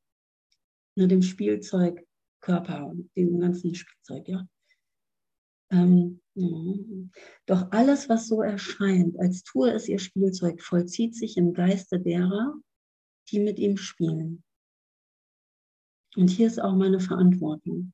Ne, 0.95 1.07
dem 1.07 1.23
Spielzeug 1.23 2.05
Körper, 2.39 2.93
dem 3.17 3.39
ganzen 3.39 3.73
Spielzeug. 3.73 4.27
Ja? 4.27 4.47
Ähm, 5.71 6.21
doch 7.47 7.71
alles, 7.71 8.09
was 8.09 8.27
so 8.27 8.43
erscheint, 8.43 9.19
als 9.19 9.41
tue 9.41 9.71
es 9.71 9.87
ihr 9.89 9.99
Spielzeug, 9.99 10.61
vollzieht 10.61 11.15
sich 11.15 11.35
im 11.35 11.53
Geiste 11.53 11.99
derer, 11.99 12.53
die 13.31 13.39
mit 13.39 13.57
ihm 13.57 13.75
spielen. 13.77 14.43
Und 16.15 16.29
hier 16.29 16.45
ist 16.45 16.61
auch 16.61 16.75
meine 16.75 16.99
Verantwortung. 16.99 17.91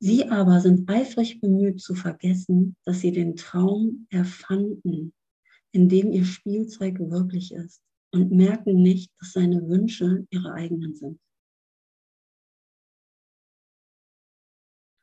Sie 0.00 0.28
aber 0.28 0.60
sind 0.60 0.88
eifrig 0.88 1.40
bemüht 1.40 1.80
zu 1.80 1.94
vergessen, 1.94 2.76
dass 2.84 3.00
sie 3.00 3.10
den 3.10 3.34
Traum 3.34 4.06
erfanden, 4.10 5.12
in 5.72 5.88
dem 5.88 6.12
ihr 6.12 6.24
Spielzeug 6.24 6.98
wirklich 7.00 7.52
ist 7.52 7.82
und 8.12 8.30
merken 8.30 8.80
nicht, 8.80 9.10
dass 9.18 9.32
seine 9.32 9.68
Wünsche 9.68 10.26
ihre 10.30 10.52
eigenen 10.52 10.94
sind. 10.94 11.20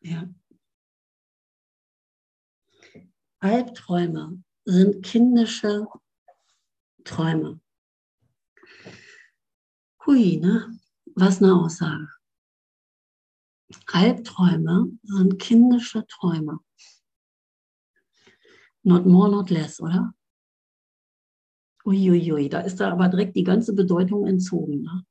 Ja. 0.02 0.30
Albträume 3.40 4.44
sind 4.64 5.04
kindische 5.04 5.88
Träume. 7.04 7.60
Hui, 10.06 10.38
ne? 10.38 10.80
Was 11.16 11.42
eine 11.42 11.54
Aussage. 11.54 12.08
Albträume 13.88 14.92
sind 15.04 15.40
kindische 15.40 16.06
Träume. 16.08 16.60
Not 18.84 19.06
more, 19.06 19.30
not 19.30 19.50
less, 19.50 19.80
oder? 19.80 20.14
Uiuiui, 21.86 22.34
ui, 22.34 22.50
da 22.50 22.62
ist 22.62 22.80
da 22.80 22.92
aber 22.92 23.10
direkt 23.10 23.36
die 23.36 23.44
ganze 23.44 23.74
Bedeutung 23.74 24.26
entzogen. 24.26 24.82
Ne? 24.82 25.06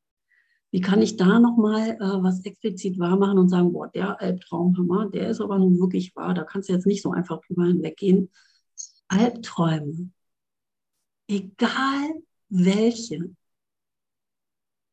Wie 0.70 0.80
kann 0.80 1.02
ich 1.02 1.16
da 1.16 1.38
nochmal 1.38 1.90
äh, 1.90 2.22
was 2.22 2.44
explizit 2.44 2.98
wahr 2.98 3.16
machen 3.16 3.38
und 3.38 3.48
sagen, 3.48 3.72
boah, 3.72 3.88
der 3.88 4.20
Albtraumhammer, 4.20 5.08
der 5.08 5.28
ist 5.28 5.40
aber 5.40 5.58
nun 5.58 5.78
wirklich 5.78 6.14
wahr, 6.16 6.34
da 6.34 6.42
kannst 6.44 6.68
du 6.68 6.72
jetzt 6.72 6.86
nicht 6.86 7.02
so 7.02 7.12
einfach 7.12 7.40
drüber 7.42 7.66
hinweggehen. 7.66 8.30
Albträume, 9.06 10.10
egal 11.28 12.22
welche, 12.48 13.34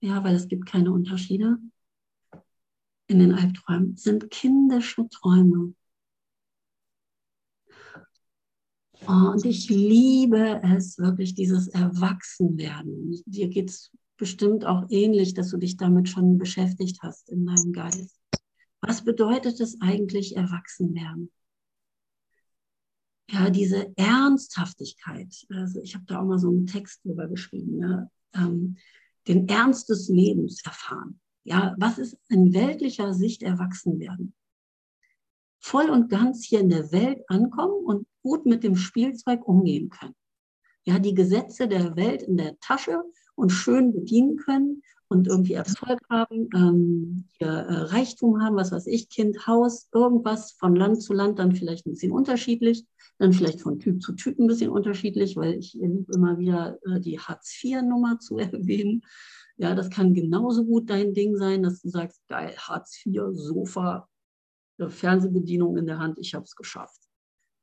ja, 0.02 0.24
weil 0.24 0.36
es 0.36 0.48
gibt 0.48 0.68
keine 0.68 0.92
Unterschiede 0.92 1.58
in 3.12 3.20
den 3.20 3.34
Albträumen, 3.34 3.98
sind 3.98 4.32
kindische 4.32 5.08
Träume. 5.10 5.74
Und 9.06 9.46
ich 9.46 9.70
liebe 9.70 10.62
es 10.64 10.98
wirklich, 10.98 11.34
dieses 11.34 11.68
Erwachsenwerden. 11.68 13.22
Dir 13.26 13.50
geht 13.50 13.70
es 13.70 13.92
bestimmt 14.16 14.66
auch 14.66 14.86
ähnlich, 14.90 15.34
dass 15.34 15.50
du 15.50 15.58
dich 15.58 15.76
damit 15.76 16.08
schon 16.08 16.38
beschäftigt 16.38 17.00
hast 17.02 17.30
in 17.30 17.46
deinem 17.46 17.74
Geist. 17.74 18.16
Was 18.80 19.04
bedeutet 19.04 19.60
es 19.60 19.82
eigentlich, 19.82 20.38
erwachsen 20.38 20.94
werden? 20.96 21.32
Ja, 23.30 23.50
diese 23.50 23.92
Ernsthaftigkeit. 23.98 25.46
Also 25.50 25.82
ich 25.82 25.96
habe 25.96 26.06
da 26.06 26.22
auch 26.22 26.26
mal 26.26 26.40
so 26.40 26.50
einen 26.50 26.68
Text 26.68 27.04
drüber 27.04 27.28
geschrieben. 27.28 27.80
Ja, 27.80 28.12
ähm, 28.36 28.78
den 29.28 29.48
Ernst 29.48 29.90
des 29.90 30.10
Lebens 30.10 30.62
erfahren. 30.66 31.20
Ja, 31.44 31.76
was 31.78 31.98
ist 31.98 32.18
in 32.30 32.54
weltlicher 32.54 33.14
Sicht 33.14 33.44
erwachsen 33.44 34.00
werden? 34.00 34.34
Voll 35.60 35.90
und 35.90 36.10
ganz 36.10 36.44
hier 36.44 36.60
in 36.60 36.70
der 36.70 36.92
Welt 36.92 37.24
ankommen 37.28 37.86
und 37.86 38.08
gut 38.24 38.46
mit 38.46 38.64
dem 38.64 38.76
Spielzeug 38.76 39.48
umgehen 39.48 39.90
können. 39.90 40.16
Ja, 40.84 41.00
die 41.00 41.14
Gesetze 41.14 41.68
der 41.68 41.96
Welt 41.96 42.24
in 42.24 42.38
der 42.38 42.60
Tasche 42.60 43.02
und 43.36 43.52
schön 43.52 43.94
bedienen 43.94 44.38
können 44.38 44.82
und 45.12 45.28
irgendwie 45.28 45.54
Erfolg 45.54 46.00
haben, 46.10 46.50
ähm, 46.56 47.26
hier, 47.38 47.48
äh, 47.48 47.74
Reichtum 47.82 48.42
haben, 48.42 48.56
was 48.56 48.72
weiß 48.72 48.88
ich, 48.88 49.10
Kind, 49.10 49.46
Haus, 49.46 49.90
irgendwas 49.94 50.54
von 50.54 50.76
Land 50.76 51.02
zu 51.04 51.14
Land 51.14 51.38
dann 51.38 51.54
vielleicht 51.54 51.86
ein 51.86 51.92
bisschen 51.92 52.14
unterschiedlich, 52.14 52.86
dann 53.18 53.34
vielleicht 53.34 53.62
von 53.62 53.78
Typ 53.78 54.02
zu 54.02 54.14
Typ 54.14 54.40
ein 54.40 54.48
bisschen 54.48 54.72
unterschiedlich, 54.72 55.36
weil 55.36 55.56
ich 55.56 55.78
immer 55.80 56.40
wieder 56.40 56.80
äh, 56.86 57.02
die 57.02 57.20
Hartz-IV-Nummer 57.20 58.20
zu 58.20 58.38
erwähnen. 58.40 59.02
Ja, 59.62 59.76
das 59.76 59.90
kann 59.90 60.14
genauso 60.14 60.66
gut 60.66 60.90
dein 60.90 61.14
Ding 61.14 61.36
sein, 61.36 61.64
dass 61.64 61.82
du 61.82 61.90
sagst, 61.90 62.28
geil, 62.28 62.56
Hartz 62.58 63.06
IV, 63.06 63.30
Sofa, 63.34 64.10
Fernsehbedienung 64.80 65.78
in 65.78 65.86
der 65.86 66.00
Hand, 66.00 66.18
ich 66.20 66.34
habe 66.34 66.46
es 66.46 66.56
geschafft 66.56 67.00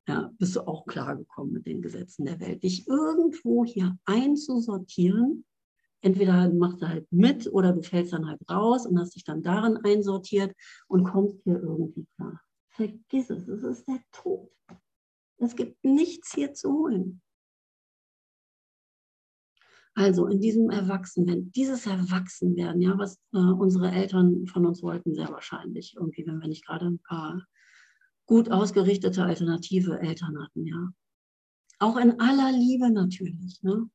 ja, 0.09 0.31
bist 0.39 0.55
du 0.55 0.61
auch 0.61 0.87
klargekommen 0.87 1.53
mit 1.53 1.67
den 1.67 1.83
Gesetzen 1.83 2.25
der 2.25 2.39
Welt. 2.39 2.63
Dich 2.63 2.87
irgendwo 2.87 3.63
hier 3.63 3.97
einzusortieren 4.05 5.45
entweder 6.01 6.49
machst 6.49 6.81
du 6.81 6.87
halt 6.87 7.11
mit 7.11 7.51
oder 7.51 7.73
du 7.73 7.81
fällst 7.81 8.13
dann 8.13 8.27
halt 8.27 8.39
raus 8.49 8.85
und 8.85 8.99
hast 8.99 9.15
dich 9.15 9.23
dann 9.23 9.43
darin 9.43 9.77
einsortiert 9.83 10.55
und 10.87 11.03
kommst 11.03 11.41
hier 11.43 11.61
irgendwie 11.61 12.07
klar. 12.15 12.41
Vergiss 12.69 13.29
es, 13.29 13.47
es 13.47 13.63
ist 13.63 13.87
der 13.87 13.99
Tod. 14.11 14.49
Es 15.37 15.55
gibt 15.55 15.83
nichts 15.83 16.33
hier 16.33 16.53
zu 16.53 16.71
holen. 16.71 17.21
Also 19.99 20.27
in 20.27 20.39
diesem 20.39 20.69
Erwachsenwerden, 20.69 21.51
dieses 21.51 21.85
Erwachsenwerden, 21.85 22.81
ja, 22.81 22.97
was 22.97 23.19
äh, 23.33 23.37
unsere 23.37 23.91
Eltern 23.91 24.47
von 24.47 24.65
uns 24.65 24.81
wollten, 24.81 25.13
sehr 25.13 25.27
wahrscheinlich, 25.27 25.93
irgendwie, 25.97 26.25
wenn 26.25 26.39
wir 26.39 26.47
nicht 26.47 26.65
gerade 26.65 26.85
ein 26.85 26.99
paar 26.99 27.45
gut 28.25 28.49
ausgerichtete 28.49 29.25
alternative 29.25 29.99
Eltern 29.99 30.41
hatten, 30.41 30.65
ja. 30.65 30.87
Auch 31.79 31.97
in 31.97 32.17
aller 32.21 32.49
Liebe 32.53 32.89
natürlich, 32.89 33.61
ne? 33.61 33.89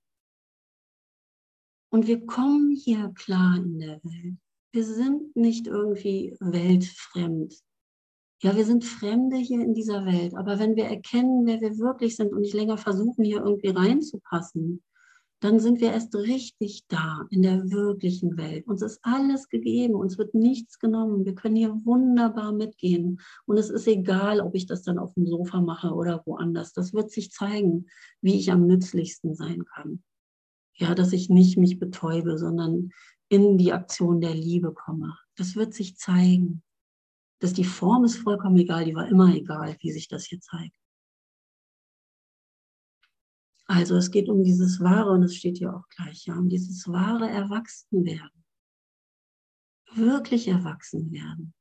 Und 1.88 2.06
wir 2.06 2.26
kommen 2.26 2.76
hier 2.76 3.10
klar 3.14 3.56
in 3.56 3.78
der 3.78 3.98
Welt. 4.04 4.36
Wir 4.72 4.84
sind 4.84 5.34
nicht 5.34 5.68
irgendwie 5.68 6.36
weltfremd. 6.38 7.54
Ja, 8.42 8.54
wir 8.54 8.66
sind 8.66 8.84
Fremde 8.84 9.36
hier 9.36 9.62
in 9.62 9.72
dieser 9.72 10.04
Welt. 10.04 10.34
Aber 10.36 10.58
wenn 10.58 10.76
wir 10.76 10.84
erkennen, 10.84 11.46
wer 11.46 11.62
wir 11.62 11.78
wirklich 11.78 12.14
sind 12.14 12.34
und 12.34 12.42
nicht 12.42 12.52
länger 12.52 12.76
versuchen, 12.76 13.24
hier 13.24 13.42
irgendwie 13.42 13.70
reinzupassen, 13.70 14.82
dann 15.44 15.60
sind 15.60 15.82
wir 15.82 15.92
erst 15.92 16.14
richtig 16.14 16.86
da 16.88 17.26
in 17.28 17.42
der 17.42 17.70
wirklichen 17.70 18.38
Welt. 18.38 18.66
Uns 18.66 18.80
ist 18.80 18.98
alles 19.02 19.50
gegeben, 19.50 19.94
uns 19.94 20.16
wird 20.16 20.32
nichts 20.32 20.78
genommen. 20.78 21.26
Wir 21.26 21.34
können 21.34 21.54
hier 21.54 21.84
wunderbar 21.84 22.50
mitgehen. 22.52 23.20
Und 23.44 23.58
es 23.58 23.68
ist 23.68 23.86
egal, 23.86 24.40
ob 24.40 24.54
ich 24.54 24.64
das 24.64 24.84
dann 24.84 24.98
auf 24.98 25.12
dem 25.12 25.26
Sofa 25.26 25.60
mache 25.60 25.92
oder 25.92 26.22
woanders. 26.24 26.72
Das 26.72 26.94
wird 26.94 27.10
sich 27.10 27.30
zeigen, 27.30 27.88
wie 28.22 28.38
ich 28.38 28.50
am 28.52 28.66
nützlichsten 28.66 29.34
sein 29.34 29.66
kann. 29.66 30.02
Ja, 30.76 30.94
dass 30.94 31.12
ich 31.12 31.28
nicht 31.28 31.58
mich 31.58 31.78
betäube, 31.78 32.38
sondern 32.38 32.88
in 33.28 33.58
die 33.58 33.74
Aktion 33.74 34.22
der 34.22 34.34
Liebe 34.34 34.72
komme. 34.72 35.14
Das 35.36 35.56
wird 35.56 35.74
sich 35.74 35.98
zeigen. 35.98 36.62
Dass 37.40 37.52
die 37.52 37.64
Form 37.64 38.04
ist 38.04 38.16
vollkommen 38.16 38.56
egal, 38.56 38.86
die 38.86 38.94
war 38.94 39.08
immer 39.08 39.34
egal, 39.34 39.76
wie 39.80 39.92
sich 39.92 40.08
das 40.08 40.24
hier 40.24 40.40
zeigt. 40.40 40.74
Also 43.66 43.96
es 43.96 44.10
geht 44.10 44.28
um 44.28 44.44
dieses 44.44 44.80
wahre, 44.80 45.12
und 45.12 45.22
es 45.22 45.36
steht 45.36 45.58
hier 45.58 45.74
auch 45.74 45.88
gleich, 45.88 46.26
ja, 46.26 46.36
um 46.36 46.48
dieses 46.48 46.86
wahre 46.88 47.28
Erwachsenwerden. 47.28 48.44
Wirklich 49.94 50.48
erwachsen 50.48 51.12
werden. 51.12 51.54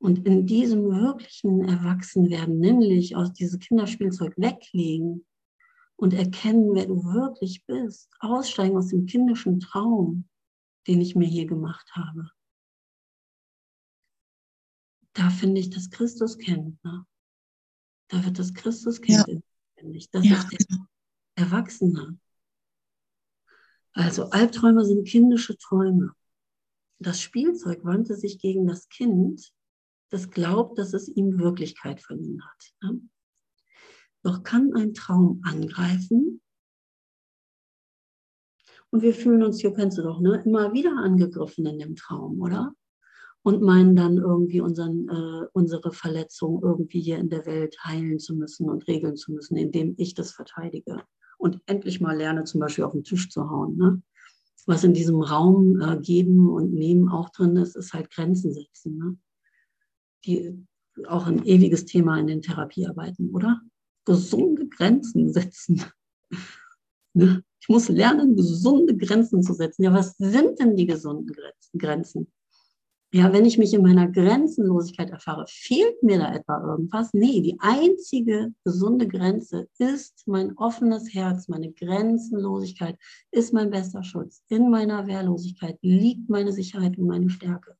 Und 0.00 0.24
in 0.26 0.46
diesem 0.46 0.84
wirklichen 0.84 1.68
Erwachsenwerden, 1.68 2.58
nämlich 2.60 3.16
aus 3.16 3.32
diesem 3.32 3.58
Kinderspielzeug 3.58 4.34
weglegen 4.36 5.26
und 5.96 6.14
erkennen, 6.14 6.74
wer 6.74 6.86
du 6.86 7.02
wirklich 7.02 7.64
bist. 7.66 8.08
Aussteigen 8.20 8.76
aus 8.76 8.88
dem 8.88 9.06
kindischen 9.06 9.58
Traum, 9.58 10.28
den 10.86 11.00
ich 11.00 11.16
mir 11.16 11.26
hier 11.26 11.46
gemacht 11.46 11.90
habe. 11.92 12.30
Da 15.14 15.30
finde 15.30 15.60
ich, 15.60 15.70
dass 15.70 15.90
Christus 15.90 16.38
kennt. 16.38 16.82
Ne? 16.84 17.04
Da 18.06 18.24
wird 18.24 18.38
das 18.38 18.54
Christuskind 18.54 19.26
Ja. 19.26 19.40
Lebendig. 19.78 20.10
Das 20.10 20.24
Ja, 20.24 20.36
ist 20.36 20.70
der 20.70 20.86
Erwachsene. 21.36 22.18
Also 23.92 24.30
Albträume 24.30 24.84
sind 24.84 25.06
kindische 25.06 25.56
Träume. 25.56 26.12
Das 27.00 27.20
Spielzeug 27.20 27.84
wandte 27.84 28.16
sich 28.16 28.38
gegen 28.38 28.66
das 28.66 28.88
Kind, 28.88 29.52
das 30.10 30.30
glaubt, 30.30 30.78
dass 30.78 30.94
es 30.94 31.08
ihm 31.08 31.38
Wirklichkeit 31.38 32.00
verliehen 32.00 32.42
hat. 32.44 32.98
Doch 34.22 34.42
kann 34.42 34.72
ein 34.74 34.94
Traum 34.94 35.40
angreifen 35.44 36.40
und 38.90 39.02
wir 39.02 39.14
fühlen 39.14 39.42
uns, 39.42 39.60
hier 39.60 39.74
kennst 39.74 39.98
du 39.98 40.02
doch, 40.02 40.20
ne, 40.20 40.42
immer 40.44 40.72
wieder 40.72 40.96
angegriffen 40.96 41.66
in 41.66 41.78
dem 41.78 41.94
Traum, 41.94 42.40
oder? 42.40 42.74
Und 43.48 43.62
meinen 43.62 43.96
dann 43.96 44.18
irgendwie 44.18 44.60
unseren, 44.60 45.08
äh, 45.08 45.46
unsere 45.54 45.90
Verletzung 45.90 46.60
irgendwie 46.62 47.00
hier 47.00 47.16
in 47.16 47.30
der 47.30 47.46
Welt 47.46 47.78
heilen 47.82 48.18
zu 48.18 48.34
müssen 48.34 48.68
und 48.68 48.86
regeln 48.86 49.16
zu 49.16 49.32
müssen, 49.32 49.56
indem 49.56 49.94
ich 49.96 50.12
das 50.12 50.32
verteidige. 50.32 51.02
Und 51.38 51.58
endlich 51.64 51.98
mal 51.98 52.14
lerne, 52.14 52.44
zum 52.44 52.60
Beispiel 52.60 52.84
auf 52.84 52.92
den 52.92 53.04
Tisch 53.04 53.30
zu 53.30 53.48
hauen. 53.48 53.78
Ne? 53.78 54.02
Was 54.66 54.84
in 54.84 54.92
diesem 54.92 55.22
Raum 55.22 55.80
äh, 55.80 55.96
geben 55.98 56.50
und 56.50 56.74
nehmen 56.74 57.08
auch 57.08 57.30
drin 57.30 57.56
ist, 57.56 57.74
ist 57.74 57.94
halt 57.94 58.10
Grenzen 58.10 58.52
setzen. 58.52 58.98
Ne? 58.98 59.16
Die, 60.26 60.66
auch 61.06 61.26
ein 61.26 61.42
ewiges 61.46 61.86
Thema 61.86 62.18
in 62.20 62.26
den 62.26 62.42
Therapiearbeiten, 62.42 63.30
oder? 63.30 63.62
Gesunde 64.04 64.68
Grenzen 64.68 65.32
setzen. 65.32 65.84
Ne? 67.14 67.42
Ich 67.60 67.68
muss 67.70 67.88
lernen, 67.88 68.36
gesunde 68.36 68.94
Grenzen 68.94 69.42
zu 69.42 69.54
setzen. 69.54 69.82
Ja, 69.82 69.92
was 69.94 70.18
sind 70.18 70.60
denn 70.60 70.76
die 70.76 70.86
gesunden 70.86 71.32
Grenzen- 71.32 71.78
Grenzen? 71.78 72.32
Ja, 73.10 73.32
wenn 73.32 73.46
ich 73.46 73.56
mich 73.56 73.72
in 73.72 73.80
meiner 73.80 74.06
Grenzenlosigkeit 74.06 75.08
erfahre, 75.08 75.46
fehlt 75.48 76.02
mir 76.02 76.18
da 76.18 76.34
etwa 76.34 76.62
irgendwas? 76.62 77.14
Nee, 77.14 77.40
die 77.40 77.56
einzige 77.58 78.52
gesunde 78.64 79.08
Grenze 79.08 79.66
ist 79.78 80.24
mein 80.26 80.54
offenes 80.58 81.14
Herz, 81.14 81.48
meine 81.48 81.72
Grenzenlosigkeit 81.72 82.98
ist 83.30 83.54
mein 83.54 83.70
bester 83.70 84.02
Schutz. 84.02 84.42
In 84.48 84.70
meiner 84.70 85.06
Wehrlosigkeit 85.06 85.78
liegt 85.80 86.28
meine 86.28 86.52
Sicherheit 86.52 86.98
und 86.98 87.06
meine 87.06 87.30
Stärke. 87.30 87.78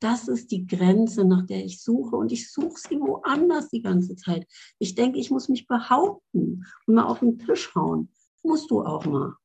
Das 0.00 0.26
ist 0.26 0.50
die 0.50 0.66
Grenze, 0.66 1.24
nach 1.24 1.46
der 1.46 1.64
ich 1.64 1.80
suche 1.80 2.16
und 2.16 2.32
ich 2.32 2.50
suche 2.50 2.80
sie 2.88 3.00
woanders 3.00 3.68
die 3.68 3.82
ganze 3.82 4.16
Zeit. 4.16 4.48
Ich 4.80 4.96
denke, 4.96 5.20
ich 5.20 5.30
muss 5.30 5.48
mich 5.48 5.68
behaupten 5.68 6.64
und 6.86 6.94
mal 6.94 7.04
auf 7.04 7.20
den 7.20 7.38
Tisch 7.38 7.72
hauen. 7.76 8.08
Musst 8.42 8.68
du 8.72 8.82
auch 8.82 9.06
mal. 9.06 9.36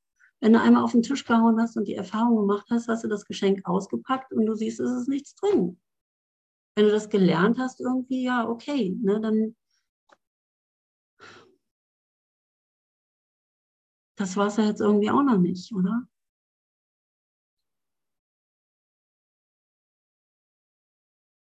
Wenn 0.41 0.53
du 0.53 0.59
einmal 0.59 0.83
auf 0.83 0.93
den 0.93 1.03
Tisch 1.03 1.23
gehauen 1.23 1.61
hast 1.61 1.77
und 1.77 1.87
die 1.87 1.93
Erfahrung 1.93 2.35
gemacht 2.35 2.65
hast, 2.71 2.87
hast 2.87 3.03
du 3.03 3.07
das 3.07 3.25
Geschenk 3.25 3.61
ausgepackt 3.65 4.33
und 4.33 4.47
du 4.47 4.55
siehst, 4.55 4.79
es 4.79 4.89
ist 4.91 5.07
nichts 5.07 5.35
drin. 5.35 5.79
Wenn 6.75 6.85
du 6.85 6.91
das 6.91 7.09
gelernt 7.09 7.59
hast, 7.59 7.79
irgendwie, 7.79 8.23
ja, 8.23 8.49
okay, 8.49 8.97
ne, 9.01 9.21
dann. 9.21 9.55
Das 14.17 14.35
war 14.35 14.47
es 14.47 14.57
ja 14.57 14.65
jetzt 14.65 14.81
irgendwie 14.81 15.11
auch 15.11 15.21
noch 15.21 15.37
nicht, 15.37 15.71
oder? 15.73 16.07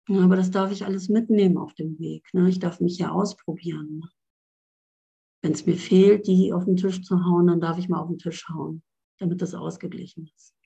Aber 0.09 0.37
das 0.37 0.51
darf 0.51 0.73
ich 0.73 0.85
alles 0.85 1.09
mitnehmen 1.09 1.57
auf 1.57 1.73
dem 1.75 1.99
Weg. 1.99 2.29
Ne? 2.35 2.49
Ich 2.49 2.59
darf 2.59 2.81
mich 2.81 2.99
ja 2.99 3.13
ausprobieren. 3.13 4.03
Wenn 5.43 5.53
es 5.53 5.65
mir 5.65 5.77
fehlt, 5.77 6.27
die 6.27 6.53
auf 6.53 6.65
den 6.65 6.77
Tisch 6.77 7.03
zu 7.03 7.25
hauen, 7.25 7.47
dann 7.47 7.61
darf 7.61 7.79
ich 7.79 7.89
mal 7.89 8.01
auf 8.01 8.09
den 8.09 8.19
Tisch 8.19 8.49
hauen, 8.49 8.83
damit 9.21 9.43
das 9.43 9.55
ausgeglichen 9.55 10.31
ist. 10.35 10.57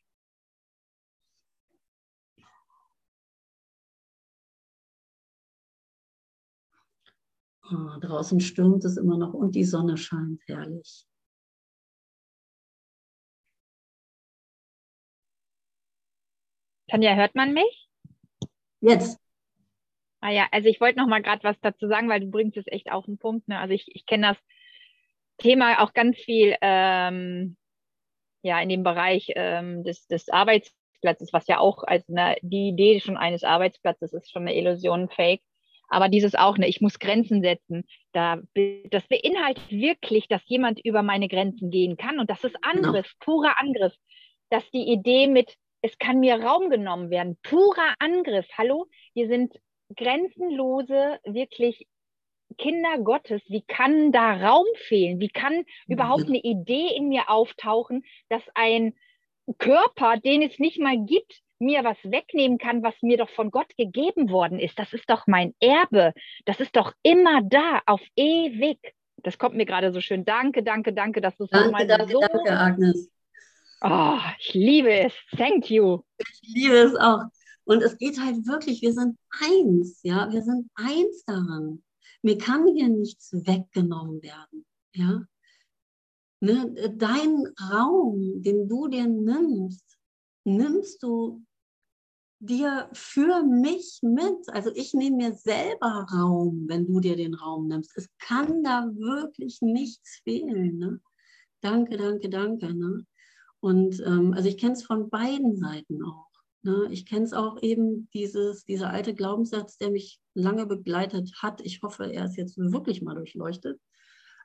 Ah, 7.62 7.98
draußen 8.00 8.40
stürmt 8.40 8.84
es 8.84 8.96
immer 8.96 9.18
noch 9.18 9.34
und 9.34 9.55
die 9.55 9.64
Sonne 9.64 9.96
scheint 9.96 10.40
herrlich. 10.46 11.07
Tanja, 16.88 17.14
hört 17.14 17.34
man 17.34 17.55
mich? 17.55 17.88
Jetzt. 18.80 19.18
Ah 20.20 20.30
ja, 20.30 20.46
also 20.52 20.68
ich 20.68 20.80
wollte 20.80 20.98
noch 20.98 21.07
mal 21.09 21.22
gerade 21.22 21.42
was 21.42 21.59
dazu 21.61 21.88
sagen, 21.88 22.09
weil 22.09 22.20
du 22.20 22.30
bringst 22.30 22.57
es 22.57 22.66
echt 22.66 22.92
auf 22.92 23.07
den 23.07 23.18
Punkt. 23.18 23.48
Ne? 23.48 23.59
Also 23.59 23.74
ich, 23.74 23.94
ich 23.94 24.07
kenne 24.07 24.28
das 24.28 24.36
Thema 25.38 25.82
auch 25.82 25.92
ganz 25.92 26.16
viel 26.18 26.55
ähm, 26.61 27.57
ja, 28.45 28.61
in 28.61 28.68
dem 28.68 28.82
Bereich 28.82 29.32
ähm, 29.36 29.82
des, 29.84 30.07
des 30.07 30.28
Arbeitsplatzes, 30.28 31.32
was 31.32 31.47
ja 31.47 31.59
auch 31.59 31.82
als 31.82 32.07
eine, 32.09 32.36
die 32.42 32.68
Idee 32.68 33.01
schon 33.01 33.16
eines 33.16 33.42
Arbeitsplatzes 33.42 34.12
ist 34.12 34.30
schon 34.30 34.42
eine 34.42 34.55
Illusion, 34.55 35.09
Fake. 35.09 35.40
Aber 35.88 36.11
dieses 36.11 36.34
auch, 36.34 36.59
ne, 36.59 36.68
ich 36.68 36.82
muss 36.82 36.99
Grenzen 36.99 37.40
setzen. 37.40 37.84
Da, 38.12 38.40
das 38.90 39.07
beinhaltet 39.09 39.70
wirklich, 39.70 40.28
dass 40.28 40.42
jemand 40.47 40.78
über 40.84 41.03
meine 41.03 41.28
Grenzen 41.28 41.70
gehen 41.70 41.97
kann. 41.97 42.18
Und 42.18 42.28
das 42.28 42.45
ist 42.45 42.57
Angriff, 42.62 43.11
purer 43.20 43.59
Angriff. 43.59 43.95
Dass 44.51 44.68
die 44.70 44.92
Idee 44.92 45.26
mit, 45.26 45.55
es 45.80 45.97
kann 45.99 46.20
mir 46.20 46.42
Raum 46.42 46.68
genommen 46.68 47.09
werden, 47.09 47.38
purer 47.42 47.95
Angriff. 47.99 48.47
Hallo, 48.59 48.86
wir 49.14 49.26
sind 49.26 49.55
grenzenlose, 49.97 51.18
wirklich 51.24 51.86
Kinder 52.55 52.98
Gottes. 52.98 53.42
Wie 53.48 53.62
kann 53.62 54.12
da 54.12 54.32
Raum 54.34 54.66
fehlen? 54.86 55.20
Wie 55.20 55.28
kann 55.28 55.64
überhaupt 55.86 56.26
eine 56.26 56.40
Idee 56.40 56.88
in 56.96 57.09
mir 57.09 57.30
auftauchen, 57.30 58.05
dass 58.28 58.42
ein 58.55 58.94
Körper, 59.59 60.16
den 60.18 60.42
es 60.42 60.59
nicht 60.59 60.78
mal 60.78 60.98
gibt, 60.98 61.42
mir 61.59 61.84
was 61.84 61.96
wegnehmen 62.02 62.59
kann, 62.59 62.82
was 62.82 62.94
mir 63.02 63.16
doch 63.16 63.30
von 63.30 63.50
Gott 63.50 63.76
gegeben 63.76 64.30
worden 64.30 64.59
ist. 64.59 64.78
Das 64.78 64.92
ist 64.92 65.09
doch 65.09 65.26
mein 65.26 65.55
Erbe. 65.61 66.12
Das 66.44 66.61
ist 66.61 66.76
doch 66.76 66.92
immer 67.02 67.42
da, 67.42 67.80
auf 67.86 68.00
ewig. 68.16 68.78
Das 69.16 69.38
kommt 69.38 69.55
mir 69.55 69.66
gerade 69.66 69.92
so 69.92 70.00
schön. 70.00 70.24
Danke, 70.24 70.62
danke, 70.62 70.92
danke, 70.92 71.20
dass 71.20 71.36
du 71.36 71.44
es 71.44 71.50
nochmal 71.50 71.86
danke, 71.86 72.12
so. 72.12 72.20
danke, 72.20 72.50
Agnes. 72.50 73.11
Oh, 73.80 74.18
ich 74.38 74.55
liebe 74.55 74.90
es. 74.90 75.12
Thank 75.36 75.70
you. 75.70 76.00
Ich 76.18 76.55
liebe 76.55 76.76
es 76.76 76.96
auch. 76.96 77.24
Und 77.64 77.82
es 77.82 77.96
geht 77.96 78.20
halt 78.20 78.46
wirklich, 78.46 78.82
wir 78.82 78.92
sind 78.92 79.16
eins, 79.40 80.00
ja, 80.02 80.30
wir 80.30 80.42
sind 80.42 80.70
eins 80.74 81.24
daran. 81.24 81.82
Mir 82.25 82.39
kann 82.39 82.66
hier 82.66 82.89
nichts 82.89 83.35
weggenommen 83.35 84.22
werden, 84.22 84.64
ja. 84.95 85.27
Ne? 86.41 86.75
Dein 86.97 87.47
Raum, 87.70 88.43
den 88.43 88.66
du 88.66 88.89
dir 88.89 89.07
nimmst, 89.07 89.99
nimmst 90.45 91.03
du 91.03 91.45
dir 92.39 92.89
für 92.95 93.43
mich 93.43 93.99
mit. 94.01 94.49
Also 94.49 94.70
ich 94.75 94.95
nehme 94.95 95.16
mir 95.16 95.35
selber 95.35 96.07
Raum, 96.11 96.64
wenn 96.66 96.87
du 96.87 97.01
dir 97.01 97.16
den 97.16 97.35
Raum 97.35 97.68
nimmst. 97.68 97.93
Es 97.95 98.09
kann 98.18 98.62
da 98.62 98.89
wirklich 98.95 99.61
nichts 99.61 100.20
fehlen. 100.25 100.79
Ne? 100.79 101.01
Danke, 101.61 101.99
danke, 101.99 102.31
danke. 102.31 102.75
Ne? 102.75 103.07
Und 103.61 104.01
ähm, 104.01 104.33
also 104.33 104.49
ich 104.49 104.57
kenne 104.57 104.72
es 104.72 104.83
von 104.83 105.11
beiden 105.11 105.59
Seiten 105.59 106.03
auch. 106.03 106.34
Ne? 106.65 106.89
Ich 106.91 107.05
kenne 107.05 107.25
es 107.27 107.35
auch 107.35 107.62
eben, 107.62 108.09
dieses, 108.15 108.65
dieser 108.65 108.91
alte 108.91 109.15
Glaubenssatz, 109.15 109.77
der 109.77 109.91
mich 109.91 110.19
lange 110.35 110.67
begleitet 110.67 111.33
hat. 111.43 111.61
Ich 111.61 111.83
hoffe, 111.83 112.11
er 112.12 112.25
ist 112.25 112.37
jetzt 112.37 112.57
wirklich 112.57 113.03
mal 113.03 113.15
durchleuchtet. 113.15 113.79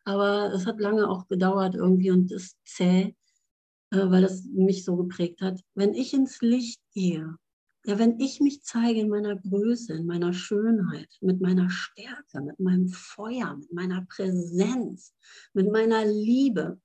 Aber 0.03 0.51
es 0.53 0.65
hat 0.65 0.79
lange 0.79 1.09
auch 1.09 1.27
gedauert 1.27 1.75
irgendwie 1.75 2.11
und 2.11 2.31
ist 2.31 2.57
zäh, 2.65 3.15
äh, 3.91 4.09
weil 4.09 4.21
das 4.21 4.43
mich 4.45 4.83
so 4.83 4.97
geprägt 4.97 5.41
hat. 5.41 5.61
Wenn 5.75 5.93
ich 5.93 6.13
ins 6.13 6.41
Licht 6.41 6.81
gehe, 6.93 7.35
ja, 7.85 7.97
wenn 7.97 8.19
ich 8.19 8.41
mich 8.41 8.63
zeige 8.63 8.99
in 8.99 9.09
meiner 9.09 9.37
Größe, 9.37 9.93
in 9.93 10.05
meiner 10.05 10.33
Schönheit, 10.33 11.09
mit 11.21 11.39
meiner 11.39 11.69
Stärke, 11.69 12.41
mit 12.41 12.59
meinem 12.59 12.89
Feuer, 12.89 13.55
mit 13.55 13.71
meiner 13.71 14.05
Präsenz, 14.05 15.15
mit 15.53 15.71
meiner 15.71 16.05
Liebe, 16.05 16.81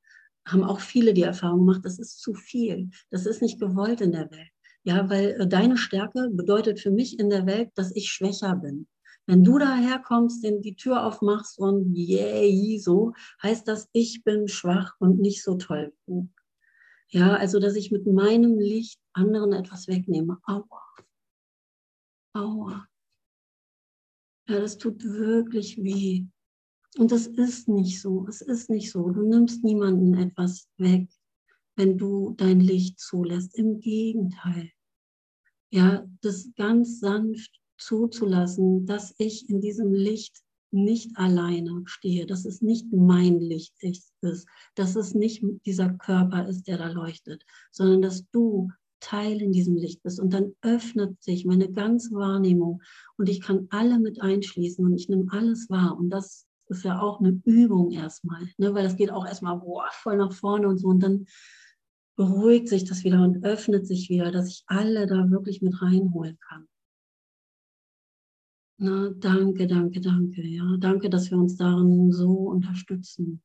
haben 0.46 0.62
auch 0.62 0.80
viele 0.80 1.12
die 1.12 1.22
Erfahrung 1.22 1.66
gemacht, 1.66 1.84
das 1.84 1.98
ist 1.98 2.20
zu 2.20 2.34
viel. 2.34 2.90
Das 3.10 3.26
ist 3.26 3.42
nicht 3.42 3.58
gewollt 3.58 4.00
in 4.00 4.12
der 4.12 4.30
Welt. 4.30 4.53
Ja, 4.84 5.08
weil 5.08 5.40
äh, 5.40 5.48
deine 5.48 5.76
Stärke 5.76 6.28
bedeutet 6.30 6.78
für 6.78 6.90
mich 6.90 7.18
in 7.18 7.30
der 7.30 7.46
Welt, 7.46 7.70
dass 7.74 7.94
ich 7.96 8.10
schwächer 8.10 8.54
bin. 8.56 8.86
Wenn 9.26 9.42
du 9.42 9.58
daherkommst, 9.58 10.44
den 10.44 10.60
die 10.60 10.76
Tür 10.76 11.06
aufmachst 11.06 11.58
und 11.58 11.94
yay, 11.94 12.78
so, 12.78 13.14
heißt 13.42 13.66
das, 13.66 13.88
ich 13.92 14.22
bin 14.22 14.48
schwach 14.48 14.94
und 14.98 15.18
nicht 15.18 15.42
so 15.42 15.56
toll. 15.56 15.94
Ja, 17.08 17.34
also, 17.36 17.58
dass 17.58 17.74
ich 17.76 17.90
mit 17.90 18.06
meinem 18.06 18.58
Licht 18.58 19.00
anderen 19.14 19.52
etwas 19.54 19.88
wegnehme. 19.88 20.38
Aua. 20.46 20.82
Aua. 22.34 22.86
Ja, 24.46 24.60
das 24.60 24.76
tut 24.76 25.02
wirklich 25.02 25.82
weh. 25.82 26.26
Und 26.98 27.10
das 27.10 27.26
ist 27.26 27.68
nicht 27.68 28.02
so. 28.02 28.26
Es 28.28 28.42
ist 28.42 28.68
nicht 28.68 28.90
so. 28.90 29.10
Du 29.10 29.22
nimmst 29.22 29.64
niemanden 29.64 30.14
etwas 30.14 30.68
weg, 30.76 31.08
wenn 31.76 31.98
du 31.98 32.34
dein 32.36 32.60
Licht 32.60 32.98
zulässt. 32.98 33.56
Im 33.56 33.80
Gegenteil. 33.80 34.70
Ja, 35.70 36.06
das 36.20 36.50
ganz 36.56 37.00
sanft 37.00 37.60
zuzulassen, 37.78 38.86
dass 38.86 39.14
ich 39.18 39.48
in 39.48 39.60
diesem 39.60 39.92
Licht 39.92 40.44
nicht 40.70 41.16
alleine 41.16 41.82
stehe, 41.86 42.26
dass 42.26 42.44
es 42.44 42.60
nicht 42.60 42.92
mein 42.92 43.40
Licht 43.40 43.74
ist, 43.80 44.12
dass 44.74 44.96
es 44.96 45.14
nicht 45.14 45.44
dieser 45.66 45.90
Körper 45.90 46.48
ist, 46.48 46.64
der 46.66 46.78
da 46.78 46.88
leuchtet, 46.88 47.44
sondern 47.70 48.02
dass 48.02 48.28
du 48.30 48.70
Teil 49.00 49.40
in 49.42 49.52
diesem 49.52 49.76
Licht 49.76 50.02
bist. 50.02 50.18
Und 50.18 50.32
dann 50.32 50.54
öffnet 50.62 51.22
sich 51.22 51.44
meine 51.44 51.70
ganze 51.70 52.14
Wahrnehmung 52.14 52.82
und 53.16 53.28
ich 53.28 53.40
kann 53.40 53.68
alle 53.70 53.98
mit 53.98 54.20
einschließen 54.20 54.84
und 54.84 54.94
ich 54.94 55.08
nehme 55.08 55.26
alles 55.30 55.68
wahr. 55.70 55.96
Und 55.96 56.10
das 56.10 56.46
ist 56.68 56.84
ja 56.84 57.00
auch 57.00 57.20
eine 57.20 57.40
Übung 57.44 57.92
erstmal, 57.92 58.42
ne? 58.56 58.74
weil 58.74 58.84
das 58.84 58.96
geht 58.96 59.10
auch 59.10 59.26
erstmal 59.26 59.58
boah, 59.58 59.86
voll 59.92 60.16
nach 60.16 60.32
vorne 60.32 60.68
und 60.68 60.78
so 60.78 60.88
und 60.88 61.00
dann 61.00 61.26
beruhigt 62.16 62.68
sich 62.68 62.84
das 62.84 63.04
wieder 63.04 63.22
und 63.22 63.44
öffnet 63.44 63.86
sich 63.86 64.08
wieder, 64.08 64.30
dass 64.30 64.48
ich 64.48 64.64
alle 64.66 65.06
da 65.06 65.30
wirklich 65.30 65.62
mit 65.62 65.80
reinholen 65.82 66.38
kann. 66.40 66.68
Na, 68.78 69.10
danke, 69.10 69.66
danke, 69.66 70.00
danke. 70.00 70.42
Ja, 70.42 70.76
danke, 70.78 71.08
dass 71.08 71.30
wir 71.30 71.38
uns 71.38 71.56
darin 71.56 72.12
so 72.12 72.30
unterstützen. 72.32 73.40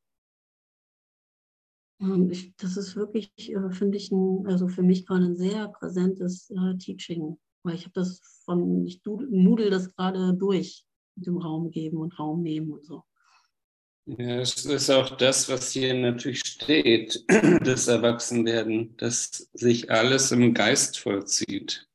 Und 2.00 2.32
ich, 2.32 2.56
das 2.56 2.78
ist 2.78 2.96
wirklich, 2.96 3.32
äh, 3.38 3.72
finde 3.72 3.98
ich, 3.98 4.12
ein, 4.12 4.48
also 4.48 4.68
für 4.68 4.84
mich 4.84 5.06
gerade 5.06 5.26
ein 5.26 5.36
sehr 5.36 5.68
präsentes 5.68 6.50
äh, 6.50 6.78
Teaching, 6.78 7.38
weil 7.64 7.76
ich 7.76 7.84
habe 7.84 7.94
das 7.94 8.22
von, 8.46 8.86
ich 8.86 9.02
nudel 9.06 9.70
das 9.70 9.94
gerade 9.94 10.34
durch 10.34 10.86
mit 11.16 11.28
dem 11.28 11.38
Raum 11.38 11.72
geben 11.72 11.98
und 11.98 12.18
Raum 12.18 12.42
nehmen 12.42 12.72
und 12.72 12.86
so. 12.86 13.04
Ja, 14.18 14.40
es 14.40 14.66
ist 14.66 14.90
auch 14.90 15.18
das, 15.18 15.50
was 15.50 15.72
hier 15.72 15.94
natürlich 15.94 16.40
steht, 16.40 17.24
das 17.64 17.88
Erwachsenwerden, 17.88 18.98
dass 18.98 19.50
sich 19.54 19.92
alles 19.92 20.32
im 20.32 20.54
Geist 20.56 20.98
vollzieht 20.98 21.88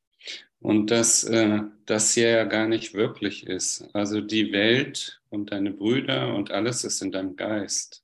und 0.59 0.91
dass 0.91 1.23
äh, 1.25 1.59
das 1.85 2.13
hier 2.13 2.29
ja 2.29 2.43
gar 2.45 2.67
nicht 2.67 2.93
wirklich 2.93 3.47
ist. 3.47 3.89
Also 3.93 4.21
die 4.21 4.51
Welt 4.53 5.21
und 5.29 5.51
deine 5.51 5.71
Brüder 5.71 6.33
und 6.35 6.51
alles 6.51 6.83
ist 6.85 7.01
in 7.01 7.11
deinem 7.11 7.35
Geist 7.35 8.03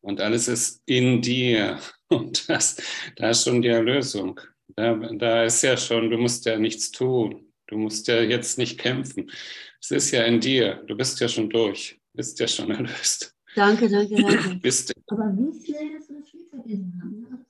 und 0.00 0.20
alles 0.20 0.48
ist 0.48 0.82
in 0.86 1.22
dir 1.22 1.80
und 2.08 2.48
das, 2.48 2.78
da 3.16 3.30
ist 3.30 3.44
schon 3.44 3.62
die 3.62 3.68
Erlösung. 3.68 4.40
Da, 4.76 4.94
da 4.96 5.44
ist 5.44 5.62
ja 5.62 5.76
schon, 5.76 6.10
du 6.10 6.18
musst 6.18 6.46
ja 6.46 6.58
nichts 6.58 6.92
tun, 6.92 7.52
du 7.68 7.78
musst 7.78 8.08
ja 8.08 8.20
jetzt 8.22 8.58
nicht 8.58 8.78
kämpfen. 8.78 9.30
Es 9.80 9.90
ist 9.92 10.10
ja 10.12 10.24
in 10.24 10.40
dir, 10.40 10.76
du 10.86 10.96
bist 10.96 11.20
ja 11.20 11.28
schon 11.28 11.50
durch, 11.50 11.97
bist 12.18 12.40
ja 12.40 12.48
schon 12.48 12.70
erlöst. 12.72 13.32
Danke, 13.54 13.88
danke, 13.88 14.16
danke. 14.16 14.54
bist 14.62 14.90
du. 14.90 14.94
Aber 15.06 15.32
wie 15.36 15.64
schnell 15.64 15.96
das 15.96 16.08
in 16.08 16.16
der 16.16 16.26
Spielzeit 16.26 16.64
haben? 17.00 17.46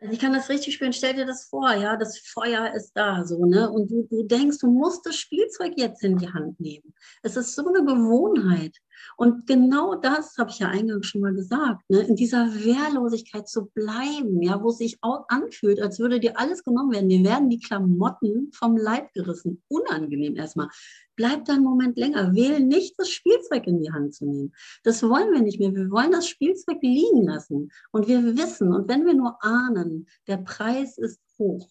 Also 0.00 0.14
ich 0.14 0.20
kann 0.20 0.32
das 0.32 0.48
richtig 0.48 0.74
spüren. 0.74 0.92
Stell 0.92 1.14
dir 1.14 1.26
das 1.26 1.44
vor, 1.44 1.74
ja, 1.74 1.96
das 1.96 2.18
Feuer 2.18 2.72
ist 2.74 2.92
da, 2.94 3.24
so, 3.24 3.44
ne? 3.44 3.68
Und 3.70 3.90
du, 3.90 4.06
du 4.08 4.22
denkst, 4.22 4.58
du 4.58 4.68
musst 4.68 5.04
das 5.04 5.16
Spielzeug 5.16 5.72
jetzt 5.76 6.04
in 6.04 6.16
die 6.16 6.32
Hand 6.32 6.58
nehmen. 6.60 6.94
Es 7.22 7.36
ist 7.36 7.56
so 7.56 7.66
eine 7.66 7.84
Gewohnheit. 7.84 8.76
Und 9.16 9.46
genau 9.46 9.94
das 9.94 10.36
habe 10.38 10.50
ich 10.50 10.58
ja 10.58 10.68
eingangs 10.68 11.06
schon 11.06 11.20
mal 11.20 11.34
gesagt, 11.34 11.82
ne? 11.88 12.00
in 12.00 12.16
dieser 12.16 12.46
Wehrlosigkeit 12.54 13.48
zu 13.48 13.66
bleiben, 13.66 14.42
ja, 14.42 14.62
wo 14.62 14.70
es 14.70 14.78
sich 14.78 14.98
auch 15.02 15.26
anfühlt, 15.28 15.80
als 15.80 15.98
würde 15.98 16.20
dir 16.20 16.38
alles 16.38 16.64
genommen 16.64 16.92
werden. 16.92 17.08
Dir 17.08 17.24
werden 17.24 17.50
die 17.50 17.60
Klamotten 17.60 18.50
vom 18.52 18.76
Leib 18.76 19.12
gerissen. 19.12 19.62
Unangenehm 19.68 20.36
erstmal. 20.36 20.68
Bleib 21.16 21.44
da 21.44 21.54
einen 21.54 21.64
Moment 21.64 21.98
länger. 21.98 22.34
Wähl 22.34 22.60
nicht, 22.60 22.98
das 22.98 23.10
Spielzeug 23.10 23.66
in 23.66 23.82
die 23.82 23.92
Hand 23.92 24.14
zu 24.14 24.24
nehmen. 24.24 24.52
Das 24.82 25.02
wollen 25.02 25.32
wir 25.32 25.42
nicht 25.42 25.60
mehr. 25.60 25.74
Wir 25.74 25.90
wollen 25.90 26.12
das 26.12 26.26
Spielzeug 26.26 26.78
liegen 26.80 27.24
lassen. 27.24 27.70
Und 27.90 28.08
wir 28.08 28.36
wissen, 28.36 28.72
und 28.72 28.88
wenn 28.88 29.04
wir 29.04 29.14
nur 29.14 29.36
ahnen, 29.44 30.06
der 30.26 30.38
Preis 30.38 30.98
ist 30.98 31.20
hoch. 31.38 31.68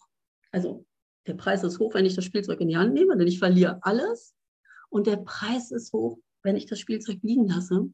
Also 0.51 0.85
der 1.27 1.33
Preis 1.35 1.63
ist 1.63 1.79
hoch, 1.79 1.93
wenn 1.93 2.05
ich 2.05 2.15
das 2.15 2.25
Spielzeug 2.25 2.59
in 2.61 2.67
die 2.67 2.77
Hand 2.77 2.93
nehme, 2.93 3.17
denn 3.17 3.27
ich 3.27 3.39
verliere 3.39 3.79
alles. 3.81 4.33
Und 4.89 5.07
der 5.07 5.17
Preis 5.17 5.71
ist 5.71 5.93
hoch, 5.93 6.17
wenn 6.43 6.55
ich 6.55 6.65
das 6.65 6.79
Spielzeug 6.79 7.19
liegen 7.21 7.47
lasse 7.47 7.91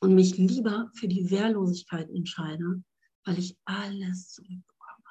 und 0.00 0.14
mich 0.14 0.36
lieber 0.36 0.90
für 0.94 1.08
die 1.08 1.30
Wehrlosigkeit 1.30 2.10
entscheide, 2.10 2.82
weil 3.24 3.38
ich 3.38 3.56
alles 3.64 4.32
zurückbekomme. 4.32 5.04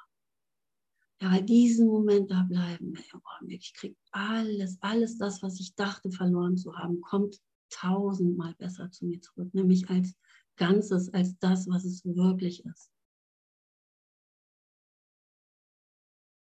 Ja, 1.20 1.32
weil 1.32 1.42
diesen 1.42 1.86
Moment 1.86 2.30
da 2.30 2.42
bleiben, 2.42 2.94
oh, 3.14 3.46
ich 3.46 3.74
kriege 3.74 3.96
alles, 4.10 4.78
alles 4.80 5.18
das, 5.18 5.42
was 5.42 5.60
ich 5.60 5.74
dachte 5.74 6.10
verloren 6.10 6.56
zu 6.56 6.76
haben, 6.76 7.00
kommt 7.00 7.40
tausendmal 7.70 8.54
besser 8.54 8.90
zu 8.90 9.06
mir 9.06 9.20
zurück, 9.20 9.52
nämlich 9.54 9.88
als 9.88 10.14
Ganzes, 10.56 11.12
als 11.14 11.38
das, 11.38 11.68
was 11.68 11.84
es 11.84 12.04
wirklich 12.04 12.64
ist. 12.64 12.90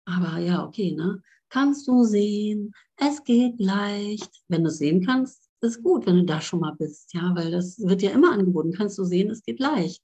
Aber 0.06 0.38
ja, 0.38 0.64
okay, 0.64 0.92
ne? 0.92 1.22
Kannst 1.48 1.86
du 1.86 2.04
sehen, 2.04 2.72
es 2.96 3.22
geht 3.24 3.60
leicht. 3.60 4.30
Wenn 4.48 4.62
du 4.62 4.68
es 4.70 4.78
sehen 4.78 5.04
kannst, 5.04 5.49
ist 5.62 5.82
gut, 5.82 6.06
wenn 6.06 6.16
du 6.16 6.24
da 6.24 6.40
schon 6.40 6.60
mal 6.60 6.74
bist, 6.74 7.12
ja, 7.14 7.34
weil 7.34 7.50
das 7.50 7.78
wird 7.80 8.02
ja 8.02 8.10
immer 8.10 8.32
angeboten. 8.32 8.72
Kannst 8.72 8.98
du 8.98 9.04
sehen, 9.04 9.30
es 9.30 9.42
geht 9.42 9.60
leicht. 9.60 10.02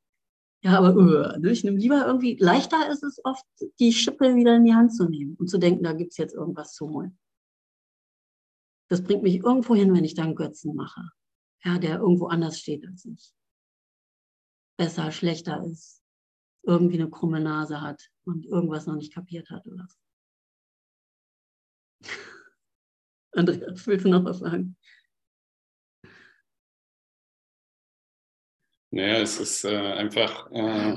Ja, 0.62 0.78
aber 0.78 1.38
ne, 1.38 1.50
ich 1.50 1.64
nehme 1.64 1.78
lieber 1.78 2.06
irgendwie, 2.06 2.36
leichter 2.40 2.90
ist 2.90 3.02
es 3.02 3.20
oft, 3.24 3.44
die 3.78 3.92
Schippe 3.92 4.34
wieder 4.34 4.56
in 4.56 4.64
die 4.64 4.74
Hand 4.74 4.94
zu 4.94 5.08
nehmen 5.08 5.36
und 5.36 5.48
zu 5.48 5.58
denken, 5.58 5.84
da 5.84 5.92
gibt 5.92 6.12
es 6.12 6.16
jetzt 6.16 6.34
irgendwas 6.34 6.74
zu 6.74 6.88
holen. 6.88 7.18
Das 8.88 9.02
bringt 9.02 9.22
mich 9.22 9.36
irgendwo 9.36 9.74
hin, 9.74 9.94
wenn 9.94 10.04
ich 10.04 10.14
da 10.14 10.24
einen 10.24 10.34
Götzen 10.34 10.74
mache, 10.74 11.10
ja, 11.64 11.78
der 11.78 11.98
irgendwo 11.98 12.26
anders 12.26 12.58
steht 12.58 12.86
als 12.86 13.04
ich. 13.04 13.32
Besser, 14.78 15.10
schlechter 15.12 15.62
ist, 15.64 16.02
irgendwie 16.62 17.00
eine 17.00 17.10
krumme 17.10 17.40
Nase 17.40 17.80
hat 17.80 18.10
und 18.24 18.46
irgendwas 18.46 18.86
noch 18.86 18.96
nicht 18.96 19.14
kapiert 19.14 19.50
hat 19.50 19.66
oder 19.66 19.86
so. 19.88 19.98
Andreas, 23.32 23.86
willst 23.86 24.04
du 24.04 24.10
noch 24.10 24.24
was 24.24 24.38
sagen? 24.38 24.76
Naja, 28.96 29.18
es 29.18 29.38
ist 29.38 29.64
äh, 29.66 29.76
einfach, 29.76 30.50
äh, 30.52 30.96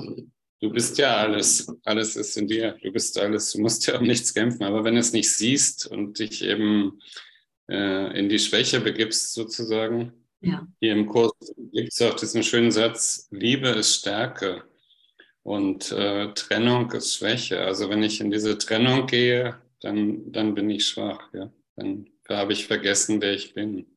du 0.61 0.69
bist 0.71 0.97
ja 0.97 1.17
alles. 1.17 1.67
Alles 1.83 2.15
ist 2.15 2.37
in 2.37 2.47
dir. 2.47 2.77
Du 2.81 2.93
bist 2.93 3.19
alles. 3.19 3.51
Du 3.51 3.59
musst 3.59 3.85
ja 3.87 3.99
um 3.99 4.07
nichts 4.07 4.33
kämpfen. 4.33 4.63
Aber 4.63 4.85
wenn 4.85 4.93
du 4.93 5.01
es 5.01 5.11
nicht 5.11 5.29
siehst 5.29 5.85
und 5.87 6.17
dich 6.17 6.41
eben 6.45 7.01
äh, 7.69 8.17
in 8.17 8.29
die 8.29 8.39
Schwäche 8.39 8.79
begibst, 8.79 9.33
sozusagen, 9.33 10.13
ja. 10.39 10.65
hier 10.79 10.93
im 10.93 11.07
Kurs 11.07 11.33
gibt 11.73 11.91
es 11.91 12.01
auch 12.01 12.15
diesen 12.15 12.41
schönen 12.43 12.71
Satz: 12.71 13.27
Liebe 13.31 13.67
ist 13.67 13.95
Stärke 13.95 14.63
und 15.43 15.91
äh, 15.91 16.33
Trennung 16.35 16.89
ist 16.93 17.17
Schwäche. 17.17 17.59
Also, 17.59 17.89
wenn 17.89 18.01
ich 18.01 18.21
in 18.21 18.31
diese 18.31 18.57
Trennung 18.57 19.07
gehe, 19.07 19.59
dann, 19.81 20.31
dann 20.31 20.55
bin 20.55 20.69
ich 20.69 20.87
schwach. 20.87 21.33
Ja? 21.33 21.51
Dann 21.75 22.05
habe 22.29 22.53
ich 22.53 22.65
vergessen, 22.65 23.21
wer 23.21 23.33
ich 23.33 23.53
bin. 23.53 23.87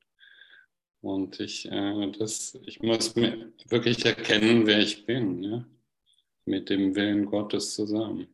Und 1.03 1.41
ich, 1.41 1.71
äh, 1.71 2.13
das, 2.13 2.57
ich 2.65 2.81
muss 2.81 3.17
mir 3.17 3.53
wirklich 3.69 4.07
erkennen, 4.07 4.67
wer 4.67 4.79
ich 4.79 5.05
bin, 5.05 5.43
ja? 5.43 5.67
mit 6.45 6.71
dem 6.71 6.95
Willen 6.95 7.27
Gottes 7.27 7.75
zusammen. 7.75 8.29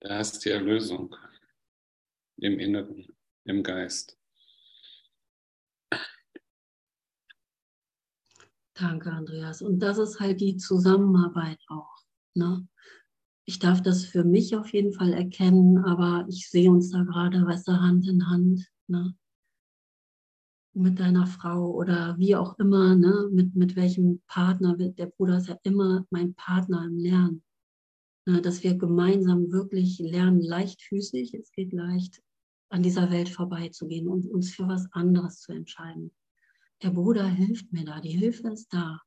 Da 0.00 0.20
ist 0.20 0.44
die 0.44 0.50
Erlösung 0.50 1.16
im 2.36 2.58
Inneren, 2.58 3.08
im 3.44 3.62
Geist. 3.62 4.18
Danke, 8.74 9.10
Andreas. 9.10 9.62
Und 9.62 9.80
das 9.80 9.96
ist 9.96 10.20
halt 10.20 10.42
die 10.42 10.56
Zusammenarbeit 10.58 11.58
auch. 11.68 11.96
Ne? 12.34 12.68
Ich 13.46 13.58
darf 13.58 13.82
das 13.82 14.04
für 14.04 14.22
mich 14.22 14.54
auf 14.54 14.72
jeden 14.74 14.92
Fall 14.92 15.14
erkennen, 15.14 15.78
aber 15.78 16.26
ich 16.28 16.50
sehe 16.50 16.70
uns 16.70 16.90
da 16.90 17.02
gerade, 17.02 17.40
du, 17.40 17.72
Hand 17.72 18.06
in 18.06 18.28
Hand. 18.28 18.70
Ne? 18.86 19.16
Mit 20.78 21.00
deiner 21.00 21.26
Frau 21.26 21.72
oder 21.72 22.16
wie 22.18 22.36
auch 22.36 22.58
immer, 22.58 22.94
ne, 22.94 23.28
mit, 23.32 23.54
mit 23.54 23.76
welchem 23.76 24.22
Partner, 24.26 24.76
der 24.76 25.06
Bruder 25.06 25.38
ist 25.38 25.48
ja 25.48 25.58
immer 25.62 26.06
mein 26.10 26.34
Partner 26.34 26.84
im 26.84 26.96
Lernen. 26.96 27.42
Ne, 28.26 28.42
dass 28.42 28.62
wir 28.62 28.76
gemeinsam 28.76 29.50
wirklich 29.50 29.98
lernen, 29.98 30.40
leichtfüßig, 30.40 31.34
es 31.34 31.50
geht 31.52 31.72
leicht, 31.72 32.22
an 32.70 32.82
dieser 32.82 33.10
Welt 33.10 33.28
vorbeizugehen 33.28 34.08
und 34.08 34.26
uns 34.26 34.54
für 34.54 34.68
was 34.68 34.86
anderes 34.92 35.40
zu 35.40 35.52
entscheiden. 35.52 36.12
Der 36.82 36.90
Bruder 36.90 37.26
hilft 37.26 37.72
mir 37.72 37.84
da, 37.84 38.00
die 38.00 38.10
Hilfe 38.10 38.48
ist 38.48 38.72
da. 38.72 39.00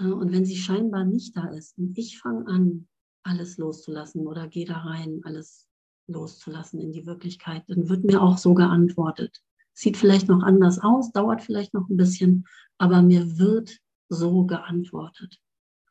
Ne, 0.00 0.14
und 0.14 0.32
wenn 0.32 0.44
sie 0.44 0.56
scheinbar 0.56 1.04
nicht 1.04 1.36
da 1.36 1.48
ist 1.48 1.78
und 1.78 1.96
ich 1.96 2.18
fange 2.18 2.46
an, 2.46 2.88
alles 3.22 3.56
loszulassen 3.56 4.26
oder 4.26 4.48
gehe 4.48 4.66
da 4.66 4.78
rein, 4.78 5.20
alles 5.22 5.68
loszulassen 6.08 6.80
in 6.80 6.92
die 6.92 7.06
Wirklichkeit, 7.06 7.62
dann 7.68 7.88
wird 7.88 8.04
mir 8.04 8.20
auch 8.20 8.38
so 8.38 8.54
geantwortet. 8.54 9.42
Sieht 9.74 9.96
vielleicht 9.96 10.28
noch 10.28 10.42
anders 10.42 10.78
aus, 10.78 11.12
dauert 11.12 11.42
vielleicht 11.42 11.74
noch 11.74 11.88
ein 11.88 11.96
bisschen, 11.96 12.46
aber 12.78 13.02
mir 13.02 13.38
wird 13.38 13.78
so 14.08 14.44
geantwortet, 14.44 15.40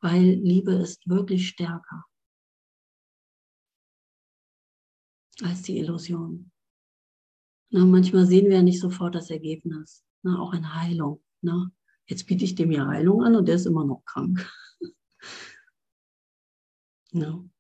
weil 0.01 0.23
Liebe 0.23 0.73
ist 0.73 1.07
wirklich 1.07 1.47
stärker 1.47 2.05
als 5.43 5.63
die 5.63 5.79
Illusion. 5.79 6.51
Na, 7.71 7.85
manchmal 7.85 8.25
sehen 8.25 8.47
wir 8.47 8.57
ja 8.57 8.61
nicht 8.61 8.79
sofort 8.79 9.15
das 9.15 9.29
Ergebnis, 9.29 10.03
na, 10.23 10.39
auch 10.39 10.53
in 10.53 10.75
Heilung. 10.75 11.23
Na. 11.41 11.71
Jetzt 12.05 12.27
biete 12.27 12.43
ich 12.43 12.55
dem 12.55 12.71
ja 12.71 12.87
Heilung 12.87 13.23
an 13.23 13.35
und 13.35 13.47
der 13.47 13.55
ist 13.55 13.65
immer 13.65 13.85
noch 13.85 14.03
krank. 14.05 14.45
no. 17.13 17.50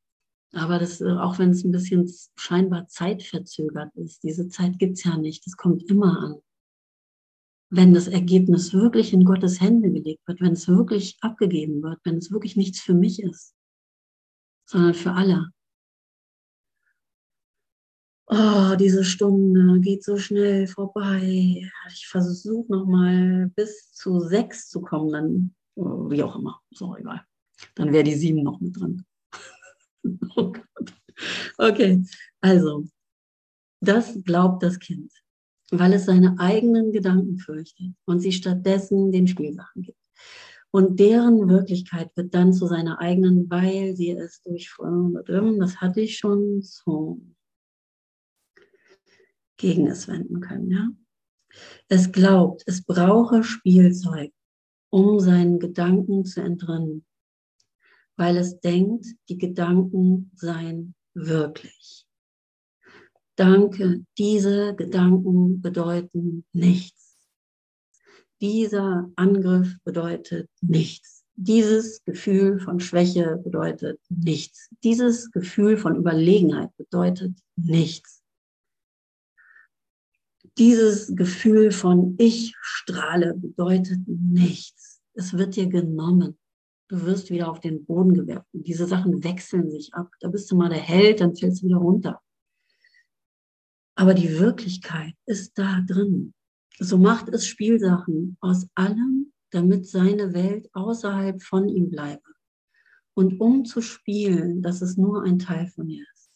Aber 0.53 0.79
das, 0.79 0.99
äh, 0.99 1.11
auch 1.11 1.39
wenn 1.39 1.51
es 1.51 1.63
ein 1.63 1.71
bisschen 1.71 2.11
scheinbar 2.35 2.87
zeitverzögert 2.87 3.95
ist, 3.95 4.23
diese 4.23 4.49
Zeit 4.49 4.79
gibt 4.79 4.97
es 4.97 5.03
ja 5.03 5.17
nicht, 5.17 5.45
das 5.45 5.55
kommt 5.55 5.83
immer 5.89 6.19
an. 6.19 6.35
Wenn 7.69 7.93
das 7.93 8.07
Ergebnis 8.07 8.73
wirklich 8.73 9.13
in 9.13 9.23
Gottes 9.23 9.61
Hände 9.61 9.91
gelegt 9.91 10.27
wird, 10.27 10.41
wenn 10.41 10.53
es 10.53 10.67
wirklich 10.67 11.17
abgegeben 11.21 11.81
wird, 11.81 11.99
wenn 12.03 12.17
es 12.17 12.31
wirklich 12.31 12.57
nichts 12.57 12.81
für 12.81 12.93
mich 12.93 13.21
ist, 13.23 13.55
sondern 14.65 14.93
für 14.93 15.13
alle. 15.13 15.51
Oh, 18.27 18.75
diese 18.77 19.03
Stunde 19.05 19.79
geht 19.79 20.03
so 20.03 20.17
schnell 20.17 20.67
vorbei. 20.67 21.69
Ich 21.89 22.07
versuche 22.07 22.71
nochmal 22.71 23.51
bis 23.55 23.91
zu 23.93 24.19
sechs 24.19 24.69
zu 24.69 24.81
kommen, 24.81 25.11
dann 25.11 25.55
wie 25.75 26.23
auch 26.23 26.35
immer, 26.35 26.61
auch 26.81 26.97
egal. 26.97 27.25
Dann 27.75 27.93
wäre 27.93 28.03
die 28.03 28.15
sieben 28.15 28.43
noch 28.43 28.59
mit 28.59 28.77
drin. 28.77 29.05
Oh 30.35 30.53
okay, 31.57 32.03
also, 32.41 32.87
das 33.81 34.23
glaubt 34.23 34.63
das 34.63 34.79
Kind, 34.79 35.11
weil 35.71 35.93
es 35.93 36.05
seine 36.05 36.39
eigenen 36.39 36.91
Gedanken 36.91 37.37
fürchtet 37.37 37.93
und 38.05 38.19
sie 38.19 38.31
stattdessen 38.31 39.11
den 39.11 39.27
Spielsachen 39.27 39.81
gibt. 39.83 39.97
Und 40.73 40.99
deren 40.99 41.49
Wirklichkeit 41.49 42.11
wird 42.15 42.33
dann 42.33 42.53
zu 42.53 42.65
seiner 42.65 42.99
eigenen, 42.99 43.49
weil 43.49 43.95
sie 43.95 44.11
es 44.11 44.41
durch, 44.43 44.73
das 45.27 45.81
hatte 45.81 46.01
ich 46.01 46.17
schon 46.17 46.61
so 46.61 47.21
gegen 49.57 49.87
es 49.87 50.07
wenden 50.07 50.39
können. 50.39 50.71
Ja? 50.71 50.89
Es 51.89 52.11
glaubt, 52.11 52.63
es 52.65 52.83
brauche 52.83 53.43
Spielzeug, 53.43 54.31
um 54.89 55.19
seinen 55.19 55.59
Gedanken 55.59 56.23
zu 56.23 56.41
entrinnen, 56.41 57.05
weil 58.21 58.37
es 58.37 58.59
denkt, 58.59 59.07
die 59.29 59.39
Gedanken 59.39 60.29
seien 60.35 60.93
wirklich. 61.15 62.05
Danke, 63.35 64.05
diese 64.15 64.75
Gedanken 64.75 65.59
bedeuten 65.59 66.45
nichts. 66.53 67.17
Dieser 68.39 69.09
Angriff 69.15 69.75
bedeutet 69.83 70.47
nichts. 70.61 71.23
Dieses 71.33 72.03
Gefühl 72.05 72.59
von 72.59 72.79
Schwäche 72.79 73.37
bedeutet 73.43 73.99
nichts. 74.09 74.69
Dieses 74.83 75.31
Gefühl 75.31 75.75
von 75.77 75.95
Überlegenheit 75.95 76.69
bedeutet 76.77 77.33
nichts. 77.55 78.21
Dieses 80.59 81.15
Gefühl 81.15 81.71
von 81.71 82.17
Ich 82.19 82.53
strahle 82.61 83.33
bedeutet 83.33 84.01
nichts. 84.05 85.01
Es 85.15 85.35
wird 85.35 85.55
dir 85.55 85.67
genommen. 85.67 86.37
Du 86.91 87.05
wirst 87.05 87.29
wieder 87.29 87.49
auf 87.49 87.61
den 87.61 87.85
Boden 87.85 88.13
gewerfen. 88.13 88.63
Diese 88.63 88.85
Sachen 88.85 89.23
wechseln 89.23 89.71
sich 89.71 89.93
ab. 89.93 90.11
Da 90.19 90.27
bist 90.27 90.51
du 90.51 90.57
mal 90.57 90.67
der 90.67 90.77
Held, 90.77 91.21
dann 91.21 91.37
fällst 91.37 91.61
du 91.61 91.67
wieder 91.67 91.77
runter. 91.77 92.21
Aber 93.95 94.13
die 94.13 94.37
Wirklichkeit 94.37 95.13
ist 95.25 95.57
da 95.57 95.79
drin. 95.87 96.33
So 96.79 96.97
macht 96.97 97.29
es 97.29 97.47
Spielsachen 97.47 98.35
aus 98.41 98.67
allem, 98.75 99.31
damit 99.51 99.87
seine 99.87 100.33
Welt 100.33 100.69
außerhalb 100.73 101.41
von 101.41 101.69
ihm 101.69 101.89
bleibe. 101.89 102.27
Und 103.13 103.39
um 103.39 103.63
zu 103.63 103.79
spielen, 103.79 104.61
dass 104.61 104.81
es 104.81 104.97
nur 104.97 105.23
ein 105.23 105.39
Teil 105.39 105.67
von 105.67 105.85
mir 105.85 106.05
ist. 106.13 106.29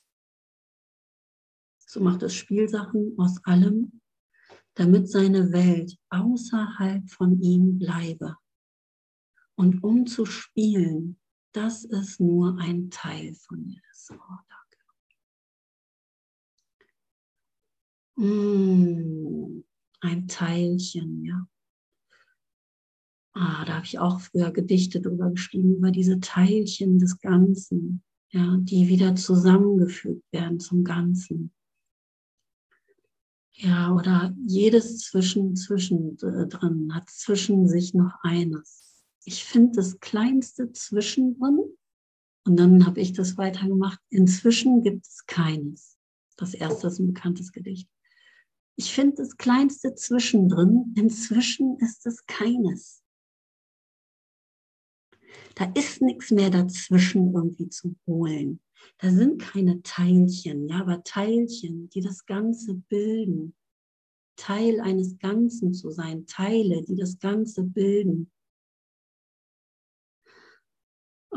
So 1.86 2.00
macht 2.00 2.24
es 2.24 2.34
Spielsachen 2.34 3.16
aus 3.18 3.44
allem, 3.44 4.00
damit 4.76 5.10
seine 5.10 5.52
Welt 5.52 5.98
außerhalb 6.12 7.10
von 7.10 7.42
ihm 7.42 7.78
bleibe. 7.78 8.38
Und 9.56 9.84
um 9.84 10.06
zu 10.06 10.26
spielen, 10.26 11.18
dass 11.54 11.86
es 11.86 12.20
nur 12.20 12.58
ein 12.60 12.90
Teil 12.90 13.34
von 13.36 13.66
mir 13.66 13.82
ist. 13.92 14.10
Danke. 14.10 14.76
Mm, 18.18 19.64
ein 20.02 20.28
Teilchen, 20.28 21.24
ja. 21.24 21.48
Ah, 23.34 23.66
da 23.66 23.76
habe 23.76 23.86
ich 23.86 24.00
auch 24.00 24.22
früher 24.22 24.52
Gedichte 24.52 25.02
drüber 25.02 25.30
geschrieben, 25.30 25.76
über 25.76 25.92
diese 25.92 26.22
Teilchen 26.22 27.00
des 27.00 27.20
Ganzen, 27.20 28.02
ja, 28.32 28.58
die 28.62 28.88
wieder 28.88 29.16
zusammengefügt 29.16 30.24
werden 30.32 30.60
zum 30.60 30.86
Ganzen. 30.86 31.54
Ja, 33.58 33.94
oder 33.94 34.36
jedes 34.46 35.00
Zwischen, 35.00 35.56
Zwischen 35.56 36.18
äh, 36.20 36.48
drin 36.48 36.94
hat 36.94 37.10
zwischen 37.10 37.68
sich 37.68 37.94
noch 37.94 38.14
eines. 38.22 38.85
Ich 39.26 39.44
finde 39.44 39.74
das 39.76 40.00
kleinste 40.00 40.72
Zwischendrin 40.72 41.60
und 42.46 42.58
dann 42.58 42.86
habe 42.86 43.02
ich 43.02 43.14
das 43.14 43.38
weitergemacht. 43.38 44.00
Inzwischen 44.10 44.84
gibt 44.84 45.06
es 45.08 45.26
keines. 45.26 45.98
Das 46.38 46.54
erste 46.54 46.88
ist 46.88 47.00
ein 47.00 47.08
bekanntes 47.08 47.52
Gedicht. 47.52 47.90
Ich 48.78 48.94
finde 48.94 49.16
das 49.16 49.38
kleinste 49.38 49.96
Zwischendrin, 49.96 50.94
inzwischen 50.96 51.78
ist 51.80 52.06
es 52.06 52.26
keines. 52.28 53.02
Da 55.56 55.72
ist 55.74 56.02
nichts 56.02 56.32
mehr 56.32 56.50
dazwischen 56.50 57.34
irgendwie 57.34 57.70
zu 57.70 57.96
holen. 58.06 58.62
Da 59.00 59.10
sind 59.10 59.42
keine 59.42 59.82
Teilchen, 59.82 60.68
ja, 60.68 60.82
aber 60.82 61.04
Teilchen, 61.04 61.90
die 61.90 62.02
das 62.02 62.26
Ganze 62.26 62.76
bilden. 62.76 63.56
Teil 64.36 64.82
eines 64.82 65.18
Ganzen 65.18 65.74
zu 65.74 65.90
sein, 65.90 66.28
Teile, 66.28 66.84
die 66.84 66.96
das 66.96 67.18
Ganze 67.20 67.64
bilden. 67.64 68.32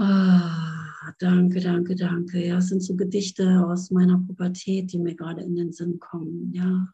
Ah, 0.00 1.12
danke, 1.18 1.60
danke, 1.60 1.96
danke. 1.96 2.46
Ja, 2.46 2.58
es 2.58 2.68
sind 2.68 2.82
so 2.82 2.94
Gedichte 2.94 3.66
aus 3.66 3.90
meiner 3.90 4.18
Pubertät, 4.18 4.92
die 4.92 4.98
mir 4.98 5.16
gerade 5.16 5.42
in 5.42 5.56
den 5.56 5.72
Sinn 5.72 5.98
kommen. 5.98 6.52
Ja, 6.52 6.88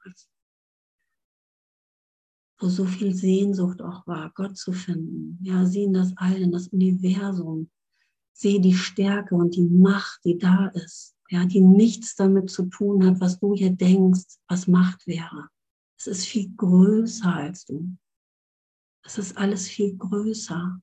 wo 2.59 2.69
so 2.71 2.87
viel 2.87 3.15
Sehnsucht 3.15 3.83
auch 3.83 4.07
war, 4.07 4.33
Gott 4.35 4.57
zu 4.57 4.73
finden. 4.73 5.39
Ja, 5.43 5.67
sieh 5.67 5.83
in 5.83 5.93
das 5.93 6.15
All, 6.17 6.41
in 6.41 6.51
das 6.51 6.69
Universum, 6.69 7.69
sehe 8.33 8.59
die 8.59 8.73
Stärke 8.73 9.35
und 9.35 9.55
die 9.55 9.69
Macht, 9.69 10.25
die 10.25 10.39
da 10.39 10.69
ist, 10.69 11.15
ja, 11.29 11.45
die 11.45 11.61
nichts 11.61 12.17
damit 12.17 12.49
zu 12.49 12.65
tun 12.71 13.05
hat, 13.05 13.21
was 13.21 13.39
du 13.39 13.55
hier 13.55 13.73
denkst, 13.73 14.39
was 14.49 14.67
Macht 14.67 15.07
wäre. 15.07 15.51
Es 15.99 16.07
ist 16.07 16.25
viel 16.25 16.51
größer 16.57 17.35
als 17.35 17.67
du. 17.67 17.95
Es 19.05 19.19
ist 19.19 19.37
alles 19.37 19.69
viel 19.69 19.95
größer. 19.95 20.81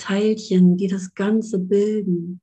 Teilchen, 0.00 0.78
die 0.78 0.86
das 0.86 1.14
Ganze 1.14 1.58
bilden. 1.58 2.40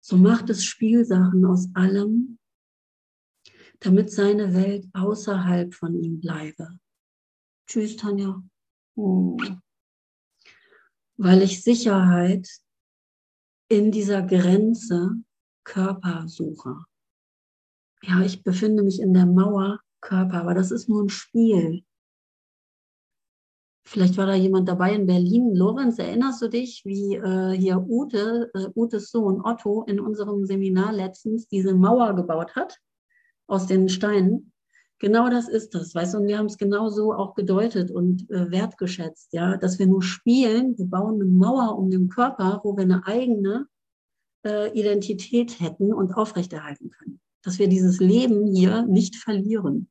So 0.00 0.16
macht 0.16 0.50
es 0.50 0.64
Spielsachen 0.64 1.44
aus 1.44 1.68
allem, 1.74 2.38
damit 3.78 4.10
seine 4.10 4.54
Welt 4.54 4.88
außerhalb 4.92 5.72
von 5.72 5.94
ihm 5.94 6.20
bleibe. 6.20 6.80
Tschüss, 7.68 7.96
Tanja. 7.96 8.42
Hm. 8.96 9.62
Weil 11.16 11.42
ich 11.42 11.62
Sicherheit 11.62 12.48
in 13.68 13.92
dieser 13.92 14.22
Grenze 14.22 15.22
Körper 15.62 16.26
suche. 16.26 16.76
Ja, 18.02 18.22
ich 18.22 18.42
befinde 18.42 18.82
mich 18.82 18.98
in 18.98 19.14
der 19.14 19.26
Mauer 19.26 19.80
Körper, 20.00 20.40
aber 20.40 20.54
das 20.54 20.72
ist 20.72 20.88
nur 20.88 21.04
ein 21.04 21.10
Spiel. 21.10 21.84
Vielleicht 23.90 24.16
war 24.18 24.26
da 24.26 24.34
jemand 24.34 24.68
dabei 24.68 24.94
in 24.94 25.04
Berlin. 25.04 25.52
Lorenz, 25.52 25.98
erinnerst 25.98 26.40
du 26.40 26.46
dich, 26.46 26.82
wie 26.84 27.16
äh, 27.16 27.58
hier 27.58 27.84
Ute, 27.88 28.48
äh, 28.54 28.68
Utes 28.76 29.10
Sohn 29.10 29.40
Otto 29.44 29.82
in 29.82 29.98
unserem 29.98 30.46
Seminar 30.46 30.92
letztens 30.92 31.48
diese 31.48 31.74
Mauer 31.74 32.14
gebaut 32.14 32.54
hat 32.54 32.78
aus 33.48 33.66
den 33.66 33.88
Steinen? 33.88 34.52
Genau 35.00 35.28
das 35.28 35.48
ist 35.48 35.74
das, 35.74 35.92
weißt 35.92 36.14
du, 36.14 36.18
und 36.18 36.28
wir 36.28 36.38
haben 36.38 36.46
es 36.46 36.56
genauso 36.56 37.12
auch 37.12 37.34
gedeutet 37.34 37.90
und 37.90 38.30
äh, 38.30 38.48
wertgeschätzt, 38.52 39.32
ja, 39.32 39.56
dass 39.56 39.80
wir 39.80 39.88
nur 39.88 40.02
spielen, 40.02 40.78
wir 40.78 40.86
bauen 40.86 41.16
eine 41.16 41.24
Mauer 41.24 41.76
um 41.76 41.90
den 41.90 42.08
Körper, 42.08 42.60
wo 42.62 42.76
wir 42.76 42.84
eine 42.84 43.04
eigene 43.08 43.66
äh, 44.46 44.70
Identität 44.78 45.58
hätten 45.58 45.92
und 45.92 46.12
aufrechterhalten 46.12 46.90
können. 46.90 47.18
Dass 47.42 47.58
wir 47.58 47.66
dieses 47.66 47.98
Leben 47.98 48.46
hier 48.54 48.82
nicht 48.82 49.16
verlieren, 49.16 49.90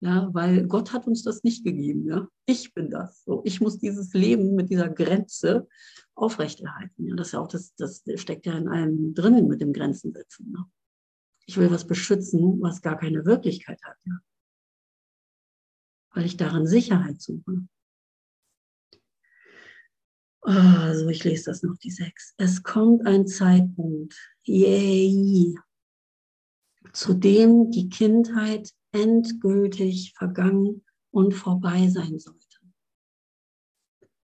ja, 0.00 0.28
weil 0.32 0.66
Gott 0.66 0.92
hat 0.92 1.06
uns 1.06 1.22
das 1.22 1.42
nicht 1.42 1.64
gegeben, 1.64 2.06
ja. 2.06 2.28
Ich 2.46 2.72
bin 2.72 2.90
das, 2.90 3.24
so. 3.24 3.42
Ich 3.44 3.60
muss 3.60 3.78
dieses 3.78 4.12
Leben 4.12 4.54
mit 4.54 4.70
dieser 4.70 4.88
Grenze 4.88 5.66
aufrechterhalten, 6.14 7.06
ja. 7.06 7.16
Das 7.16 7.32
ja 7.32 7.40
auch 7.40 7.48
das, 7.48 7.74
das 7.74 8.02
steckt 8.14 8.46
ja 8.46 8.56
in 8.56 8.68
allem 8.68 9.14
drinnen 9.14 9.48
mit 9.48 9.60
dem 9.60 9.72
Grenzensetzen, 9.72 10.50
ne? 10.52 10.64
Ich 11.46 11.56
will 11.56 11.70
was 11.70 11.86
beschützen, 11.86 12.60
was 12.60 12.82
gar 12.82 12.98
keine 12.98 13.24
Wirklichkeit 13.24 13.80
hat, 13.82 13.96
ja 14.04 14.18
weil 16.18 16.26
ich 16.26 16.36
darin 16.36 16.66
Sicherheit 16.66 17.22
suche. 17.22 17.68
Also 20.40 21.08
ich 21.08 21.22
lese 21.22 21.44
das 21.44 21.62
noch, 21.62 21.76
die 21.78 21.92
sechs. 21.92 22.34
Es 22.38 22.64
kommt 22.64 23.06
ein 23.06 23.28
Zeitpunkt, 23.28 24.16
yay, 24.44 25.56
zu 26.92 27.14
dem 27.14 27.70
die 27.70 27.88
Kindheit 27.88 28.72
endgültig 28.92 30.14
vergangen 30.16 30.84
und 31.10 31.34
vorbei 31.34 31.88
sein 31.88 32.18
sollte. 32.18 32.58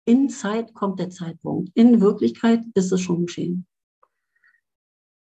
In 0.05 0.29
Zeit 0.29 0.73
kommt 0.73 0.99
der 0.99 1.09
Zeitpunkt. 1.09 1.71
In 1.73 1.99
Wirklichkeit 1.99 2.63
ist 2.75 2.91
es 2.91 3.01
schon 3.01 3.25
geschehen. 3.25 3.65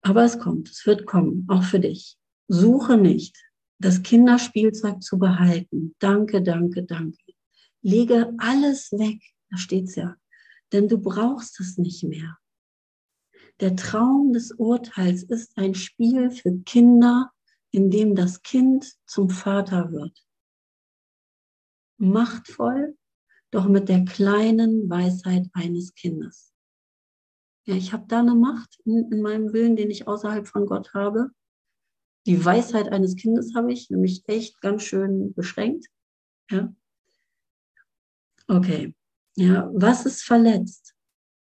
Aber 0.02 0.24
es 0.24 0.38
kommt, 0.38 0.70
es 0.70 0.86
wird 0.86 1.06
kommen, 1.06 1.46
auch 1.48 1.62
für 1.62 1.78
dich. 1.78 2.16
Suche 2.48 2.96
nicht, 2.96 3.36
das 3.78 4.02
Kinderspielzeug 4.02 5.02
zu 5.02 5.18
behalten. 5.18 5.94
Danke, 5.98 6.42
danke, 6.42 6.84
danke. 6.84 7.18
Lege 7.82 8.32
alles 8.38 8.92
weg, 8.92 9.20
da 9.50 9.58
steht 9.58 9.88
es 9.88 9.96
ja, 9.96 10.16
denn 10.72 10.88
du 10.88 10.98
brauchst 10.98 11.60
es 11.60 11.78
nicht 11.78 12.04
mehr. 12.04 12.38
Der 13.60 13.76
Traum 13.76 14.32
des 14.32 14.52
Urteils 14.52 15.22
ist 15.24 15.56
ein 15.56 15.74
Spiel 15.74 16.30
für 16.30 16.58
Kinder, 16.64 17.31
in 17.72 17.90
dem 17.90 18.14
das 18.14 18.42
Kind 18.42 18.94
zum 19.06 19.30
Vater 19.30 19.90
wird. 19.92 20.24
Machtvoll, 21.98 22.96
doch 23.50 23.66
mit 23.66 23.88
der 23.88 24.04
kleinen 24.04 24.88
Weisheit 24.88 25.48
eines 25.52 25.94
Kindes. 25.94 26.52
Ja, 27.64 27.74
ich 27.74 27.92
habe 27.92 28.06
da 28.08 28.20
eine 28.20 28.34
Macht 28.34 28.78
in, 28.84 29.10
in 29.10 29.22
meinem 29.22 29.52
Willen, 29.52 29.76
den 29.76 29.90
ich 29.90 30.06
außerhalb 30.06 30.46
von 30.46 30.66
Gott 30.66 30.94
habe. 30.94 31.30
Die 32.26 32.44
Weisheit 32.44 32.88
eines 32.88 33.16
Kindes 33.16 33.54
habe 33.54 33.72
ich, 33.72 33.88
nämlich 33.90 34.22
echt 34.26 34.60
ganz 34.60 34.82
schön 34.82 35.32
beschränkt. 35.34 35.86
Ja. 36.50 36.74
Okay. 38.48 38.94
Ja, 39.36 39.70
was 39.72 40.06
ist 40.06 40.22
verletzt? 40.22 40.94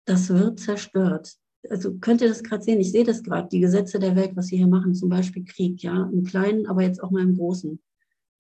Das 0.07 0.29
wird 0.29 0.59
zerstört. 0.59 1.37
Also 1.71 1.99
könnt 1.99 2.21
ihr 2.21 2.29
das 2.29 2.43
gerade 2.43 2.63
sehen? 2.63 2.81
Ich 2.81 2.93
sehe 2.93 3.05
das 3.05 3.23
gerade, 3.23 3.49
die 3.49 3.61
Gesetze 3.61 3.99
der 3.99 4.17
Welt, 4.17 4.37
was 4.37 4.47
sie 4.47 4.57
hier 4.57 4.67
machen, 4.67 4.95
zum 4.95 5.09
Beispiel 5.09 5.45
Krieg, 5.45 5.83
ja, 5.83 6.09
im 6.13 6.25
Kleinen, 6.25 6.67
aber 6.67 6.83
jetzt 6.83 7.03
auch 7.03 7.11
mal 7.11 7.23
im 7.23 7.37
Großen. 7.37 7.81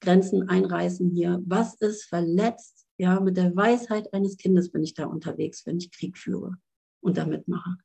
Grenzen 0.00 0.48
einreißen 0.48 1.10
hier. 1.10 1.42
Was 1.46 1.74
ist 1.76 2.04
verletzt? 2.04 2.86
Ja, 2.98 3.20
mit 3.20 3.36
der 3.36 3.54
Weisheit 3.54 4.12
eines 4.12 4.36
Kindes 4.36 4.70
bin 4.70 4.82
ich 4.82 4.94
da 4.94 5.06
unterwegs, 5.06 5.66
wenn 5.66 5.78
ich 5.78 5.90
Krieg 5.90 6.16
führe 6.16 6.56
und 7.00 7.16
damit 7.16 7.48
mache. 7.48 7.76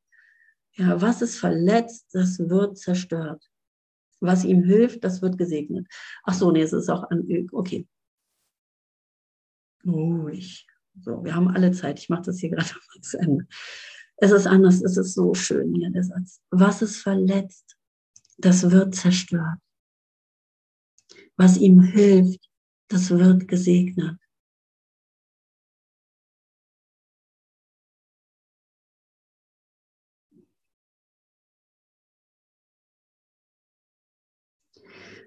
Ja, 0.74 1.02
was 1.02 1.22
ist 1.22 1.38
verletzt? 1.38 2.08
Das 2.14 2.40
wird 2.40 2.78
zerstört. 2.78 3.50
Was 4.20 4.46
ihm 4.46 4.64
hilft, 4.64 5.04
das 5.04 5.22
wird 5.22 5.38
gesegnet. 5.38 5.88
Ach 6.24 6.34
so, 6.34 6.52
nee, 6.52 6.62
es 6.62 6.74
ist 6.74 6.90
auch 6.90 7.10
an, 7.10 7.28
okay. 7.52 7.88
Ruhig. 9.86 10.68
So, 11.00 11.24
wir 11.24 11.36
haben 11.36 11.48
alle 11.48 11.72
Zeit. 11.72 12.00
Ich 12.00 12.10
mache 12.10 12.24
das 12.24 12.40
hier 12.40 12.52
gerade 12.52 12.70
mal 12.96 13.02
zu 13.02 13.18
Ende. 13.18 13.48
Es 14.24 14.30
ist 14.30 14.46
anders, 14.46 14.84
es 14.84 14.98
ist 14.98 15.16
so 15.16 15.34
schön 15.34 15.74
hier, 15.74 15.90
der 15.90 16.04
Satz. 16.04 16.42
Was 16.52 16.84
ist 16.84 16.98
verletzt, 16.98 17.76
das 18.38 18.70
wird 18.70 18.94
zerstört. 18.94 19.58
Was 21.38 21.58
ihm 21.58 21.82
hilft, 21.82 22.48
das 22.88 23.10
wird 23.10 23.48
gesegnet. 23.48 24.20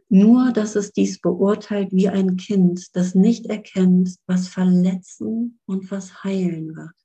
Nur, 0.08 0.52
dass 0.52 0.76
es 0.76 0.92
dies 0.92 1.20
beurteilt 1.20 1.90
wie 1.90 2.08
ein 2.08 2.36
Kind, 2.36 2.94
das 2.94 3.16
nicht 3.16 3.46
erkennt, 3.46 4.14
was 4.26 4.46
verletzen 4.46 5.58
und 5.66 5.90
was 5.90 6.22
heilen 6.22 6.76
wird. 6.76 7.03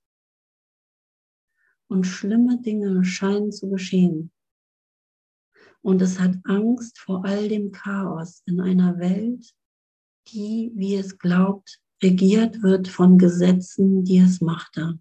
Und 1.89 2.05
schlimme 2.05 2.61
Dinge 2.61 3.03
scheinen 3.03 3.51
zu 3.51 3.69
geschehen. 3.69 4.31
Und 5.81 6.01
es 6.01 6.19
hat 6.19 6.35
Angst 6.43 6.99
vor 6.99 7.25
all 7.25 7.49
dem 7.49 7.71
Chaos 7.71 8.43
in 8.45 8.61
einer 8.61 8.99
Welt, 8.99 9.53
die, 10.27 10.71
wie 10.75 10.95
es 10.95 11.17
glaubt, 11.17 11.79
regiert 12.01 12.61
wird 12.61 12.87
von 12.87 13.17
Gesetzen, 13.17 14.03
die 14.03 14.19
es 14.19 14.39
machte. 14.39 14.99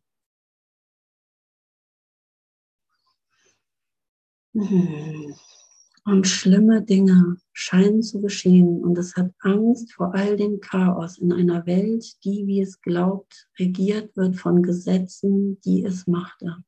Hm 4.55 5.34
und 6.09 6.26
schlimme 6.26 6.82
Dinge 6.82 7.36
scheinen 7.53 8.03
zu 8.03 8.20
geschehen 8.22 8.82
und 8.82 8.97
es 8.97 9.14
hat 9.16 9.30
Angst 9.41 9.93
vor 9.93 10.14
all 10.14 10.36
dem 10.36 10.59
Chaos 10.61 11.18
in 11.18 11.32
einer 11.32 11.66
Welt, 11.66 12.24
die, 12.24 12.47
wie 12.47 12.62
es 12.62 12.80
glaubt, 12.80 13.49
regiert 13.59 14.16
wird 14.16 14.36
von 14.36 14.62
Gesetzen, 14.62 15.61
die 15.61 15.84
es 15.84 16.07
machte. 16.07 16.64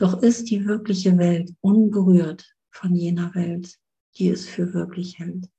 Doch 0.00 0.22
ist 0.22 0.48
die 0.48 0.64
wirkliche 0.64 1.18
Welt 1.18 1.54
unberührt 1.60 2.56
von 2.70 2.94
jener 2.94 3.34
Welt, 3.34 3.78
die 4.16 4.30
es 4.30 4.48
für 4.48 4.72
wirklich 4.72 5.18
hält. 5.18 5.50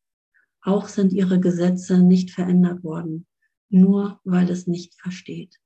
Auch 0.62 0.88
sind 0.88 1.14
ihre 1.14 1.40
Gesetze 1.40 2.02
nicht 2.02 2.32
verändert 2.32 2.84
worden, 2.84 3.28
nur 3.70 4.20
weil 4.24 4.50
es 4.50 4.66
nicht 4.66 5.00
versteht. 5.00 5.62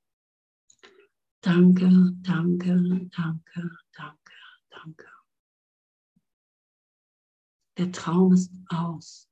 Danke, 1.40 2.12
danke, 2.22 3.08
danke, 3.16 3.78
danke, 3.94 4.34
danke. 4.70 5.08
Der 7.78 7.94
Traum 7.94 8.34
ist 8.34 8.52
aus. 8.68 9.30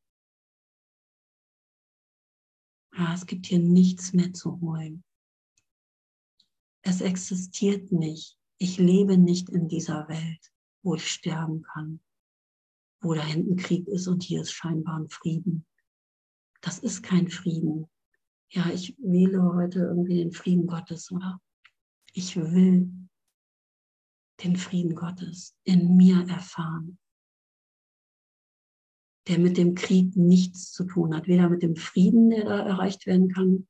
Ja, 2.96 3.14
es 3.14 3.26
gibt 3.26 3.48
hier 3.48 3.60
nichts 3.60 4.14
mehr 4.14 4.32
zu 4.32 4.62
holen. 4.62 5.04
Es 6.82 7.02
existiert 7.02 7.92
nicht. 7.92 8.38
Ich 8.64 8.78
lebe 8.78 9.18
nicht 9.18 9.50
in 9.50 9.68
dieser 9.68 10.08
Welt, 10.08 10.54
wo 10.84 10.96
ich 10.96 11.06
sterben 11.12 11.64
kann, 11.64 12.00
wo 13.02 13.14
da 13.14 13.22
hinten 13.22 13.58
Krieg 13.58 13.86
ist 13.90 14.08
und 14.08 14.24
hier 14.24 14.40
ist 14.40 14.54
scheinbar 14.54 15.02
ein 15.02 15.10
Frieden. 15.10 15.66
Das 16.62 16.80
ist 16.80 17.04
kein 17.04 17.28
Frieden. 17.28 17.90
Ja, 18.50 18.70
ich 18.70 18.96
wähle 19.00 19.44
heute 19.54 19.80
irgendwie 19.80 20.16
den 20.16 20.32
Frieden 20.32 20.66
Gottes, 20.66 21.12
oder? 21.12 21.42
Ich 22.14 22.38
will 22.38 22.90
den 24.42 24.56
Frieden 24.56 24.96
Gottes 24.96 25.58
in 25.66 25.98
mir 25.98 26.26
erfahren 26.30 26.98
der 29.28 29.40
mit 29.40 29.58
dem 29.58 29.74
Krieg 29.76 30.18
nichts 30.18 30.72
zu 30.72 30.86
tun 30.86 31.16
hat, 31.16 31.28
weder 31.28 31.50
mit 31.50 31.64
dem 31.64 31.78
Frieden, 31.78 32.30
der 32.30 32.44
da 32.44 32.60
erreicht 32.60 33.08
werden 33.08 33.30
kann, 33.30 33.68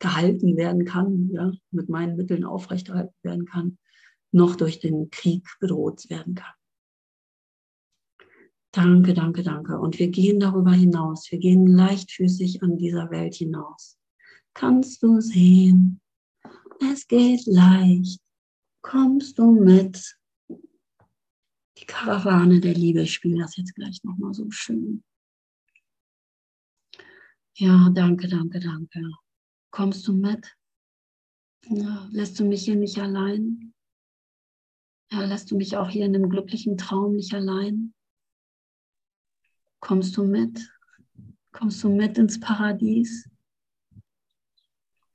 gehalten 0.00 0.56
werden 0.56 0.84
kann, 0.84 1.30
ja, 1.32 1.52
mit 1.70 1.88
meinen 1.88 2.16
Mitteln 2.16 2.44
aufrechterhalten 2.44 3.14
werden 3.22 3.46
kann, 3.46 3.78
noch 4.32 4.56
durch 4.56 4.80
den 4.80 5.10
Krieg 5.10 5.46
bedroht 5.60 6.08
werden 6.10 6.34
kann. 6.34 6.54
Danke, 8.72 9.12
danke, 9.12 9.42
danke. 9.42 9.78
Und 9.78 9.98
wir 9.98 10.08
gehen 10.08 10.40
darüber 10.40 10.72
hinaus. 10.72 11.30
Wir 11.30 11.38
gehen 11.38 11.66
leichtfüßig 11.66 12.62
an 12.62 12.78
dieser 12.78 13.10
Welt 13.10 13.34
hinaus. 13.34 13.98
Kannst 14.54 15.02
du 15.02 15.20
sehen? 15.20 16.00
Es 16.90 17.06
geht 17.06 17.46
leicht. 17.46 18.20
Kommst 18.80 19.38
du 19.38 19.52
mit? 19.52 20.16
die 21.82 21.86
Karawane 21.86 22.60
der 22.60 22.74
Liebe. 22.74 23.02
Ich 23.02 23.14
spiele 23.14 23.40
das 23.40 23.56
jetzt 23.56 23.74
gleich 23.74 24.02
nochmal 24.04 24.32
so 24.34 24.48
schön. 24.50 25.02
Ja, 27.56 27.90
danke, 27.90 28.28
danke, 28.28 28.60
danke. 28.60 29.00
Kommst 29.70 30.06
du 30.06 30.12
mit? 30.12 30.56
Ja, 31.66 32.08
lässt 32.12 32.38
du 32.38 32.44
mich 32.44 32.64
hier 32.64 32.76
nicht 32.76 32.98
allein? 32.98 33.71
Ja, 35.12 35.20
lässt 35.26 35.50
du 35.50 35.56
mich 35.56 35.76
auch 35.76 35.90
hier 35.90 36.06
in 36.06 36.14
einem 36.16 36.30
glücklichen 36.30 36.78
Traum 36.78 37.16
nicht 37.16 37.34
allein? 37.34 37.92
Kommst 39.78 40.16
du 40.16 40.24
mit? 40.24 40.72
Kommst 41.52 41.84
du 41.84 41.90
mit 41.94 42.16
ins 42.16 42.40
Paradies? 42.40 43.28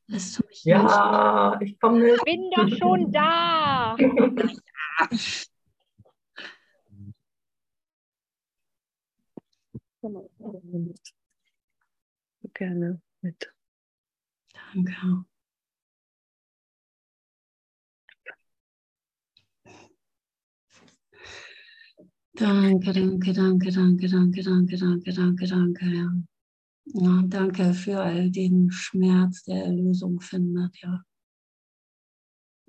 Lässt 0.05 0.37
du 0.37 0.43
mich 0.47 0.63
Ja, 0.65 1.57
nicht? 1.59 1.71
ich 1.71 1.79
komme 1.79 1.99
mit. 1.99 2.13
Ich 2.17 2.23
bin 2.25 2.51
doch 2.51 2.69
schon 2.77 3.11
da. 3.11 3.95
mit. 10.03 11.13
Gerne 12.53 13.01
mit. 13.21 13.53
Danke. 14.53 15.25
Danke, 22.39 22.93
danke, 22.93 23.33
danke, 23.33 23.71
danke, 23.71 24.07
danke, 24.07 24.43
danke, 24.43 24.77
danke, 24.77 25.11
danke, 25.11 25.47
danke, 25.47 25.85
ja. 25.85 26.13
ja. 26.93 27.21
Danke 27.23 27.73
für 27.73 27.99
all 27.99 28.29
den 28.29 28.69
Schmerz, 28.69 29.43
der 29.43 29.65
Erlösung 29.65 30.21
findet, 30.21 30.79
ja. 30.83 31.01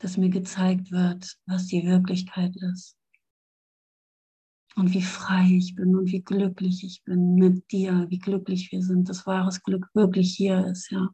Dass 0.01 0.17
mir 0.17 0.31
gezeigt 0.31 0.91
wird, 0.91 1.37
was 1.45 1.67
die 1.67 1.85
Wirklichkeit 1.85 2.57
ist 2.73 2.97
und 4.75 4.95
wie 4.95 5.03
frei 5.03 5.47
ich 5.51 5.75
bin 5.75 5.95
und 5.97 6.11
wie 6.13 6.23
glücklich 6.23 6.83
ich 6.83 7.05
bin 7.05 7.35
mit 7.35 7.71
dir, 7.71 8.07
wie 8.09 8.19
glücklich 8.19 8.73
wir 8.73 8.81
sind, 8.81 9.11
dass 9.11 9.27
wahres 9.27 9.63
Glück 9.63 9.87
wirklich 9.93 10.35
hier 10.35 10.67
ist, 10.67 10.91
ja. 10.91 11.11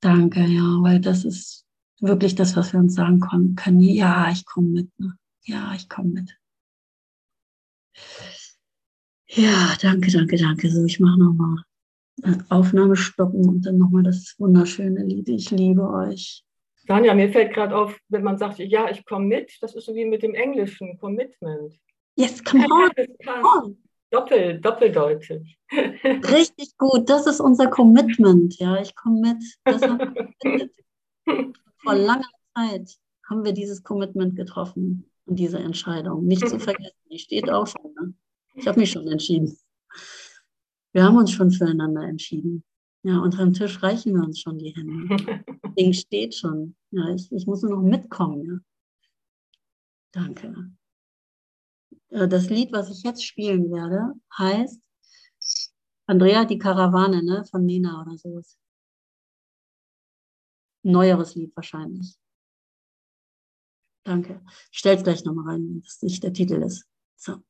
Danke, 0.00 0.44
ja, 0.44 0.82
weil 0.82 1.00
das 1.00 1.24
ist 1.24 1.64
wirklich 2.00 2.34
das, 2.34 2.56
was 2.56 2.74
wir 2.74 2.80
uns 2.80 2.94
sagen 2.94 3.20
können. 3.56 3.80
Ja, 3.80 4.30
ich 4.30 4.44
komme 4.44 4.68
mit. 4.68 4.98
Ne? 4.98 5.16
Ja, 5.44 5.72
ich 5.74 5.88
komme 5.88 6.10
mit. 6.10 6.41
Ja, 9.28 9.74
danke, 9.80 10.10
danke, 10.10 10.36
danke. 10.36 10.70
So, 10.70 10.84
ich 10.84 11.00
mache 11.00 11.18
nochmal 11.18 11.62
Aufnahme 12.50 12.96
stoppen 12.96 13.48
und 13.48 13.66
dann 13.66 13.78
nochmal 13.78 14.02
das 14.02 14.34
wunderschöne 14.38 15.02
Lied. 15.04 15.28
Ich 15.28 15.50
liebe 15.50 15.88
euch. 15.88 16.44
Tanja, 16.86 17.14
mir 17.14 17.30
fällt 17.30 17.54
gerade 17.54 17.74
auf, 17.74 17.98
wenn 18.08 18.22
man 18.22 18.38
sagt, 18.38 18.58
ja, 18.58 18.90
ich 18.90 19.04
komme 19.04 19.26
mit, 19.26 19.56
das 19.60 19.74
ist 19.74 19.86
so 19.86 19.94
wie 19.94 20.04
mit 20.04 20.22
dem 20.22 20.34
englischen 20.34 20.98
Commitment. 20.98 21.74
Yes, 22.16 22.42
come 22.44 22.66
on. 22.66 22.90
come 23.24 23.42
on. 23.42 23.78
Doppel, 24.10 24.60
doppeldeutig. 24.60 25.58
Richtig 25.72 26.76
gut, 26.76 27.08
das 27.08 27.26
ist 27.26 27.40
unser 27.40 27.68
Commitment. 27.68 28.58
Ja, 28.58 28.78
ich 28.80 28.94
komme 28.94 29.20
mit. 29.20 29.42
Das 29.64 29.80
haben 29.82 29.98
wir 30.42 30.68
Vor 31.82 31.94
langer 31.94 32.28
Zeit 32.54 32.98
haben 33.28 33.44
wir 33.44 33.52
dieses 33.52 33.82
Commitment 33.82 34.36
getroffen 34.36 35.10
und 35.32 35.36
diese 35.36 35.58
Entscheidung. 35.58 36.26
Nicht 36.26 36.46
zu 36.46 36.58
vergessen, 36.60 37.08
die 37.10 37.18
steht 37.18 37.48
auch 37.48 37.66
schon. 37.66 37.94
Ne? 37.94 38.14
Ich 38.54 38.68
habe 38.68 38.78
mich 38.78 38.90
schon 38.90 39.08
entschieden. 39.08 39.56
Wir 40.92 41.04
haben 41.04 41.16
uns 41.16 41.32
schon 41.32 41.50
füreinander 41.50 42.02
entschieden. 42.02 42.64
Ja, 43.02 43.18
unter 43.18 43.38
dem 43.38 43.54
Tisch 43.54 43.82
reichen 43.82 44.14
wir 44.14 44.22
uns 44.22 44.38
schon 44.38 44.58
die 44.58 44.74
Hände. 44.74 45.16
Das 45.62 45.74
Ding 45.78 45.94
steht 45.94 46.34
schon. 46.34 46.76
Ja, 46.90 47.14
ich, 47.14 47.32
ich 47.32 47.46
muss 47.46 47.62
nur 47.62 47.72
noch 47.72 47.82
mitkommen. 47.82 48.44
Ja. 48.44 48.58
Danke. 50.12 50.70
Äh, 52.10 52.28
das 52.28 52.50
Lied, 52.50 52.70
was 52.72 52.90
ich 52.90 53.02
jetzt 53.02 53.24
spielen 53.24 53.72
werde, 53.72 54.12
heißt 54.36 54.82
Andrea 56.06 56.44
die 56.44 56.58
Karawane 56.58 57.22
ne, 57.22 57.44
von 57.50 57.64
Nina 57.64 58.02
oder 58.02 58.18
sowas. 58.18 58.58
Neueres 60.82 61.34
Lied 61.36 61.56
wahrscheinlich. 61.56 62.18
Danke. 64.04 64.40
Ich 64.70 64.78
stelle 64.78 64.96
es 64.96 65.04
gleich 65.04 65.24
nochmal 65.24 65.54
rein, 65.54 65.68
wenn 65.68 65.82
das 65.82 66.02
nicht 66.02 66.22
der 66.22 66.32
Titel 66.32 66.62
ist. 66.62 66.86
So. 67.16 67.42